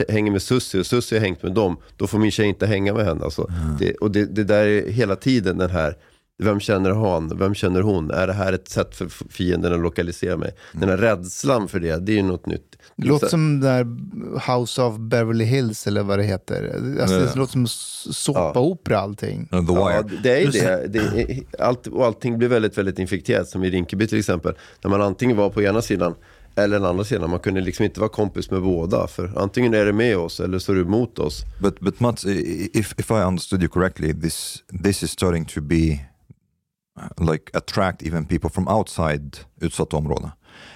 hänger 0.10 0.32
med 0.32 0.41
Susie 0.41 0.80
och 0.80 0.86
Susie 0.86 1.17
har 1.19 1.26
hängt 1.26 1.43
med 1.43 1.52
dem, 1.54 1.78
då 1.97 2.08
får 2.08 2.19
min 2.19 2.32
tjej 2.32 2.45
inte 2.47 2.65
hänga 2.67 2.93
med 2.93 3.06
henne. 3.06 3.23
Alltså. 3.23 3.52
Det, 3.80 3.93
och 3.93 4.12
det, 4.12 4.26
det 4.26 4.43
där 4.43 4.65
är 4.65 4.89
hela 4.91 5.15
tiden 5.15 5.58
den 5.58 5.69
här, 5.69 5.95
vem 6.43 6.60
känner 6.60 6.91
han, 6.91 7.38
vem 7.38 7.56
känner 7.56 7.82
hon? 7.82 8.12
Är 8.12 8.28
det 8.28 8.34
här 8.34 8.54
ett 8.54 8.69
sätt 8.69 8.95
för 8.95 9.08
fienden 9.30 9.73
att 9.73 9.80
lokalisera 9.80 10.38
mig? 10.38 10.52
Den 10.73 10.89
här 10.89 10.97
rädslan 10.97 11.67
för 11.67 11.80
det, 11.80 11.97
det 12.06 12.12
är 12.12 12.15
ju 12.15 12.23
något 12.23 12.45
nytt. 12.45 12.76
Det 12.95 13.08
låter 13.08 13.28
som 13.28 13.60
där 13.60 13.84
House 14.56 14.82
of 14.82 14.97
Beverly 14.97 15.45
Hills 15.45 15.88
eller 15.88 16.04
vad 16.04 16.19
det 16.19 16.23
heter. 16.23 16.71
Alltså, 17.02 17.15
Ja. 17.15 17.21
Det 17.34 17.36
låter 17.36 17.52
som 17.52 17.67
såpaopera 18.13 19.00
allting. 19.00 19.50
uh, 19.54 19.65
the 19.67 19.73
Ja, 19.73 19.88
Wire. 20.04 20.19
det 20.23 20.32
är 20.32 20.39
ju 20.39 20.52
det. 20.52 20.88
det 20.88 21.00
är, 21.00 21.43
allt, 21.60 21.88
och 21.88 22.06
allting 22.06 22.38
blir 22.38 22.47
väldigt, 22.47 22.78
väldigt 22.78 23.00
infekterat, 23.00 23.47
som 23.47 23.63
i 23.63 23.69
Rinkeby 23.69 24.08
till 24.08 24.19
exempel. 24.19 24.54
Där 24.82 24.89
man 24.89 25.02
antingen 25.02 25.38
var 25.38 25.50
på 25.50 25.62
ena 25.62 25.82
sidan 25.82 26.15
eller 26.58 26.80
den 26.80 26.86
andra 26.86 27.04
sidan. 27.04 27.30
Man 27.30 27.39
kunde 27.39 27.62
liksom 27.62 27.86
inte 27.86 28.00
vara 28.00 28.10
kompis 28.10 28.52
med 28.52 28.62
båda. 28.62 29.08
För 29.08 29.32
antingen 29.36 29.74
är 29.74 29.86
det 29.86 29.93
med 29.93 30.18
oss 30.18 30.39
eller 30.39 30.60
så 30.60 30.72
är 30.72 30.76
du 30.76 30.82
emot 30.82 31.20
oss. 31.20 31.45
But 31.60 31.80
but 31.80 31.99
Mats, 31.99 32.26
if 32.26 32.93
if 32.99 33.12
I 33.12 33.14
understood 33.14 33.62
you 33.62 33.70
correctly, 33.70 34.14
this 34.14 34.64
this 34.84 35.03
is 35.03 35.12
starting 35.12 35.45
to 35.45 35.62
be 35.62 35.99
uh, 36.99 37.32
like 37.32 37.58
attract 37.58 38.03
even 38.03 38.26
people 38.26 38.49
from 38.49 38.68
outside 38.68 39.38
utsatta 39.62 39.97
områden. 39.97 40.32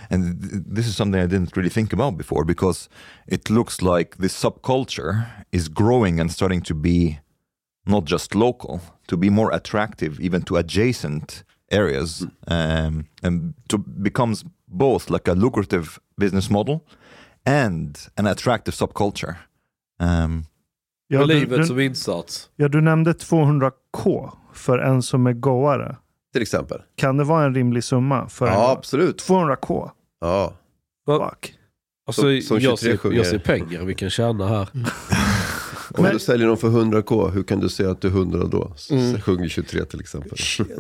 And 0.09 0.41
th- 0.41 0.63
this 0.75 0.87
is 0.87 0.95
something 0.95 1.23
I 1.23 1.27
didn't 1.27 1.57
really 1.57 1.69
think 1.69 1.93
about 1.93 2.17
before 2.17 2.45
because 2.45 2.89
it 3.27 3.49
looks 3.49 3.81
like 3.81 4.17
this 4.17 4.43
subculture 4.43 5.23
is 5.51 5.69
growing 5.69 6.19
and 6.19 6.31
starting 6.31 6.61
to 6.61 6.75
be 6.75 7.19
not 7.85 8.05
just 8.05 8.35
local, 8.35 8.79
to 9.07 9.17
be 9.17 9.29
more 9.29 9.55
attractive 9.55 10.19
even 10.19 10.41
to 10.43 10.57
adjacent 10.57 11.43
areas, 11.71 12.25
um, 12.47 13.05
and 13.23 13.53
to 13.67 13.77
becomes 13.77 14.43
both 14.71 15.11
like 15.11 15.31
a 15.31 15.33
lucrative 15.33 15.87
business 16.21 16.49
model 16.49 16.79
and 17.45 17.97
an 18.15 18.27
attractive 18.27 18.75
subculture. 18.75 19.35
Um, 20.03 20.45
Ja, 21.13 21.19
Med 21.19 21.27
du, 21.29 21.33
livet 21.39 21.67
som 21.67 21.79
insats. 21.79 22.49
ja, 22.55 22.67
du 22.67 22.81
nämnde 22.81 23.11
200k 23.13 24.31
för 24.53 24.79
en 24.79 25.01
som 25.01 25.27
är 25.27 25.33
goare. 25.33 25.97
till 26.33 26.41
exempel. 26.41 26.81
Kan 26.95 27.17
det 27.17 27.23
vara 27.23 27.45
en 27.45 27.55
rimlig 27.55 27.83
summa? 27.83 28.29
För 28.29 28.47
en 28.47 28.53
Ja, 28.53 28.71
absolut. 28.71 29.21
200k? 29.29 29.89
Ja. 30.21 30.53
Fuck. 31.05 31.53
Alltså, 32.07 32.21
Som- 32.21 32.41
som 32.41 32.59
jag, 32.59 32.79
23 32.79 32.97
ser, 32.97 33.11
jag 33.17 33.25
ser 33.25 33.39
pengar 33.39 33.83
vi 33.85 33.95
kan 33.95 34.09
tjäna 34.09 34.47
här. 34.47 34.67
Om 35.97 36.09
du 36.13 36.19
säljer 36.19 36.47
dem 36.47 36.57
för 36.57 36.67
100k, 36.67 37.31
hur 37.31 37.43
kan 37.43 37.59
du 37.59 37.69
säga 37.69 37.91
att 37.91 38.01
du 38.01 38.07
är 38.07 38.11
100 38.11 38.47
då? 38.47 38.73
Mm. 38.91 39.21
Sjunger 39.21 39.49
23 39.49 39.85
till 39.85 39.99
exempel. 39.99 40.37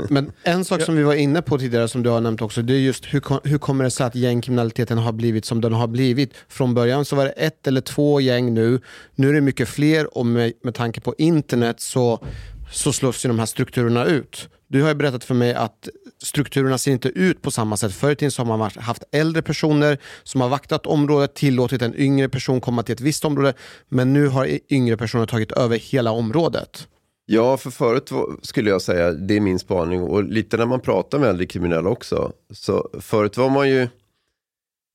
Men 0.09 0.31
en 0.43 0.65
sak 0.65 0.81
som 0.81 0.95
vi 0.95 1.03
var 1.03 1.13
inne 1.13 1.41
på 1.41 1.57
tidigare, 1.57 1.87
som 1.87 2.03
du 2.03 2.09
har 2.09 2.21
nämnt 2.21 2.41
också, 2.41 2.61
det 2.61 2.73
är 2.73 2.79
just 2.79 3.05
hur, 3.05 3.47
hur 3.47 3.57
kommer 3.57 3.83
det 3.83 3.91
sig 3.91 4.05
att 4.05 4.15
gängkriminaliteten 4.15 4.97
har 4.97 5.11
blivit 5.11 5.45
som 5.45 5.61
den 5.61 5.73
har 5.73 5.87
blivit? 5.87 6.33
Från 6.47 6.73
början 6.73 7.05
så 7.05 7.15
var 7.15 7.25
det 7.25 7.31
ett 7.31 7.67
eller 7.67 7.81
två 7.81 8.21
gäng 8.21 8.53
nu, 8.53 8.79
nu 9.15 9.29
är 9.29 9.33
det 9.33 9.41
mycket 9.41 9.69
fler 9.69 10.17
och 10.17 10.25
med, 10.25 10.53
med 10.63 10.75
tanke 10.75 11.01
på 11.01 11.15
internet 11.17 11.79
så, 11.79 12.25
så 12.71 12.93
slås 12.93 13.25
ju 13.25 13.27
de 13.27 13.39
här 13.39 13.45
strukturerna 13.45 14.05
ut. 14.05 14.49
Du 14.67 14.81
har 14.81 14.89
ju 14.89 14.95
berättat 14.95 15.23
för 15.23 15.35
mig 15.35 15.53
att 15.53 15.89
strukturerna 16.21 16.77
ser 16.77 16.91
inte 16.91 17.09
ut 17.09 17.41
på 17.41 17.51
samma 17.51 17.77
sätt. 17.77 17.93
Förr 17.93 18.11
i 18.11 18.15
tiden 18.15 18.31
så 18.31 18.43
har 18.43 18.57
man 18.57 18.71
haft 18.75 19.03
äldre 19.11 19.41
personer 19.41 19.97
som 20.23 20.41
har 20.41 20.49
vaktat 20.49 20.85
området, 20.85 21.33
tillåtit 21.33 21.81
en 21.81 21.95
yngre 21.95 22.29
person 22.29 22.61
komma 22.61 22.83
till 22.83 22.93
ett 22.93 23.01
visst 23.01 23.25
område, 23.25 23.53
men 23.89 24.13
nu 24.13 24.27
har 24.27 24.59
yngre 24.69 24.97
personer 24.97 25.25
tagit 25.25 25.51
över 25.51 25.77
hela 25.77 26.11
området. 26.11 26.87
Ja, 27.25 27.57
för 27.57 27.69
förut 27.69 28.11
skulle 28.41 28.69
jag 28.69 28.81
säga, 28.81 29.11
det 29.11 29.35
är 29.35 29.39
min 29.39 29.59
spaning, 29.59 30.01
och 30.01 30.23
lite 30.23 30.57
när 30.57 30.65
man 30.65 30.79
pratar 30.79 31.19
med 31.19 31.29
äldre 31.29 31.45
kriminella 31.45 31.89
också. 31.89 32.31
Så 32.53 32.89
förut 32.99 33.37
var 33.37 33.49
man 33.49 33.69
ju, 33.69 33.87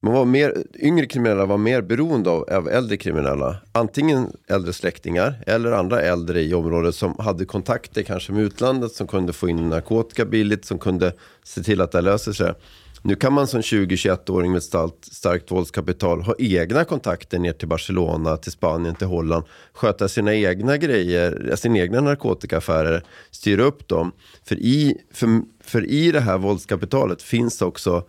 man 0.03 0.13
var 0.13 0.25
mer, 0.25 0.65
yngre 0.79 1.07
kriminella 1.07 1.47
var 1.47 1.59
mer 1.59 1.83
beroende 1.83 2.31
av, 2.31 2.49
av 2.51 2.69
äldre 2.69 2.97
kriminella. 2.97 3.57
Antingen 3.73 4.33
äldre 4.49 4.73
släktingar 4.73 5.43
eller 5.47 5.73
andra 5.73 6.03
äldre 6.03 6.43
i 6.43 6.55
området 6.55 6.95
som 6.95 7.15
hade 7.19 7.45
kontakter 7.45 8.03
kanske 8.03 8.33
med 8.33 8.43
utlandet, 8.43 8.93
som 8.93 9.07
kunde 9.07 9.33
få 9.33 9.49
in 9.49 9.69
narkotika 9.69 10.25
billigt, 10.25 10.65
som 10.65 10.79
kunde 10.79 11.13
se 11.45 11.63
till 11.63 11.81
att 11.81 11.93
det 11.93 12.01
löser 12.01 12.33
sig. 12.33 12.55
Nu 13.03 13.17
kan 13.17 13.33
man 13.33 13.47
som 13.47 13.61
20-21-åring 13.61 14.53
med 14.53 14.63
starkt, 14.63 15.05
starkt 15.15 15.51
våldskapital 15.51 16.23
ha 16.23 16.35
egna 16.39 16.85
kontakter 16.85 17.39
ner 17.39 17.53
till 17.53 17.69
Barcelona, 17.69 18.37
till 18.37 18.53
Spanien, 18.53 18.95
till 18.95 19.07
Holland. 19.07 19.45
Sköta 19.73 20.09
sina 20.09 20.35
egna 20.35 20.77
grejer, 20.77 21.57
sina 21.57 21.79
egna 21.79 22.01
narkotikaaffärer, 22.01 23.03
styra 23.31 23.63
upp 23.63 23.89
dem. 23.89 24.13
För 24.45 24.57
i, 24.57 24.97
för, 25.13 25.43
för 25.65 25.87
i 25.87 26.13
det 26.13 26.21
här 26.21 26.39
våldskapitalet 26.39 27.23
finns 27.23 27.63
också 27.63 28.05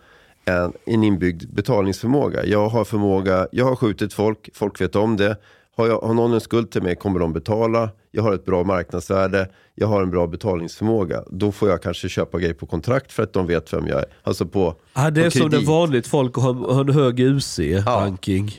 en, 0.48 0.72
en 0.84 1.04
inbyggd 1.04 1.54
betalningsförmåga. 1.54 2.44
Jag 2.46 2.68
har 2.68 2.84
förmåga, 2.84 3.48
jag 3.52 3.64
har 3.64 3.76
skjutit 3.76 4.12
folk, 4.12 4.48
folk 4.54 4.80
vet 4.80 4.96
om 4.96 5.16
det. 5.16 5.36
Har, 5.76 5.86
jag, 5.86 6.00
har 6.00 6.14
någon 6.14 6.32
en 6.32 6.40
skuld 6.40 6.70
till 6.70 6.82
mig 6.82 6.96
kommer 6.96 7.20
de 7.20 7.32
betala. 7.32 7.90
Jag 8.10 8.22
har 8.22 8.34
ett 8.34 8.44
bra 8.44 8.64
marknadsvärde. 8.64 9.48
Jag 9.74 9.86
har 9.86 10.02
en 10.02 10.10
bra 10.10 10.26
betalningsförmåga. 10.26 11.24
Då 11.30 11.52
får 11.52 11.68
jag 11.68 11.82
kanske 11.82 12.08
köpa 12.08 12.38
grejer 12.38 12.54
på 12.54 12.66
kontrakt 12.66 13.12
för 13.12 13.22
att 13.22 13.32
de 13.32 13.46
vet 13.46 13.72
vem 13.72 13.86
jag 13.86 13.98
är. 13.98 14.04
Alltså 14.22 14.46
på, 14.46 14.74
Ja, 14.94 15.10
det 15.10 15.26
är 15.26 15.30
som 15.30 15.48
när 15.48 15.66
vanligt 15.66 16.06
folk 16.06 16.34
har, 16.36 16.54
har 16.74 16.80
en 16.80 16.88
hög 16.94 17.20
UC-ranking. 17.20 18.50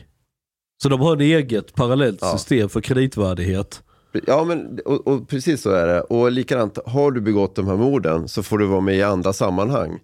Så 0.83 0.89
de 0.89 0.99
har 1.01 1.13
en 1.13 1.21
eget 1.21 1.73
parallellt 1.75 2.19
Ja. 2.21 2.37
system 2.37 2.69
för 2.69 2.81
kreditvärdighet. 2.81 3.83
Ja, 4.27 4.43
men 4.43 4.79
och, 4.85 5.07
och 5.07 5.29
precis 5.29 5.61
så 5.61 5.69
är 5.69 5.87
det. 5.87 6.01
Och 6.01 6.31
likadant, 6.31 6.77
har 6.85 7.11
du 7.11 7.21
begått 7.21 7.55
de 7.55 7.67
här 7.67 7.75
morden 7.75 8.27
så 8.27 8.43
får 8.43 8.57
du 8.57 8.65
vara 8.65 8.81
med 8.81 8.95
i 8.95 9.03
andra 9.03 9.33
sammanhang. 9.33 9.99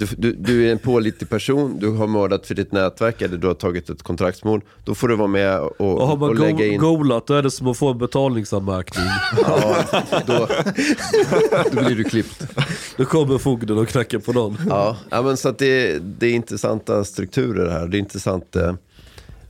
Du, 0.00 0.06
du, 0.18 0.32
du 0.32 0.68
är 0.68 0.72
en 0.72 0.78
pålitlig 0.78 1.30
person, 1.30 1.78
du 1.78 1.88
har 1.90 2.06
mördat 2.06 2.46
för 2.46 2.54
ditt 2.54 2.72
nätverk 2.72 3.22
eller 3.22 3.36
du 3.36 3.46
har 3.46 3.54
tagit 3.54 3.90
ett 3.90 4.02
kontraktsmord. 4.02 4.62
Då 4.84 4.94
får 4.94 5.08
du 5.08 5.16
vara 5.16 5.28
med 5.28 5.60
och, 5.60 5.80
Och 5.80 6.06
har 6.08 6.16
man 6.16 6.28
och 6.28 6.38
lägga 6.38 6.66
in... 6.66 6.80
golat 6.80 7.26
då 7.26 7.34
är 7.34 7.42
det 7.42 7.50
som 7.50 7.66
att 7.66 7.78
få 7.78 7.88
en 7.90 7.98
betalningsanmärkning. 7.98 9.04
Ja, 9.42 9.84
då, 10.26 10.48
då 11.72 11.84
blir 11.84 11.96
du 11.96 12.04
klippt. 12.04 12.46
Då 12.96 13.04
kommer 13.04 13.38
fogden 13.38 13.78
och 13.78 13.88
knackar 13.88 14.18
på 14.18 14.32
någon. 14.32 14.56
Ja, 14.68 14.96
ja 15.10 15.22
men 15.22 15.36
så 15.36 15.48
att 15.48 15.58
det, 15.58 15.98
det 15.98 16.26
är 16.26 16.32
intressanta 16.34 17.04
strukturer 17.04 17.70
här. 17.70 17.86
Det 17.88 17.96
är 17.96 17.98
intressant. 17.98 18.56
eh, 18.56 18.74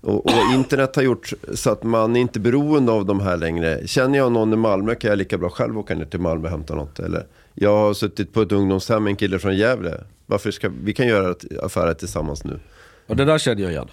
Och, 0.01 0.27
och 0.27 0.33
internet 0.55 0.97
har 0.97 1.03
gjort 1.03 1.33
så 1.55 1.71
att 1.71 1.83
man 1.83 2.17
är 2.17 2.21
inte 2.21 2.41
beroende 2.41 2.93
av 2.93 3.05
de 3.07 3.21
här 3.21 3.37
längre. 3.37 3.87
Känner 3.87 4.19
jag 4.19 4.33
någon 4.33 4.53
i 4.53 4.57
Malmö 4.57 4.95
kan 4.95 5.11
jag 5.11 5.17
lika 5.19 5.39
bra 5.39 5.49
själv 5.51 5.79
åka 5.79 5.95
ner 5.95 6.05
till 6.05 6.21
Malmö 6.21 6.45
och 6.45 6.51
hämta 6.51 6.75
något. 6.75 6.99
Eller 6.99 7.27
jag 7.55 7.77
har 7.77 7.95
suttit 7.95 8.33
på 8.33 8.43
ett 8.43 8.53
ungdomshem 8.53 9.05
med 9.05 9.11
en 9.11 9.17
kille 9.17 9.39
från 9.39 9.57
Gävle. 9.57 10.01
Varför 10.31 10.51
ska, 10.51 10.71
vi 10.83 10.93
kan 10.93 11.07
göra 11.07 11.35
affärer 11.63 11.95
tillsammans 11.95 12.45
nu. 12.45 12.61
Och 13.07 13.17
det 13.17 13.25
där 13.25 13.39
känner 13.39 13.63
jag 13.63 13.73
igen. 13.73 13.89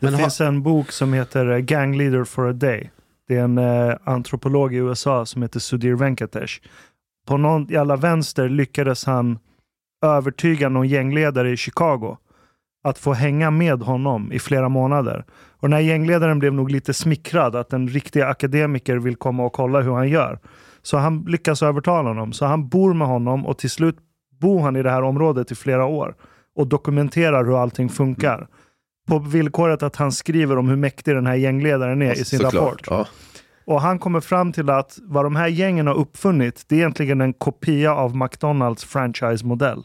Det 0.00 0.16
finns 0.16 0.40
en 0.40 0.62
bok 0.62 0.92
som 0.92 1.12
heter 1.12 1.50
eh, 1.50 1.58
Gang 1.58 1.96
Leader 1.96 2.24
for 2.24 2.48
a 2.48 2.52
Day. 2.52 2.90
Det 3.28 3.36
är 3.36 3.44
en 3.44 3.58
eh, 3.58 3.96
antropolog 4.04 4.74
i 4.74 4.76
USA 4.76 5.26
som 5.26 5.42
heter 5.42 5.60
Sudhir 5.60 5.94
Venkatesh. 5.94 6.60
På 7.26 7.36
någon 7.36 7.66
jävla 7.66 7.96
vänster 7.96 8.48
lyckades 8.48 9.04
han 9.04 9.38
övertyga 10.04 10.68
någon 10.68 10.88
gängledare 10.88 11.50
i 11.50 11.56
Chicago 11.56 12.16
att 12.84 12.98
få 12.98 13.12
hänga 13.12 13.50
med 13.50 13.82
honom 13.82 14.32
i 14.32 14.38
flera 14.38 14.68
månader. 14.68 15.24
Och 15.30 15.68
den 15.68 15.72
här 15.72 15.80
gängledaren 15.80 16.38
blev 16.38 16.52
nog 16.52 16.70
lite 16.70 16.94
smickrad 16.94 17.56
att 17.56 17.72
en 17.72 17.88
riktig 17.88 18.20
akademiker 18.20 18.96
vill 18.96 19.16
komma 19.16 19.44
och 19.44 19.52
kolla 19.52 19.80
hur 19.80 19.92
han 19.92 20.08
gör. 20.08 20.38
Så 20.82 20.96
han 20.96 21.24
lyckas 21.28 21.62
övertala 21.62 22.08
honom. 22.08 22.32
Så 22.32 22.46
han 22.46 22.68
bor 22.68 22.94
med 22.94 23.08
honom 23.08 23.46
och 23.46 23.58
till 23.58 23.70
slut 23.70 23.96
bor 24.42 24.60
han 24.60 24.76
i 24.76 24.82
det 24.82 24.90
här 24.90 25.02
området 25.02 25.52
i 25.52 25.54
flera 25.54 25.84
år 25.84 26.14
och 26.56 26.66
dokumenterar 26.66 27.44
hur 27.44 27.62
allting 27.62 27.88
funkar. 27.88 28.46
På 29.08 29.18
villkoret 29.18 29.82
att 29.82 29.96
han 29.96 30.12
skriver 30.12 30.58
om 30.58 30.68
hur 30.68 30.76
mäktig 30.76 31.14
den 31.14 31.26
här 31.26 31.34
gängledaren 31.34 32.02
är 32.02 32.12
i 32.12 32.24
sin 32.24 32.40
rapport. 32.40 32.86
Ja. 32.90 33.06
Och 33.66 33.80
han 33.80 33.98
kommer 33.98 34.20
fram 34.20 34.52
till 34.52 34.70
att 34.70 34.98
vad 35.02 35.24
de 35.24 35.36
här 35.36 35.48
gängen 35.48 35.86
har 35.86 35.94
uppfunnit, 35.94 36.64
det 36.68 36.74
är 36.74 36.78
egentligen 36.78 37.20
en 37.20 37.32
kopia 37.32 37.94
av 37.94 38.16
McDonalds 38.16 38.84
franchise-modell. 38.84 39.82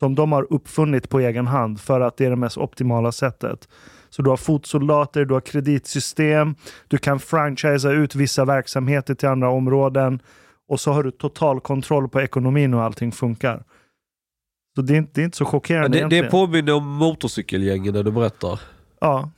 Som 0.00 0.14
de 0.14 0.32
har 0.32 0.46
uppfunnit 0.52 1.08
på 1.08 1.20
egen 1.20 1.46
hand 1.46 1.80
för 1.80 2.00
att 2.00 2.16
det 2.16 2.26
är 2.26 2.30
det 2.30 2.36
mest 2.36 2.58
optimala 2.58 3.12
sättet. 3.12 3.68
Så 4.10 4.22
du 4.22 4.30
har 4.30 4.36
fotsoldater, 4.36 5.24
du 5.24 5.34
har 5.34 5.40
kreditsystem, 5.40 6.54
du 6.88 6.98
kan 6.98 7.18
franchisea 7.18 7.90
ut 7.90 8.14
vissa 8.14 8.44
verksamheter 8.44 9.14
till 9.14 9.28
andra 9.28 9.50
områden 9.50 10.20
och 10.68 10.80
så 10.80 10.92
har 10.92 11.02
du 11.02 11.10
total 11.10 11.60
kontroll 11.60 12.08
på 12.08 12.20
ekonomin 12.20 12.74
och 12.74 12.82
allting 12.82 13.12
funkar. 13.12 13.64
Så 14.74 14.82
det 14.82 14.94
är 14.94 14.98
inte, 14.98 15.10
det 15.14 15.20
är 15.20 15.24
inte 15.24 15.36
så 15.36 15.44
chockerande 15.44 15.88
Det, 15.88 15.92
det 15.94 15.98
egentligen. 15.98 16.30
påminner 16.30 16.72
om 16.72 16.86
motorcykelgängen 16.88 17.94
när 17.94 18.02
du 18.02 18.10
berättar. 18.12 18.60
Ja, 19.00 19.30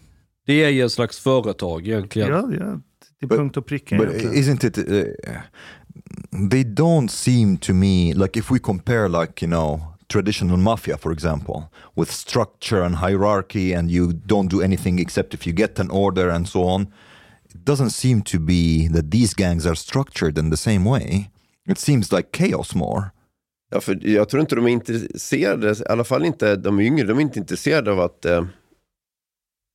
Det 0.47 0.64
är 0.64 0.68
ju 0.68 0.82
en 0.82 0.91
slags 0.91 1.18
företag 1.18 1.87
egentligen. 1.89 2.28
ja, 2.28 2.49
ja 2.61 2.80
till 3.18 3.28
But- 3.28 3.37
punkt 3.37 3.57
och 3.57 3.66
pricka 3.66 3.97
But 3.97 4.09
egentligen. 4.09 4.35
isn't 4.59 4.66
it? 4.66 4.78
Uh, 4.78 5.05
they 6.51 6.62
don't 6.64 7.09
seem 7.09 7.57
to 7.57 7.72
me 7.74 8.14
like 8.14 8.39
if 8.39 8.51
we 8.51 8.59
compare, 8.59 9.09
like 9.09 9.45
you 9.45 9.51
know, 9.51 9.80
traditional 10.12 10.57
mafia, 10.59 10.97
for 10.99 11.12
example, 11.12 11.62
with 11.97 12.11
structure 12.12 12.85
and 12.87 12.97
hierarchy, 12.97 13.74
and 13.74 13.91
you 13.91 14.12
don't 14.12 14.49
do 14.51 14.62
anything 14.62 14.99
except 15.01 15.35
if 15.35 15.47
you 15.47 15.57
get 15.57 15.78
an 15.80 15.91
order 15.91 16.30
and 16.30 16.49
so 16.49 16.61
on. 16.64 16.82
It 17.55 17.64
doesn't 17.66 17.91
seem 17.91 18.22
to 18.22 18.39
be 18.39 18.89
that 18.95 19.11
these 19.11 19.35
gangs 19.37 19.66
are 19.66 19.76
structured 19.76 20.39
in 20.39 20.51
the 20.51 20.57
same 20.57 20.91
way. 20.91 21.30
It 21.68 21.78
seems 21.78 22.12
like 22.12 22.28
chaos 22.32 22.74
more. 22.74 23.11
Ja, 23.71 23.81
för 23.81 24.07
jag 24.07 24.29
tror 24.29 24.41
inte 24.41 24.55
de 24.55 24.67
är 24.67 24.71
intresserade, 24.71 25.71
i 25.71 25.85
alla 25.89 26.05
fall 26.05 26.25
inte 26.25 26.57
de 26.57 26.81
yngre, 26.81 27.07
de 27.07 27.19
är 27.19 27.23
inte 27.23 27.39
intresserade 27.39 27.93
av 27.93 28.01
att... 28.01 28.25
Eh, 28.25 28.45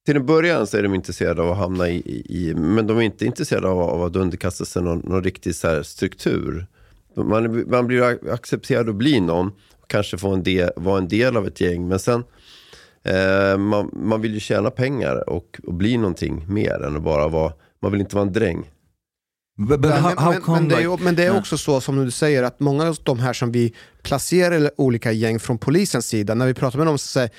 till 0.06 0.16
en 0.16 0.26
början 0.26 0.68
så 0.68 0.78
är 0.78 0.84
de 0.84 0.94
intresserade 0.94 1.42
av 1.42 1.52
att 1.52 1.58
hamna 1.58 1.90
i, 1.90 2.26
i 2.30 2.54
men 2.56 2.88
de 2.88 2.98
är 2.98 3.02
inte 3.02 3.26
intresserade 3.26 3.68
av, 3.68 3.80
av 3.80 4.04
att 4.04 4.16
underkasta 4.16 4.66
sig 4.66 4.82
någon, 4.82 5.00
någon 5.00 5.24
riktig 5.24 5.56
så 5.56 5.68
här, 5.68 5.84
struktur. 5.84 6.68
Man, 7.16 7.70
man 7.70 7.88
blir 7.88 8.32
accepterad 8.34 8.90
att 8.90 8.96
bli 8.96 9.20
någon, 9.20 9.52
kanske 9.88 10.18
få 10.18 10.30
en 10.30 10.44
del, 10.44 10.72
vara 10.76 10.98
en 10.98 11.08
del 11.08 11.38
av 11.38 11.48
ett 11.48 11.62
gäng, 11.62 11.88
men 11.88 12.00
sen 12.00 12.24
eh, 13.04 13.58
man, 13.58 13.90
man 13.94 14.22
vill 14.22 14.34
ju 14.34 14.40
tjäna 14.40 14.70
pengar 14.72 15.30
och, 15.30 15.60
och 15.64 15.74
bli 15.74 15.98
någonting 15.98 16.46
mer 16.54 16.84
än 16.84 16.96
att 16.96 17.04
bara 17.04 17.28
vara, 17.28 17.54
man 17.80 17.92
vill 17.92 18.02
inte 18.02 18.16
vara 18.16 18.28
en 18.28 18.34
dräng. 18.34 18.72
But, 19.62 19.82
but 19.82 19.90
Men, 19.92 20.04
how, 20.04 20.16
how 20.18 20.32
men, 20.32 20.42
come 20.42 20.60
men, 20.60 20.70
det 20.70 20.76
är, 20.76 20.80
like, 20.80 20.90
ju- 20.92 21.04
men 21.04 21.16
det 21.16 21.24
är 21.26 21.38
också 21.38 21.58
så 21.58 21.82
som 21.82 22.06
du 22.06 22.12
säger 22.12 22.44
att 22.44 22.60
många 22.60 22.88
av 22.88 22.98
de 23.04 23.20
här 23.20 23.34
som 23.34 23.52
vi 23.52 23.74
placerar 24.04 24.66
i 24.66 24.70
olika 24.78 25.12
gäng 25.12 25.40
från 25.40 25.58
polisens 25.58 26.08
sida, 26.08 26.36
när 26.36 26.48
vi 26.48 26.54
pratar 26.54 26.78
med 26.78 26.88
dem 26.88 26.98
så 26.98 27.08
säger 27.08 27.30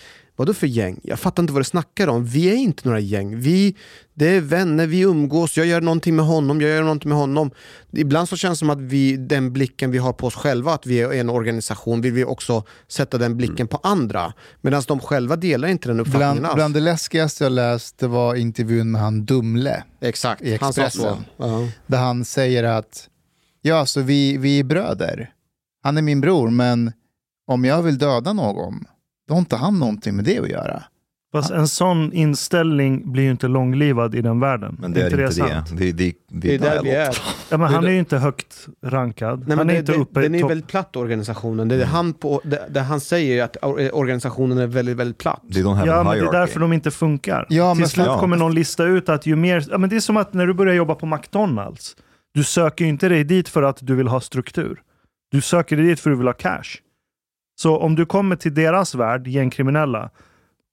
Vadå 0.41 0.55
för 0.55 0.67
gäng? 0.67 1.01
Jag 1.03 1.19
fattar 1.19 1.43
inte 1.43 1.53
vad 1.53 1.61
du 1.61 1.65
snackar 1.65 2.09
om. 2.09 2.25
Vi 2.25 2.51
är 2.51 2.55
inte 2.55 2.89
några 2.89 3.01
gäng. 3.01 3.41
Vi, 3.41 3.77
det 4.15 4.37
är 4.37 4.41
vänner, 4.41 4.87
vi 4.87 5.01
umgås, 5.01 5.57
jag 5.57 5.67
gör 5.67 5.81
någonting 5.81 6.17
med 6.17 6.25
honom, 6.25 6.61
jag 6.61 6.71
gör 6.71 6.83
någonting 6.83 7.09
med 7.09 7.19
honom. 7.19 7.51
Ibland 7.93 8.29
så 8.29 8.37
känns 8.37 8.59
det 8.59 8.59
som 8.59 8.71
att 8.71 8.81
vi, 8.81 9.17
den 9.17 9.53
blicken 9.53 9.91
vi 9.91 9.99
har 9.99 10.13
på 10.13 10.27
oss 10.27 10.35
själva, 10.35 10.73
att 10.75 10.87
vi 10.87 11.01
är 11.01 11.13
en 11.13 11.31
organisation, 11.31 12.01
vill 12.01 12.13
vi 12.13 12.25
också 12.25 12.65
sätta 12.89 13.19
den 13.19 13.37
blicken 13.37 13.69
på 13.69 13.81
andra. 13.83 14.33
Medan 14.61 14.83
de 14.89 15.01
själva 15.01 15.37
delar 15.37 15.69
inte 15.69 15.89
den 15.89 16.01
uppfattningen 16.01 16.33
Bland, 16.33 16.47
alls. 16.47 16.55
bland 16.55 16.75
det 16.75 16.81
läskigaste 16.81 17.45
jag 17.45 17.53
läst 17.53 17.99
det 17.99 18.07
var 18.07 18.35
intervjun 18.35 18.91
med 18.91 19.01
han 19.01 19.25
Dumle 19.25 19.85
Exakt, 20.01 20.43
i 20.43 20.59
han 20.61 20.73
sa 20.73 20.81
så. 20.81 20.87
Expressen. 20.87 21.25
Ja. 21.37 21.69
Där 21.87 21.99
han 21.99 22.25
säger 22.25 22.65
att 22.65 23.09
ja, 23.63 23.77
alltså 23.77 24.01
vi, 24.01 24.37
vi 24.37 24.59
är 24.59 24.65
bröder. 24.65 25.33
Han 25.83 25.99
är 25.99 26.03
min 26.03 26.21
bror, 26.21 26.51
men 26.51 26.93
om 27.47 27.65
jag 27.65 27.83
vill 27.83 27.99
döda 27.99 28.33
någon, 28.33 28.85
då 29.31 29.35
har 29.35 29.41
inte 29.41 29.57
han 29.57 29.79
någonting 29.79 30.17
med 30.17 30.25
det 30.25 30.39
att 30.39 30.49
göra. 30.49 30.83
Fast 31.33 31.51
en 31.51 31.69
sån 31.69 32.13
inställning 32.13 33.13
blir 33.13 33.23
ju 33.23 33.31
inte 33.31 33.49
långlivad 33.49 34.15
i 34.15 34.21
den 34.21 34.41
världen. 34.41 34.77
Men 34.81 34.93
det 34.93 35.01
är 35.01 35.21
inte 35.21 35.33
sant? 35.33 35.71
det. 35.77 35.93
Det, 35.93 35.93
det, 35.93 36.15
Det 36.29 36.55
är 36.55 36.59
där 36.59 36.83
vi 36.83 36.91
är. 36.91 37.17
Ja, 37.49 37.57
men 37.57 37.61
Det 37.61 37.67
han 37.67 37.85
är 37.85 37.91
ju 37.91 37.99
inte 37.99 38.19
högt 38.19 38.67
rankad. 38.85 39.39
Nej, 39.39 39.49
men 39.49 39.59
han 39.59 39.71
är 39.71 39.75
det, 39.75 39.79
inte 39.81 39.93
det, 39.93 39.99
uppe 39.99 40.21
den 40.21 40.35
i 40.35 40.41
är 40.41 40.49
väldigt 40.49 40.67
platt 40.67 40.97
organisationen. 40.97 41.69
Det, 41.69 41.83
är 41.83 41.87
han 41.87 42.13
på, 42.13 42.41
det, 42.45 42.67
det 42.71 42.81
han 42.81 43.01
säger 43.01 43.41
är 43.41 43.45
att 43.45 43.57
or- 43.57 43.91
organisationen 43.93 44.59
är 44.59 44.67
väldigt, 44.67 44.97
väldigt 44.97 45.19
platt. 45.19 45.43
Ja, 45.49 45.65
men 45.65 45.85
det 46.07 46.19
är 46.19 46.33
därför 46.33 46.61
de 46.61 46.73
inte 46.73 46.91
funkar. 46.91 47.47
Ja, 47.49 47.73
Till 47.75 47.81
men 47.81 47.89
slut 47.89 48.07
kommer 48.07 48.37
någon 48.37 48.55
lista 48.55 48.85
ut 48.85 49.09
att 49.09 49.27
ju 49.27 49.37
mer... 49.37 49.65
Ja, 49.71 49.79
men 49.79 49.91
det 49.91 49.97
är 49.97 50.01
som 50.01 50.17
att 50.17 50.35
när 50.35 50.47
du 50.47 50.55
börjar 50.55 50.75
jobba 50.75 50.95
på 50.95 51.07
McDonalds. 51.07 51.97
Du 52.35 52.45
söker 52.45 52.85
ju 52.85 52.89
inte 52.89 53.09
dig 53.09 53.25
dit 53.25 53.49
för 53.49 53.63
att 53.63 53.79
du 53.81 53.95
vill 53.95 54.09
ha 54.09 54.21
struktur. 54.21 54.81
Du 55.31 55.41
söker 55.41 55.77
dig 55.77 55.87
dit 55.87 56.01
för 56.01 56.11
att 56.11 56.15
du 56.15 56.19
vill 56.19 56.27
ha 56.29 56.35
cash. 56.35 56.79
Så 57.63 57.77
om 57.79 57.95
du 57.95 58.07
kommer 58.07 58.37
till 58.37 58.55
deras 58.55 58.95
värld, 58.95 59.27
gängkriminella, 59.27 60.11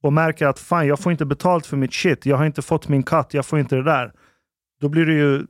och 0.04 0.14
märker 0.14 0.46
att 0.48 0.60
fan, 0.60 0.88
jag 0.88 1.00
får 1.00 1.12
inte 1.12 1.26
betalt 1.26 1.66
för 1.66 1.78
mitt 1.78 1.94
shit, 1.94 2.26
jag 2.26 2.38
har 2.38 2.46
inte 2.46 2.62
fått 2.62 2.88
min 2.88 3.04
cut, 3.04 3.26
jag 3.32 3.46
får 3.46 3.60
inte 3.60 3.76
det 3.76 3.84
där. 3.84 4.12
Då 4.82 4.90
blir 4.90 5.06
det 5.06 5.14
ju 5.14 5.46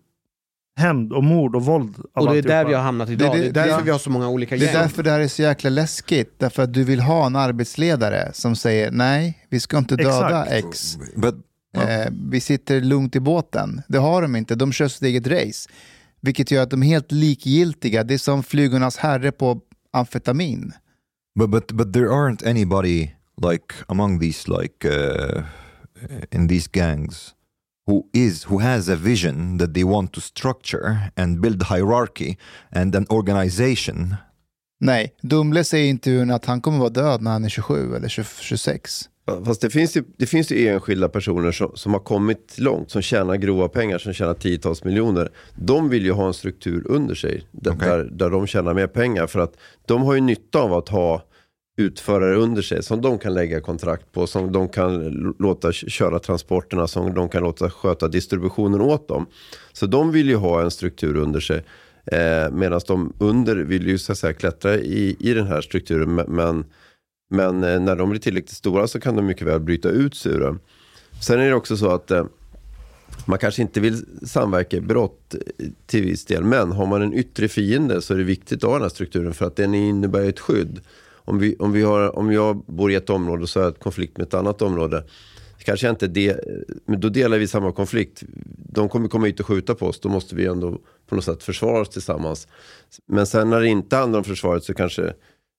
hämnd 0.80 1.14
och 1.14 1.24
mord 1.24 1.56
och 1.56 1.66
våld. 1.66 1.96
Av 2.14 2.24
Och 2.28 2.34
det 2.34 2.38
är 2.38 2.42
där 2.42 2.66
vi 2.66 2.74
har 2.74 2.82
hamnat 2.82 3.10
idag. 3.10 3.32
Det- 3.32 3.38
Det, 3.38 3.44
det- 3.44 3.50
är 3.50 3.54
därför 3.54 3.70
ja. 3.70 3.82
vi 3.86 3.92
har 3.92 4.00
så 4.00 4.10
många 4.10 4.30
olika 4.30 4.56
Det 4.56 4.62
är 4.62 4.66
gäng. 4.66 4.74
därför 4.82 5.04
det 5.04 5.12
här 5.12 5.20
är 5.20 5.28
så 5.28 5.42
jäkla 5.42 5.70
läskigt. 5.70 6.34
Därför 6.40 6.64
att 6.64 6.74
du 6.74 6.84
vill 6.84 7.00
ha 7.00 7.26
en 7.26 7.36
arbetsledare 7.36 8.32
som 8.34 8.56
säger 8.56 8.92
nej, 8.92 9.46
vi 9.50 9.60
ska 9.60 9.78
inte 9.78 9.96
döda 9.96 10.46
Exakt. 10.46 10.66
X. 10.66 10.98
But, 11.16 11.36
Eh, 11.78 12.08
vi 12.32 12.40
sitter 12.40 12.82
lugnt 12.82 13.16
i 13.16 13.20
båten. 13.20 13.82
Det 13.88 13.98
har 13.98 14.22
de 14.22 14.36
inte. 14.36 14.56
De 14.56 14.72
kör 14.72 14.88
sitt 14.88 15.02
eget 15.04 15.28
race. 15.28 15.70
Vilket 16.22 16.52
gör 16.52 16.64
att 16.64 16.70
de 16.70 16.84
är 16.84 16.88
helt 16.88 17.12
likgiltiga. 17.12 18.04
Det 18.04 18.14
är 18.14 18.18
som 18.18 18.44
flygornas 18.44 18.98
herre 18.98 19.32
på 19.32 19.62
amfetamin. 19.94 20.74
But, 21.38 21.50
but, 21.50 21.78
but 21.78 21.94
there 21.94 22.12
aren't 22.12 22.44
anybody 22.44 23.12
like 23.42 23.74
among 23.88 24.20
these 24.20 24.48
like 24.48 24.86
uh, 24.86 25.44
in 26.32 26.48
these 26.48 26.68
gangs 26.68 27.36
who 27.86 28.06
is 28.14 28.44
who 28.44 28.60
has 28.60 28.90
a 28.90 28.96
vision 28.96 29.58
that 29.58 29.74
they 29.74 29.84
want 29.84 30.14
to 30.14 30.22
structure 30.22 31.12
and 31.16 31.42
build 31.42 31.64
hierarchy 31.64 32.38
and 32.72 32.96
an 32.96 33.06
organization 33.10 34.16
Nej, 34.80 35.16
Dumle 35.22 35.64
säger 35.64 35.86
i 35.86 35.90
intervjun 35.90 36.32
att 36.32 36.46
han 36.46 36.62
kommer 36.62 36.80
vara 36.80 36.90
död 36.90 37.22
när 37.22 37.32
han 37.32 37.46
är 37.46 37.50
27 37.50 37.96
eller 37.96 38.08
20, 38.08 38.26
26. 38.42 39.10
Ja, 39.26 39.46
Fast 39.46 39.62
det 39.62 39.70
finns 39.70 39.98
ju, 39.98 40.04
det 40.18 40.26
finns 40.26 40.52
ju 40.52 40.68
enskilda 40.68 41.10
personer 41.10 41.52
som, 41.52 41.72
som 41.76 41.94
har 41.94 42.00
kommit 42.00 42.56
långt, 42.58 42.92
som 42.92 43.02
tjänar 43.02 43.36
grova 43.36 43.68
pengar, 43.68 43.98
som 43.98 44.14
tjänar 44.14 44.34
tiotals 44.34 44.84
miljoner. 44.84 45.32
De 45.56 45.90
vill 45.90 46.06
ju 46.06 46.12
ha 46.12 46.28
en 46.28 46.34
struktur 46.34 46.84
under 46.88 47.16
sig, 47.16 47.48
där, 47.52 47.72
Okej. 47.72 47.88
där, 47.88 48.04
där 48.04 48.30
de 48.30 48.48
tjänar 48.48 48.74
mer 48.74 48.88
pengar. 48.88 49.28
För 49.28 49.40
att 49.40 49.54
de 49.86 50.02
har 50.02 50.14
ju 50.14 50.22
nytta 50.22 50.60
av 50.60 50.74
att 50.74 50.90
ha 50.90 51.24
utförare 51.78 52.36
under 52.36 52.62
sig 52.62 52.84
som 52.84 53.02
de 53.02 53.20
kan 53.20 53.34
lägga 53.34 53.62
kontrakt 53.62 54.12
på, 54.12 54.28
som 54.28 54.52
de 54.52 54.70
kan 54.70 55.00
låta 55.40 55.72
köra 55.72 56.20
transporterna, 56.20 56.88
som 56.88 57.14
de 57.14 57.30
kan 57.30 57.44
låta 57.44 57.70
sköta 57.70 58.08
distributionen 58.08 58.82
åt 58.82 59.08
dem. 59.08 59.26
Så 59.74 59.86
de 59.86 60.12
vill 60.12 60.30
ju 60.30 60.36
ha 60.36 60.62
en 60.62 60.72
struktur 60.72 61.16
under 61.16 61.40
sig. 61.40 61.64
Eh, 62.12 62.52
Medan 62.52 62.82
de 62.88 63.14
under 63.20 63.56
vill 63.56 63.88
ju 63.88 63.98
så 63.98 64.12
att 64.12 64.18
säga 64.18 64.34
klättra 64.34 64.76
i, 64.76 65.16
i 65.20 65.34
den 65.34 65.48
här 65.48 65.62
strukturen. 65.62 66.16
men- 66.16 66.66
Men 67.30 67.64
eh, 67.64 67.80
när 67.80 67.96
de 67.96 68.10
blir 68.10 68.20
tillräckligt 68.22 68.56
stora 68.58 68.88
så 68.88 69.00
kan 69.00 69.16
de 69.16 69.26
mycket 69.26 69.48
väl 69.48 69.60
bryta 69.60 69.90
ut 69.90 70.16
sig 70.16 70.32
ur 70.32 70.40
den. 70.40 70.60
Sen 71.22 71.40
är 71.40 71.48
det 71.48 71.54
också 71.56 71.78
så 71.78 71.90
att 71.92 72.12
eh, 72.12 72.26
man 73.26 73.40
kanske 73.40 73.62
inte 73.62 73.80
vill 73.80 74.06
samverka 74.24 74.78
i 74.78 74.82
brott 74.82 75.36
eh, 75.36 75.66
till 75.86 76.04
viss 76.06 76.26
del. 76.26 76.44
Men 76.44 76.72
har 76.72 76.86
man 76.86 77.02
en 77.02 77.14
yttre 77.14 77.48
fiende 77.48 78.02
så 78.02 78.14
är 78.14 78.18
det 78.18 78.24
viktigt 78.24 78.58
att 78.64 78.70
ha 78.70 78.74
den 78.74 78.82
här 78.82 78.90
strukturen 78.90 79.34
för 79.34 79.46
att 79.46 79.56
den 79.56 79.74
innebär 79.76 80.30
ett 80.30 80.40
skydd. 80.40 80.80
Om, 81.28 81.40
vi, 81.40 81.56
om, 81.56 81.72
vi 81.72 81.82
har, 81.82 82.18
om 82.18 82.32
jag 82.32 82.58
bor 82.66 82.92
i 82.92 82.96
ett 82.96 83.10
område 83.10 83.44
och 83.44 83.50
så 83.50 83.60
har 83.60 83.66
jag 83.66 83.74
ett 83.74 83.80
konflikt 83.80 84.18
med 84.18 84.28
ett 84.28 84.34
annat 84.34 84.62
område. 84.62 85.04
Kanske 85.58 85.90
inte 85.90 86.08
det, 86.08 86.40
men 86.86 87.00
då 87.00 87.10
delar 87.10 87.38
vi 87.38 87.48
samma 87.48 87.72
konflikt. 87.72 88.24
De 88.74 88.90
kommer 88.90 89.08
komma 89.08 89.26
hit 89.26 89.40
och 89.40 89.46
skjuta 89.46 89.76
på 89.76 89.86
oss. 89.86 90.00
Då 90.00 90.10
måste 90.10 90.36
vi 90.36 90.46
ändå 90.46 90.78
på 91.10 91.16
något 91.16 91.24
sätt 91.24 91.44
försvara 91.44 91.82
oss 91.82 91.90
tillsammans. 91.90 92.48
Men 93.08 93.28
sen 93.28 93.50
när 93.50 93.60
det 93.60 93.68
inte 93.68 93.96
handlar 93.96 94.20
om 94.20 94.24
försvaret 94.24 94.64
så 94.64 94.74
kanske 94.74 95.14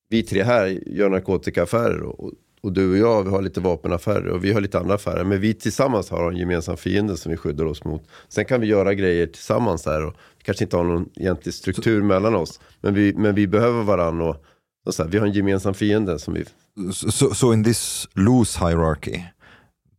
vi 0.09 0.23
tre 0.23 0.43
här 0.43 0.67
gör 0.87 1.09
narkotikaaffärer 1.09 2.03
och, 2.03 2.33
och 2.61 2.73
du 2.73 2.91
och 2.91 2.99
jag 2.99 3.25
vi 3.25 3.31
har 3.31 3.43
lite 3.43 3.61
vapenaffärer 3.61 4.29
och 4.29 4.45
vi 4.45 4.53
har 4.53 4.61
lite 4.61 4.79
andra 4.79 4.95
affärer. 4.95 5.25
Men 5.25 5.41
vi 5.41 5.55
tillsammans 5.55 6.11
har 6.11 6.31
en 6.31 6.37
gemensam 6.37 6.77
fiende 6.77 7.17
som 7.17 7.31
vi 7.31 7.37
skyddar 7.37 7.65
oss 7.65 7.85
mot. 7.85 8.03
Sen 8.29 8.45
kan 8.45 8.61
vi 8.61 8.67
göra 8.67 8.95
grejer 8.95 9.27
tillsammans 9.27 9.87
här 9.87 10.07
och 10.07 10.15
vi 10.39 10.45
kanske 10.45 10.65
inte 10.65 10.77
har 10.77 10.85
någon 10.85 11.09
egentlig 11.17 11.55
struktur 11.55 12.03
mellan 12.03 12.35
oss. 12.35 12.61
Men 12.81 12.95
vi, 12.95 13.15
men 13.15 13.35
vi 13.35 13.47
behöver 13.47 13.83
varandra 13.83 14.25
och, 14.29 14.45
och 14.89 14.95
så 14.95 15.03
här, 15.03 15.11
vi 15.11 15.19
har 15.19 15.27
en 15.27 15.33
gemensam 15.33 15.75
fiende 15.75 16.19
som 16.19 16.35
vi... 16.35 16.45
so, 16.93 17.35
so 17.35 17.53
in 17.53 17.65
this 17.65 18.09
loose 18.15 18.59
hierarchy, 18.59 19.23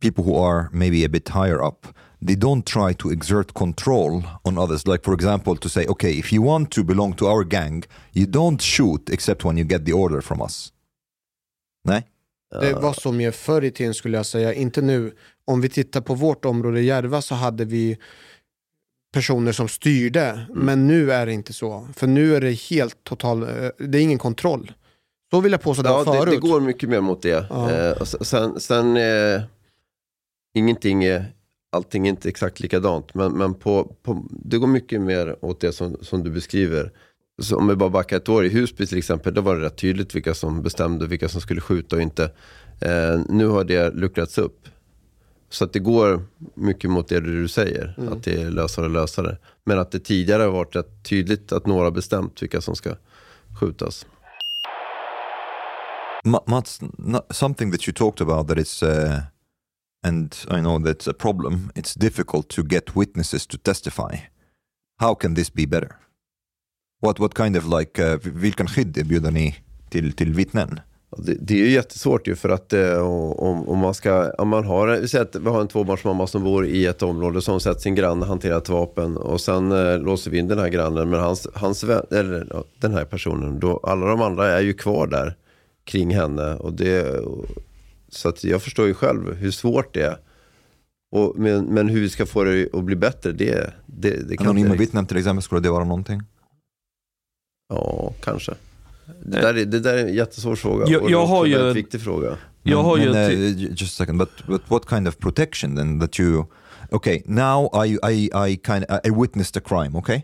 people 0.00 0.24
who 0.24 0.44
are 0.44 0.68
maybe 0.72 1.04
a 1.04 1.08
bit 1.08 1.28
higher 1.28 1.66
up, 1.68 1.86
they 2.26 2.36
don't 2.36 2.62
try 2.62 2.94
to 2.94 3.12
exert 3.12 3.54
control 3.54 4.22
on 4.42 4.58
others. 4.58 4.86
Like, 4.86 5.04
for 5.04 5.14
example, 5.14 5.56
to 5.56 5.68
say, 5.68 5.86
okay, 5.86 6.18
if 6.18 6.32
you 6.32 6.46
want 6.46 6.70
to 6.70 6.84
belong 6.84 7.12
to 7.14 7.26
our 7.26 7.44
gang, 7.44 7.84
you 8.12 8.26
don't 8.26 8.60
shoot 8.62 9.10
except 9.10 9.44
when 9.44 9.58
you 9.58 9.68
get 9.68 9.86
the 9.86 9.92
order 9.92 10.20
from 10.20 10.42
us. 10.42 10.72
Nej? 11.84 12.06
Det 12.60 12.72
var 12.72 12.92
så 12.92 13.12
mer 13.12 13.30
förr 13.30 13.64
i 13.64 13.70
tiden 13.70 13.94
skulle 13.94 14.16
jag 14.16 14.26
säga, 14.26 14.54
inte 14.54 14.82
nu. 14.82 15.12
Om 15.44 15.60
vi 15.60 15.68
tittar 15.68 16.00
på 16.00 16.14
vårt 16.14 16.44
område 16.44 16.80
Järva 16.80 17.22
så 17.22 17.34
hade 17.34 17.64
vi 17.64 17.98
personer 19.12 19.52
som 19.52 19.68
styrde, 19.68 20.30
Mm. 20.30 20.46
men 20.66 20.86
nu 20.86 21.12
är 21.12 21.26
det 21.26 21.32
inte 21.32 21.52
så. 21.52 21.88
För 21.96 22.06
nu 22.06 22.36
är 22.36 22.40
det 22.40 22.52
helt 22.52 23.04
total, 23.04 23.42
eh, 23.42 23.70
det 23.78 23.98
är 23.98 24.02
ingen 24.02 24.18
kontroll. 24.18 24.72
Så 25.30 25.40
vill 25.40 25.52
jag 25.52 25.60
påstå 25.62 25.82
det 25.82 25.88
Ja, 25.88 26.02
var 26.04 26.12
det, 26.14 26.18
förut. 26.20 26.34
det 26.34 26.48
går 26.48 26.60
mycket 26.60 26.88
mer 26.88 27.00
mot 27.00 27.22
det. 27.22 27.46
Ja. 27.50 27.70
Eh, 27.70 27.92
och 28.00 28.08
sen, 28.08 28.60
sen 28.60 28.96
eh, 28.96 29.42
ingenting 30.54 31.04
är, 31.04 31.24
allting 31.72 32.06
är 32.06 32.10
inte 32.10 32.28
exakt 32.28 32.60
likadant. 32.60 33.14
Men, 33.14 33.32
men 33.32 33.54
på, 33.54 33.84
på, 34.02 34.26
det 34.30 34.58
går 34.58 34.66
mycket 34.66 35.00
mer 35.00 35.36
åt 35.44 35.60
det 35.60 35.72
som, 35.72 35.96
som 36.00 36.22
du 36.24 36.30
beskriver. 36.30 36.92
Så 37.42 37.56
om 37.56 37.68
vi 37.68 37.76
bara 37.76 37.90
backar 37.90 38.16
ett 38.16 38.28
år, 38.28 38.44
i 38.44 38.48
Husby 38.48 38.86
till 38.86 38.98
exempel, 38.98 39.34
då 39.34 39.40
var 39.40 39.56
det 39.56 39.64
rätt 39.66 39.76
tydligt 39.76 40.14
vilka 40.14 40.34
som 40.34 40.62
bestämde 40.62 41.06
vilka 41.06 41.28
som 41.28 41.40
skulle 41.40 41.60
skjuta 41.60 41.96
och 41.96 42.02
inte. 42.02 42.24
Eh, 42.80 43.20
nu 43.28 43.46
har 43.46 43.64
det 43.64 43.90
luckrats 43.94 44.38
upp. 44.38 44.68
Så 45.50 45.64
att 45.64 45.72
det 45.72 45.78
går 45.78 46.22
mycket 46.54 46.90
mot 46.90 47.08
det 47.08 47.20
du 47.20 47.48
säger, 47.48 47.94
Mm. 47.98 48.12
att 48.12 48.24
det 48.24 48.42
är 48.42 48.50
lösare 48.50 48.84
och 48.84 48.90
lösare. 48.90 49.36
Men 49.64 49.78
att 49.78 49.90
det 49.92 49.98
tidigare 49.98 50.42
har 50.42 50.50
varit 50.50 50.76
rätt 50.76 51.02
tydligt 51.08 51.52
att 51.52 51.66
några 51.66 51.90
bestämt 51.90 52.42
vilka 52.42 52.60
som 52.60 52.76
ska 52.76 52.90
skjutas. 53.60 54.06
Mats, 56.24 56.80
something 57.30 57.70
that 57.70 57.86
you 57.86 57.92
talked 57.92 58.20
about 58.20 58.48
that 58.48 58.58
is, 58.58 58.82
uh, 58.82 59.22
and 60.02 60.36
I 60.50 60.60
know 60.60 60.78
that's 60.78 61.06
a 61.06 61.14
problem, 61.14 61.70
it's 61.74 61.94
difficult 61.94 62.48
to 62.50 62.62
get 62.62 62.94
witnesses 62.94 63.46
to 63.46 63.58
testify. 63.58 64.16
How 64.98 65.14
can 65.14 65.34
this 65.34 65.50
be 65.50 65.66
better? 65.66 65.96
What, 67.00 67.18
what 67.18 67.34
kind 67.34 67.56
of 67.56 67.66
like, 67.66 67.98
uh, 67.98 68.18
vilken 68.22 68.66
skydd 68.66 68.98
erbjuder 68.98 69.30
ni 69.30 69.56
till, 69.90 70.12
till 70.12 70.34
vittnen? 70.34 70.80
Det, 71.16 71.34
det 71.40 71.54
är 71.54 71.58
ju 71.58 71.70
jättesvårt 71.70 72.28
ju 72.28 72.36
för 72.36 72.48
att 72.48 72.72
eh, 72.72 72.98
om, 72.98 73.68
om 73.68 73.78
man 73.78 73.94
ska, 73.94 74.30
om 74.30 74.48
man 74.48 74.64
har, 74.64 74.88
vi 74.88 75.08
säger 75.08 75.24
att 75.24 75.36
vi 75.36 75.48
har 75.48 75.60
en 75.60 75.68
tvåbarnsmamma 75.68 76.26
som 76.26 76.44
bor 76.44 76.66
i 76.66 76.86
ett 76.86 77.02
område 77.02 77.42
som 77.42 77.60
sett 77.60 77.80
sin 77.80 77.94
granne 77.94 78.26
hantera 78.26 78.56
ett 78.56 78.68
vapen 78.68 79.16
och 79.16 79.40
sen 79.40 79.72
eh, 79.72 79.98
låser 79.98 80.30
vi 80.30 80.38
in 80.38 80.48
den 80.48 80.58
här 80.58 80.68
grannen 80.68 81.10
men 81.10 81.20
hans, 81.20 81.48
hans 81.54 81.84
vän, 81.84 82.06
eller 82.10 82.64
den 82.80 82.94
här 82.94 83.04
personen, 83.04 83.60
då 83.60 83.80
alla 83.82 84.06
de 84.06 84.22
andra 84.22 84.48
är 84.48 84.60
ju 84.60 84.72
kvar 84.72 85.06
där 85.06 85.36
kring 85.90 86.14
henne 86.14 86.54
och 86.54 86.72
det, 86.72 87.24
så 88.08 88.28
att 88.28 88.44
jag 88.44 88.62
förstår 88.62 88.86
ju 88.86 88.94
själv 88.94 89.34
hur 89.34 89.50
svårt 89.50 89.94
det 89.94 90.02
är. 90.02 90.16
Och, 91.12 91.34
men, 91.38 91.64
men 91.64 91.88
hur 91.88 92.00
vi 92.00 92.08
ska 92.10 92.26
få 92.26 92.44
det 92.44 92.68
att 92.74 92.84
bli 92.84 92.96
bättre, 92.96 93.32
det, 93.32 93.72
det, 93.86 94.28
det 94.28 94.36
kan 94.36 94.46
Anonyma 94.46 94.66
inte 94.66 94.78
vittnen 94.78 95.06
till 95.06 95.16
exempel, 95.16 95.42
skulle 95.42 95.60
det 95.60 95.70
vara 95.70 95.84
någonting? 95.84 96.22
Ja, 97.68 98.12
kanske. 98.22 98.54
Det 99.24 99.40
där, 99.40 99.54
är, 99.54 99.64
det 99.64 99.80
där 99.80 99.94
är 99.98 100.06
en 100.08 100.14
jättesvår 100.14 100.56
fråga. 100.56 100.86
Jag- 100.88 101.10
jag 101.10 101.26
har 101.26 101.44
en 101.44 101.50
ju 101.50 101.56
väldigt 101.56 101.70
en- 101.76 101.82
viktig 101.82 102.00
fråga. 102.00 102.36
Jag 102.62 102.82
har 102.82 102.98
ju 102.98 103.08
uh, 103.08 103.62
just 103.70 103.82
a 104.00 104.04
second, 104.04 104.18
but, 104.18 104.30
but 104.46 104.62
what 104.70 104.88
kind 104.88 105.08
of 105.08 105.18
protection 105.18 105.76
then 105.76 106.00
that 106.00 106.20
you, 106.20 106.44
okay, 106.90 107.22
now 107.26 107.70
I, 107.86 107.98
I, 108.12 108.30
I 108.48 108.56
kind 108.66 108.84
I 109.04 109.10
witnessed 109.10 109.56
a 109.56 109.60
crime, 109.68 109.98
okay? 109.98 110.22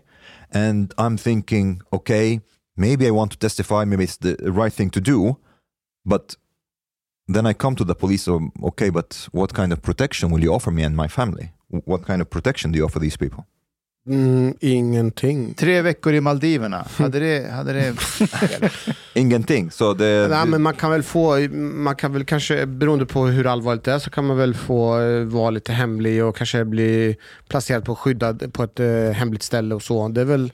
And 0.53 0.93
I'm 0.97 1.17
thinking, 1.17 1.81
okay, 1.91 2.39
maybe 2.75 3.05
I 3.07 3.11
want 3.11 3.31
to 3.31 3.37
testify, 3.37 3.85
maybe 3.85 4.03
it's 4.03 4.17
the 4.17 4.35
right 4.61 4.73
thing 4.75 4.89
to 4.91 4.99
do, 5.01 5.35
but 6.07 6.35
then 7.33 7.45
I 7.45 7.53
come 7.53 7.75
to 7.75 7.85
the 7.85 7.95
police, 7.95 8.31
um, 8.31 8.51
okay, 8.63 8.89
but 8.89 9.27
what 9.31 9.53
kind 9.53 9.73
of 9.73 9.81
protection 9.81 10.31
will 10.31 10.43
you 10.43 10.53
offer 10.53 10.71
me 10.71 10.85
and 10.85 10.95
my 10.95 11.07
family? 11.07 11.51
What 11.85 12.05
kind 12.05 12.21
of 12.21 12.29
protection 12.29 12.71
do 12.71 12.77
you 12.77 12.85
offer 12.85 12.99
these 12.99 13.17
people? 13.17 13.45
Mm, 14.09 14.55
ingenting. 14.59 15.53
Tre 15.53 15.81
veckor 15.81 16.13
i 16.13 16.21
Maldiverna, 16.21 16.85
hade 16.97 17.19
det... 17.19 17.51
Hade 17.51 17.73
det 17.73 17.95
Ingenting. 19.13 19.71
Så 19.71 19.93
det, 19.93 20.27
Nej, 20.29 20.47
men 20.47 20.61
man 20.61 20.73
kan 20.73 20.91
väl 20.91 21.03
få, 21.03 21.39
man 21.57 21.95
kan 21.95 22.13
väl 22.13 22.25
kanske, 22.25 22.65
beroende 22.65 23.05
på 23.05 23.25
hur 23.25 23.47
allvarligt 23.47 23.83
det 23.83 23.91
är, 23.91 23.99
så 23.99 24.09
kan 24.09 24.25
man 24.25 24.37
väl 24.37 24.53
få 24.53 24.99
eh, 24.99 25.23
vara 25.23 25.49
lite 25.49 25.73
hemlig 25.73 26.23
och 26.23 26.35
kanske 26.35 26.65
bli 26.65 27.15
placerad 27.47 27.85
på 27.85 27.95
skyddad 27.95 28.53
på 28.53 28.63
ett 28.63 28.79
eh, 28.79 29.11
hemligt 29.11 29.43
ställe 29.43 29.75
och 29.75 29.83
så. 29.83 30.07
Det 30.07 30.21
är 30.21 30.25
väl 30.25 30.51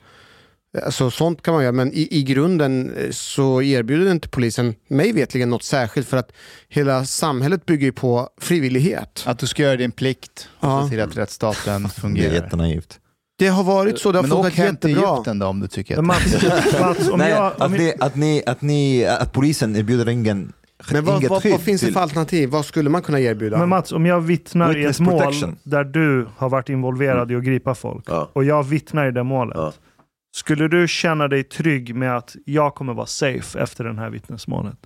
Alltså, 0.86 1.12
sånt 1.12 1.42
kan 1.42 1.54
man 1.54 1.64
göra, 1.64 1.72
men 1.72 1.94
i, 1.94 2.08
i 2.12 2.24
grunden 2.24 2.94
eh, 2.98 3.10
så 3.12 3.62
erbjuder 3.62 4.12
inte 4.12 4.30
polisen 4.30 4.76
mig 4.88 5.12
vetligen 5.12 5.50
något 5.50 5.64
särskilt 5.64 6.08
för 6.08 6.18
att 6.18 6.32
hela 6.70 7.06
samhället 7.06 7.66
bygger 7.66 7.86
ju 7.86 7.92
på 7.92 8.30
frivillighet. 8.42 9.24
Att 9.28 9.40
du 9.40 9.48
ska 9.48 9.64
göra 9.64 9.76
din 9.76 9.92
plikt 9.92 10.50
och 10.60 10.68
Ja. 10.70 10.84
se 10.84 10.90
till 10.90 11.02
att 11.02 11.18
rättsstaten 11.18 11.82
Det 11.84 11.88
är 11.88 12.02
fungerar. 12.02 12.34
jättenaivt. 12.34 13.00
Det 13.40 13.48
har 13.48 13.64
varit 13.64 14.00
så, 14.00 14.12
det 14.12 14.18
har 14.18 14.24
Men 14.24 14.32
åk 14.32 14.38
funkat 14.46 14.54
hem 14.66 14.76
till 14.78 14.90
jättebra. 14.90 15.14
Egypten 15.16 15.40
då 15.40 15.46
om 15.48 15.60
du 15.60 15.68
tycker 15.68 15.96
Men 16.02 16.12
att... 16.12 16.18
Mats, 16.42 16.80
Mats 16.80 17.10
om 17.10 17.20
Nej, 17.20 17.30
jag... 17.30 17.46
att, 17.46 17.62
Om 17.62 17.72
jag 17.74 17.80
ni, 17.82 17.94
att, 18.00 18.16
ni, 18.16 18.44
att, 18.46 18.62
ni, 18.62 19.06
att 19.06 19.32
polisen 19.32 19.76
erbjuder 19.76 20.10
ingen, 20.10 20.54
Men 20.92 21.06
vad, 21.06 21.24
vad, 21.24 21.32
vad 21.46 21.62
finns 21.62 21.82
det 21.82 21.88
till- 21.88 21.94
för 21.94 22.02
alternativ? 22.02 22.50
Vad 22.50 22.66
skulle 22.66 22.90
man 22.90 23.02
kunna 23.02 23.20
erbjuda? 23.20 23.58
Men 23.58 23.70
Mats, 23.70 23.92
om 23.92 24.06
jag 24.06 24.22
vittnar 24.22 24.78
i 24.78 24.86
ett 24.86 25.00
mål 25.00 25.20
protection. 25.22 25.56
där 25.64 25.84
du 25.84 26.28
har 26.38 26.50
varit 26.50 26.70
involverad 26.70 27.32
i 27.32 27.36
att 27.36 27.44
gripa 27.44 27.76
folk 27.76 28.04
Ja. 28.08 28.30
och 28.34 28.44
jag 28.44 28.64
vittnar 28.64 29.08
i 29.08 29.12
det 29.12 29.24
målet. 29.24 29.58
Ja. 29.58 29.74
Skulle 30.36 30.68
du 30.68 30.88
känna 30.88 31.28
dig 31.28 31.44
trygg 31.44 31.96
med 31.96 32.18
att 32.18 32.36
jag 32.46 32.76
kommer 32.76 32.94
vara 32.94 33.06
safe 33.06 33.60
efter 33.60 33.84
det 33.84 33.94
här 33.94 34.10
vittnesmålet? 34.10 34.78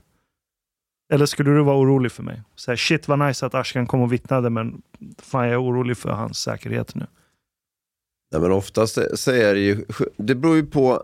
Eller 1.13 1.25
skulle 1.25 1.51
du 1.51 1.63
vara 1.63 1.77
orolig 1.77 2.11
för 2.11 2.23
mig? 2.23 2.41
Så 2.55 2.75
shit 2.75 3.07
vad 3.07 3.19
nice 3.19 3.45
att 3.45 3.55
Ashkan 3.55 3.87
kom 3.87 4.01
och 4.01 4.13
vittnade 4.13 4.49
men 4.49 4.81
fan 5.17 5.43
jag 5.43 5.53
är 5.53 5.63
orolig 5.63 5.97
för 5.97 6.09
hans 6.09 6.39
säkerhet 6.39 6.95
nu. 6.95 7.05
Nej, 8.31 8.41
men 8.41 8.51
oftast 8.51 8.97
så 9.13 9.31
är 9.31 9.53
det 9.53 9.59
ju, 9.59 9.85
det 10.17 10.35
beror 10.35 10.55
ju 10.55 10.65
på, 10.65 11.03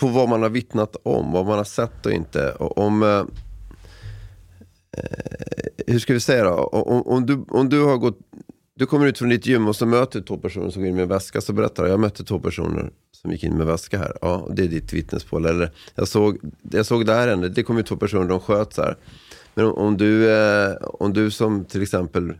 på 0.00 0.06
vad 0.06 0.28
man 0.28 0.42
har 0.42 0.50
vittnat 0.50 0.96
om, 1.02 1.32
vad 1.32 1.46
man 1.46 1.56
har 1.56 1.64
sett 1.64 2.06
och 2.06 2.12
inte. 2.12 2.52
Och 2.52 2.78
om, 2.78 3.02
eh, 3.02 3.08
eh 3.08 3.26
hur 5.86 5.98
ska 5.98 6.12
vi 6.12 6.20
säga 6.20 6.44
då? 6.44 6.54
Om, 6.54 7.02
om, 7.02 7.26
du, 7.26 7.44
om 7.48 7.68
du 7.68 7.84
har 7.84 7.96
gått, 7.96 8.18
du 8.76 8.86
kommer 8.86 9.06
ut 9.06 9.18
från 9.18 9.28
ditt 9.28 9.46
gym 9.46 9.68
och 9.68 9.76
så 9.76 9.86
möter 9.86 10.20
du 10.20 10.26
två 10.26 10.36
personer 10.36 10.70
som 10.70 10.82
går 10.82 10.88
in 10.88 10.94
med 10.94 11.02
en 11.02 11.08
väska. 11.08 11.40
Så 11.40 11.52
berättar 11.52 11.84
du, 11.84 11.90
jag 11.90 12.00
mötte 12.00 12.24
två 12.24 12.40
personer 12.40 12.90
som 13.12 13.32
gick 13.32 13.44
in 13.44 13.56
med 13.56 13.66
väska 13.66 13.98
här. 13.98 14.16
Ja, 14.20 14.48
det 14.56 14.62
är 14.62 14.68
ditt 14.68 14.92
vittnesmål. 14.92 15.46
Eller 15.46 15.72
jag 15.94 16.08
såg, 16.08 16.38
jag 16.62 16.86
såg 16.86 17.06
det 17.06 17.14
här 17.14 17.28
hände, 17.28 17.48
det 17.48 17.62
kom 17.62 17.76
ju 17.76 17.82
två 17.82 17.96
personer, 17.96 18.28
de 18.28 18.40
sköt 18.40 18.72
så 18.72 18.82
här. 18.82 18.96
Men 19.54 19.66
om, 19.66 19.72
om, 19.72 19.96
du, 19.96 20.30
eh, 20.30 20.76
om 20.82 21.12
du 21.12 21.30
som 21.30 21.64
till 21.64 21.82
exempel 21.82 22.34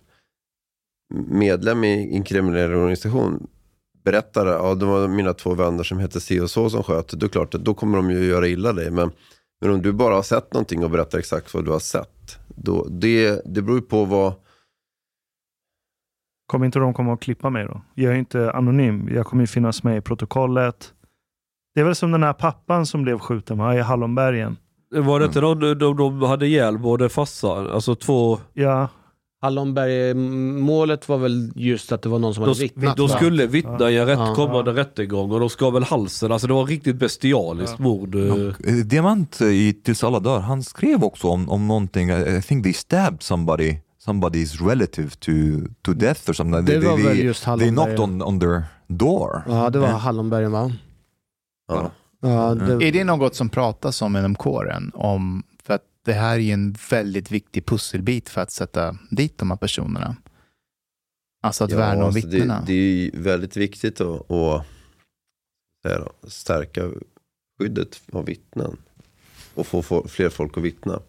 medlem 1.14 1.84
i 1.84 2.16
en 2.16 2.22
kriminell 2.22 2.74
organisation 2.74 3.46
berättar 4.04 4.46
ja 4.46 4.74
det 4.74 4.84
var 4.84 5.08
mina 5.08 5.34
två 5.34 5.54
vänner 5.54 5.82
som 5.82 5.98
hette 5.98 6.20
si 6.20 6.40
och 6.40 6.50
så 6.50 6.70
som 6.70 6.82
sköt, 6.82 7.08
då 7.08 7.16
är 7.16 7.20
det 7.20 7.28
klart 7.28 7.54
att 7.54 7.64
då 7.64 7.74
kommer 7.74 7.96
de 7.96 8.10
ju 8.10 8.24
göra 8.24 8.48
illa 8.48 8.72
dig. 8.72 8.90
Men, 8.90 9.10
men 9.60 9.70
om 9.70 9.82
du 9.82 9.92
bara 9.92 10.14
har 10.14 10.22
sett 10.22 10.52
någonting 10.52 10.84
och 10.84 10.90
berättar 10.90 11.18
exakt 11.18 11.54
vad 11.54 11.64
du 11.64 11.70
har 11.70 11.78
sett, 11.78 12.36
då, 12.56 12.86
det, 12.90 13.42
det 13.44 13.62
beror 13.62 13.78
ju 13.78 13.82
på 13.82 14.04
vad, 14.04 14.32
Kommer 16.46 16.66
inte 16.66 16.78
de 16.78 16.94
komma 16.94 17.12
och 17.12 17.22
klippa 17.22 17.50
mig 17.50 17.64
då? 17.64 17.80
Jag 17.94 18.12
är 18.14 18.18
inte 18.18 18.50
anonym. 18.52 19.08
Jag 19.14 19.26
kommer 19.26 19.42
ju 19.42 19.46
finnas 19.46 19.82
med 19.82 19.96
i 19.96 20.00
protokollet. 20.00 20.92
Det 21.74 21.80
är 21.80 21.84
väl 21.84 21.94
som 21.94 22.12
den 22.12 22.22
här 22.22 22.32
pappan 22.32 22.86
som 22.86 23.02
blev 23.02 23.18
skjuten 23.18 23.58
va? 23.58 23.74
i 23.76 23.80
Hallonbergen. 23.80 24.56
Var 24.94 25.20
det 25.20 25.26
inte 25.26 25.40
de, 25.40 25.60
de, 25.78 25.96
de 25.96 26.22
hade 26.22 26.46
ihjäl 26.46 26.78
både 26.78 27.08
farsan, 27.08 27.70
alltså 27.70 27.94
två... 27.94 28.38
Ja, 28.52 28.88
Hallonberg, 29.42 30.14
målet 30.60 31.08
var 31.08 31.18
väl 31.18 31.52
just 31.54 31.92
att 31.92 32.02
det 32.02 32.08
var 32.08 32.18
någon 32.18 32.34
som 32.34 32.42
hade 32.42 32.54
De, 32.54 32.60
vittnat. 32.60 32.96
de 32.96 33.08
skulle 33.08 33.46
vittna 33.46 33.90
i 33.90 33.98
en 33.98 34.06
rätt, 34.06 34.18
Ja. 34.18 34.34
kommande 34.34 34.72
rättegång 34.72 35.30
och 35.32 35.40
de 35.40 35.48
skar 35.50 35.70
väl 35.70 35.82
halsen. 35.82 36.32
Alltså 36.32 36.46
det 36.46 36.52
var 36.54 36.66
riktigt 36.66 36.96
bestialiskt 36.96 37.78
mord. 37.78 38.14
eh. 38.14 38.20
Och, 38.32 38.66
eh, 38.68 38.74
Diamant 38.84 39.40
eh, 39.40 39.46
i 39.48 39.72
Tills 39.84 40.04
alla 40.04 40.20
dör, 40.20 40.38
han 40.40 40.62
skrev 40.62 41.04
också 41.04 41.28
om, 41.28 41.50
om 41.50 41.66
någonting, 41.68 42.08
I 42.10 42.36
I 42.38 42.42
think 42.42 42.64
they 42.64 42.72
stabbed 42.72 43.22
somebody, 43.22 43.76
somebody's 44.06 44.60
relative 44.68 45.10
to, 45.20 45.32
to 45.82 45.94
death 45.94 46.30
or 46.30 46.32
something. 46.32 46.64
Det 46.64 46.80
they, 46.80 46.88
var 46.88 46.96
they, 46.96 47.06
väl 47.06 47.18
just 47.18 47.44
they 47.44 47.50
Hallonbergen. 47.50 47.74
knocked 47.74 48.00
on, 48.00 48.22
on 48.22 48.40
their 48.40 48.64
door. 48.86 49.42
Ja, 49.48 49.70
det 49.70 49.78
var 49.78 49.88
And- 49.88 49.98
Hallonbergen 49.98 50.52
va? 50.52 50.72
ja. 51.68 51.90
Ja, 52.20 52.54
det, 52.54 52.88
Är 52.88 52.92
det 52.92 53.04
något 53.04 53.34
som 53.34 53.48
pratas 53.48 54.02
om 54.02 54.16
inom 54.16 54.34
kåren? 54.34 54.90
Om, 54.94 55.42
för 55.64 55.74
att 55.74 55.82
det 56.04 56.12
här 56.12 56.34
är 56.34 56.38
ju 56.38 56.52
en 56.52 56.76
väldigt 56.90 57.30
viktig 57.30 57.66
pusselbit 57.66 58.28
för 58.28 58.40
att 58.40 58.50
sätta 58.52 58.96
dit 59.10 59.38
de 59.38 59.50
här 59.50 59.56
personerna. 59.58 60.16
Alltså 61.42 61.64
att 61.64 61.72
värna 61.72 62.00
om 62.00 62.06
alltså 62.06 62.28
vittnena. 62.28 62.60
det, 62.60 62.66
det 62.66 62.72
är 62.72 62.76
ju 62.96 63.10
väldigt 63.14 63.56
viktigt 63.56 64.00
att, 64.00 64.30
att 64.30 64.66
stärka 66.28 66.90
skyddet 67.58 68.00
av 68.12 68.24
vittnen 68.24 68.76
och 69.54 69.66
få 69.66 69.82
få 69.82 70.08
fler 70.08 70.28
folk 70.28 70.58
att 70.58 70.64
vittna. 70.64 71.00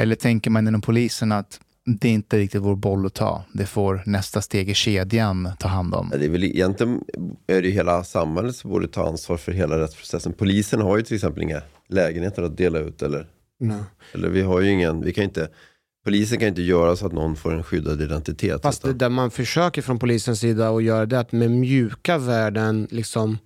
Eller 0.00 0.14
tänker 0.16 0.50
man 0.50 0.68
inom 0.68 0.80
polisen 0.80 1.32
att 1.32 1.60
det 1.86 2.08
är 2.08 2.12
inte 2.12 2.38
riktigt 2.38 2.62
vår 2.62 2.76
boll 2.76 3.06
att 3.06 3.14
ta. 3.14 3.44
Det 3.52 3.66
får 3.66 4.02
nästa 4.06 4.42
steg 4.42 4.70
i 4.70 4.74
kedjan 4.74 5.48
ta 5.58 5.68
hand 5.68 5.94
om. 5.94 6.08
Ja, 6.12 6.18
Det 6.18 6.24
är 6.24 6.30
väl 6.30 6.44
egentligen 6.44 7.00
är 7.46 7.62
det 7.62 7.68
ju 7.68 7.74
hela 7.74 8.04
samhället 8.04 8.56
som 8.56 8.70
borde 8.70 8.88
ta 8.88 9.08
ansvar 9.08 9.36
för 9.36 9.52
hela 9.52 9.78
rättsprocessen. 9.78 10.32
Polisen 10.32 10.80
har 10.80 10.96
ju 10.96 11.02
till 11.02 11.14
exempel 11.14 11.42
inga 11.42 11.60
lägenheter 11.88 12.42
att 12.42 12.56
dela 12.56 12.78
ut 12.78 13.02
eller, 13.02 13.26
nej. 13.60 13.82
eller 14.14 14.28
vi 14.28 14.42
har 14.42 14.60
ju 14.60 14.70
ingen, 14.70 15.00
vi 15.04 15.12
kan 15.12 15.24
inte, 15.24 15.48
polisen 16.04 16.38
kan 16.38 16.48
inte 16.48 16.62
göra 16.62 16.96
så 16.96 17.06
att 17.06 17.12
någon 17.12 17.36
får 17.36 17.54
en 17.54 17.62
skyddad 17.62 18.02
identitet. 18.02 18.62
Fast 18.62 18.82
det 18.82 18.88
utan- 18.88 18.98
där 18.98 19.08
man 19.08 19.30
försöker 19.30 19.82
från 19.82 19.98
polisens 19.98 20.40
sida 20.40 20.68
att 20.70 20.82
göra 20.84 21.06
det 21.06 21.16
är 21.16 21.20
att 21.20 21.32
med 21.32 21.50
mjuka 21.50 22.18
värden 22.18 22.88
liksom 22.90 23.38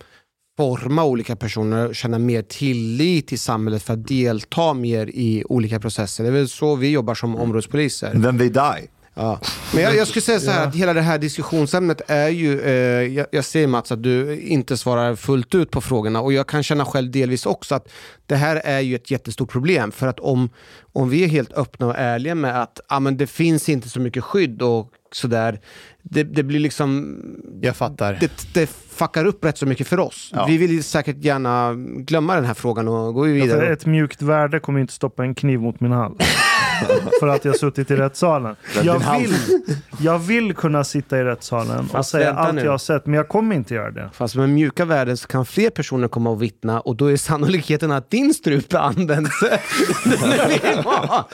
forma 0.58 1.04
olika 1.04 1.36
personer 1.36 1.88
och 1.88 1.94
känna 1.94 2.18
mer 2.18 2.42
tillit 2.42 3.26
till 3.26 3.38
samhället 3.38 3.82
för 3.82 3.92
att 3.92 4.08
delta 4.08 4.74
mer 4.74 5.06
i 5.06 5.44
olika 5.48 5.80
processer. 5.80 6.24
Det 6.24 6.30
är 6.30 6.32
väl 6.32 6.48
så 6.48 6.76
vi 6.76 6.90
jobbar 6.90 7.14
som 7.14 7.36
områdespoliser. 7.36 8.10
And 8.10 8.24
then 8.24 8.38
they 8.38 8.48
die. 8.48 8.88
Ja. 9.14 9.40
Men 9.74 9.82
jag, 9.82 9.96
jag 9.96 10.08
skulle 10.08 10.22
säga 10.22 10.40
så 10.40 10.50
här 10.50 10.66
att 10.66 10.74
hela 10.74 10.92
det 10.92 11.00
här 11.00 11.18
diskussionsämnet 11.18 12.00
är 12.06 12.28
ju, 12.28 12.60
eh, 12.60 12.72
jag, 13.14 13.26
jag 13.30 13.44
ser 13.44 13.66
Mats 13.66 13.92
att 13.92 14.02
du 14.02 14.40
inte 14.40 14.76
svarar 14.76 15.16
fullt 15.16 15.54
ut 15.54 15.70
på 15.70 15.80
frågorna 15.80 16.20
och 16.20 16.32
jag 16.32 16.46
kan 16.46 16.62
känna 16.62 16.84
själv 16.84 17.10
delvis 17.10 17.46
också 17.46 17.74
att 17.74 17.88
det 18.26 18.36
här 18.36 18.56
är 18.64 18.80
ju 18.80 18.94
ett 18.94 19.10
jättestort 19.10 19.50
problem 19.50 19.92
för 19.92 20.06
att 20.06 20.20
om, 20.20 20.50
om 20.92 21.10
vi 21.10 21.24
är 21.24 21.28
helt 21.28 21.52
öppna 21.52 21.86
och 21.86 21.94
ärliga 21.96 22.34
med 22.34 22.62
att 22.62 22.80
ah, 22.88 23.00
men 23.00 23.16
det 23.16 23.26
finns 23.26 23.68
inte 23.68 23.88
så 23.88 24.00
mycket 24.00 24.24
skydd 24.24 24.62
och 24.62 24.90
sådär, 25.12 25.60
det, 26.02 26.22
det 26.24 26.42
blir 26.42 26.60
liksom 26.60 27.16
Jag 27.60 27.76
fattar. 27.76 28.16
det, 28.20 28.54
det 28.54 28.66
fuckar 28.90 29.24
upp 29.24 29.44
rätt 29.44 29.58
så 29.58 29.66
mycket 29.66 29.86
för 29.86 30.00
oss. 30.00 30.30
Ja. 30.34 30.46
Vi 30.46 30.56
vill 30.58 30.84
säkert 30.84 31.16
gärna 31.24 31.74
glömma 31.96 32.34
den 32.34 32.44
här 32.44 32.54
frågan 32.54 32.88
och 32.88 33.14
gå 33.14 33.24
för 33.24 33.30
vidare. 33.30 33.72
ett 33.72 33.86
mjukt 33.86 34.22
värde 34.22 34.60
kommer 34.60 34.80
inte 34.80 34.92
stoppa 34.92 35.24
en 35.24 35.34
kniv 35.34 35.60
mot 35.60 35.80
min 35.80 35.92
hals. 35.92 36.16
för 37.20 37.26
att 37.28 37.44
jag 37.44 37.52
har 37.52 37.58
suttit 37.58 37.90
i 37.90 37.96
rättssalen. 37.96 38.56
Jag 38.82 39.18
vill, 39.18 39.34
jag 40.00 40.18
vill 40.18 40.54
kunna 40.54 40.84
sitta 40.84 41.18
i 41.18 41.24
rättssalen 41.24 41.78
och 41.78 41.90
Fast 41.90 42.10
säga 42.10 42.26
vänta 42.26 42.40
allt 42.40 42.54
nu. 42.54 42.64
jag 42.64 42.70
har 42.70 42.78
sett, 42.78 43.06
men 43.06 43.14
jag 43.14 43.28
kommer 43.28 43.56
inte 43.56 43.74
göra 43.74 43.90
det. 43.90 44.10
Fast 44.12 44.34
med 44.34 44.48
mjuka 44.48 44.84
värden 44.84 45.16
så 45.16 45.28
kan 45.28 45.46
fler 45.46 45.70
personer 45.70 46.08
komma 46.08 46.30
och 46.30 46.42
vittna 46.42 46.80
och 46.80 46.96
då 46.96 47.06
är 47.06 47.16
sannolikheten 47.16 47.92
att 47.92 48.10
din 48.10 48.34
strupe 48.34 48.78
används. 48.78 49.40
Den 50.04 50.22
är 50.32 50.48
minimal. 50.48 51.24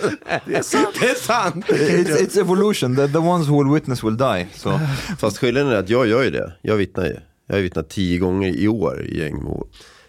det 0.46 0.54
är 0.54 0.62
sant. 0.62 0.96
Det 1.00 1.10
är 1.10 1.14
sant. 1.14 1.66
It's, 1.66 2.16
it's 2.16 2.40
evolution, 2.40 2.96
the, 2.96 3.08
the 3.08 3.18
ones 3.18 3.48
who 3.48 3.62
will 3.64 3.74
witness 3.74 4.04
will 4.04 4.16
die. 4.16 4.46
So. 4.54 4.70
Fast 5.18 5.38
skillnaden 5.38 5.72
är 5.72 5.76
att 5.76 5.88
jag 5.88 6.06
gör 6.06 6.22
ju 6.22 6.30
det. 6.30 6.52
Jag 6.62 6.76
vittnar 6.76 7.04
ju. 7.04 7.16
Jag 7.46 7.56
har 7.56 7.62
vittnat 7.62 7.88
tio 7.88 8.18
gånger 8.18 8.48
i 8.48 8.68
år 8.68 9.02
i 9.02 9.18
gängmord. 9.20 9.68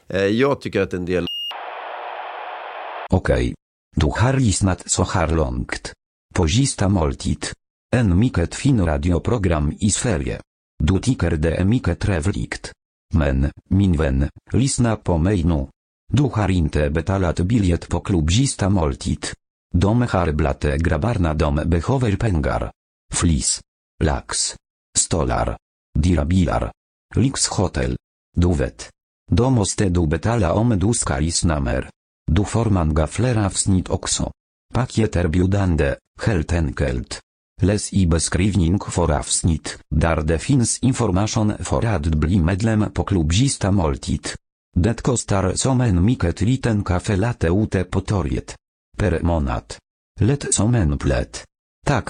Eh, 0.10 0.26
jag 0.26 0.62
tycker 0.62 0.82
att 0.82 0.94
en 0.94 1.06
del 1.06 1.26
Okej. 3.10 3.56
Du 3.96 4.12
har 4.16 4.34
lyssnat 4.34 4.84
så 4.92 5.04
här 5.04 5.28
långt. 5.28 5.94
På 6.34 6.48
måltid. 6.90 7.46
En 7.96 8.20
mycket 8.20 8.56
fin 8.56 8.86
radioprogram 8.86 9.74
i 9.80 9.90
Sverige. 9.90 10.42
Du 10.84 11.00
tycker 11.00 11.32
det 11.32 11.56
är 11.56 11.66
mycket 11.66 12.00
trevligt. 12.00 12.72
Men, 13.14 13.52
min 13.70 13.98
vän, 13.98 14.30
lyssna 14.52 14.96
på 14.96 15.18
mig 15.18 15.44
nu. 15.44 15.68
Du 16.14 16.24
har 16.24 16.52
inte 16.52 16.90
betalat 16.90 17.40
biljett 17.40 17.90
på 17.90 18.00
klubb 18.00 18.30
moltit. 18.30 18.62
måltid. 18.70 19.26
De 19.74 20.02
har 20.02 20.32
dom 20.32 20.78
grabbarna 20.78 21.34
de 21.34 21.56
behöver 21.56 22.16
pengar. 22.16 22.72
Flis. 23.14 23.62
Lax. 24.04 24.56
Stolar. 24.98 25.58
Dyra 26.00 26.26
bilar. 26.26 26.72
Lyxhotel. 27.16 27.98
Du 28.38 28.54
vet. 28.54 28.90
Då 29.32 29.50
måste 29.50 29.90
du 29.90 30.08
betala 30.08 30.54
om 30.54 30.80
du 30.80 30.94
ska 30.94 31.20
lyssna 31.20 31.60
mer. 31.60 31.90
Du 32.32 32.46
får 32.46 32.66
många 32.66 33.08
fler 33.08 33.46
avsnitt 33.46 33.90
också. 33.90 34.32
Paket 34.74 35.16
erbjudande, 35.16 35.96
helt 36.22 36.54
enkelt. 36.54 37.22
Läs 37.62 37.94
i 37.94 38.08
beskrivning 38.08 38.80
för 38.80 39.12
avsnitt, 39.12 39.78
där 39.90 40.22
det 40.22 40.40
finns 40.40 40.80
information 40.80 41.54
för 41.60 41.86
att 41.86 42.06
bli 42.06 42.40
medlem 42.40 42.92
på 42.94 43.04
klubb 43.04 43.34
Sista 43.34 43.72
måltid. 43.72 44.28
Det 44.76 45.02
kostar 45.02 45.54
som 45.54 45.82
en 45.82 46.06
mycket 46.06 46.42
liten 46.42 46.84
kaffe 46.84 47.16
latte 47.16 47.48
ute 47.48 47.84
på 47.84 48.02
torget. 48.02 48.56
Per 48.98 49.22
månad. 49.22 49.64
Lätt 50.20 50.54
som 50.54 50.76
en 50.76 50.98
plätt. 50.98 51.46
Tack, 51.86 52.10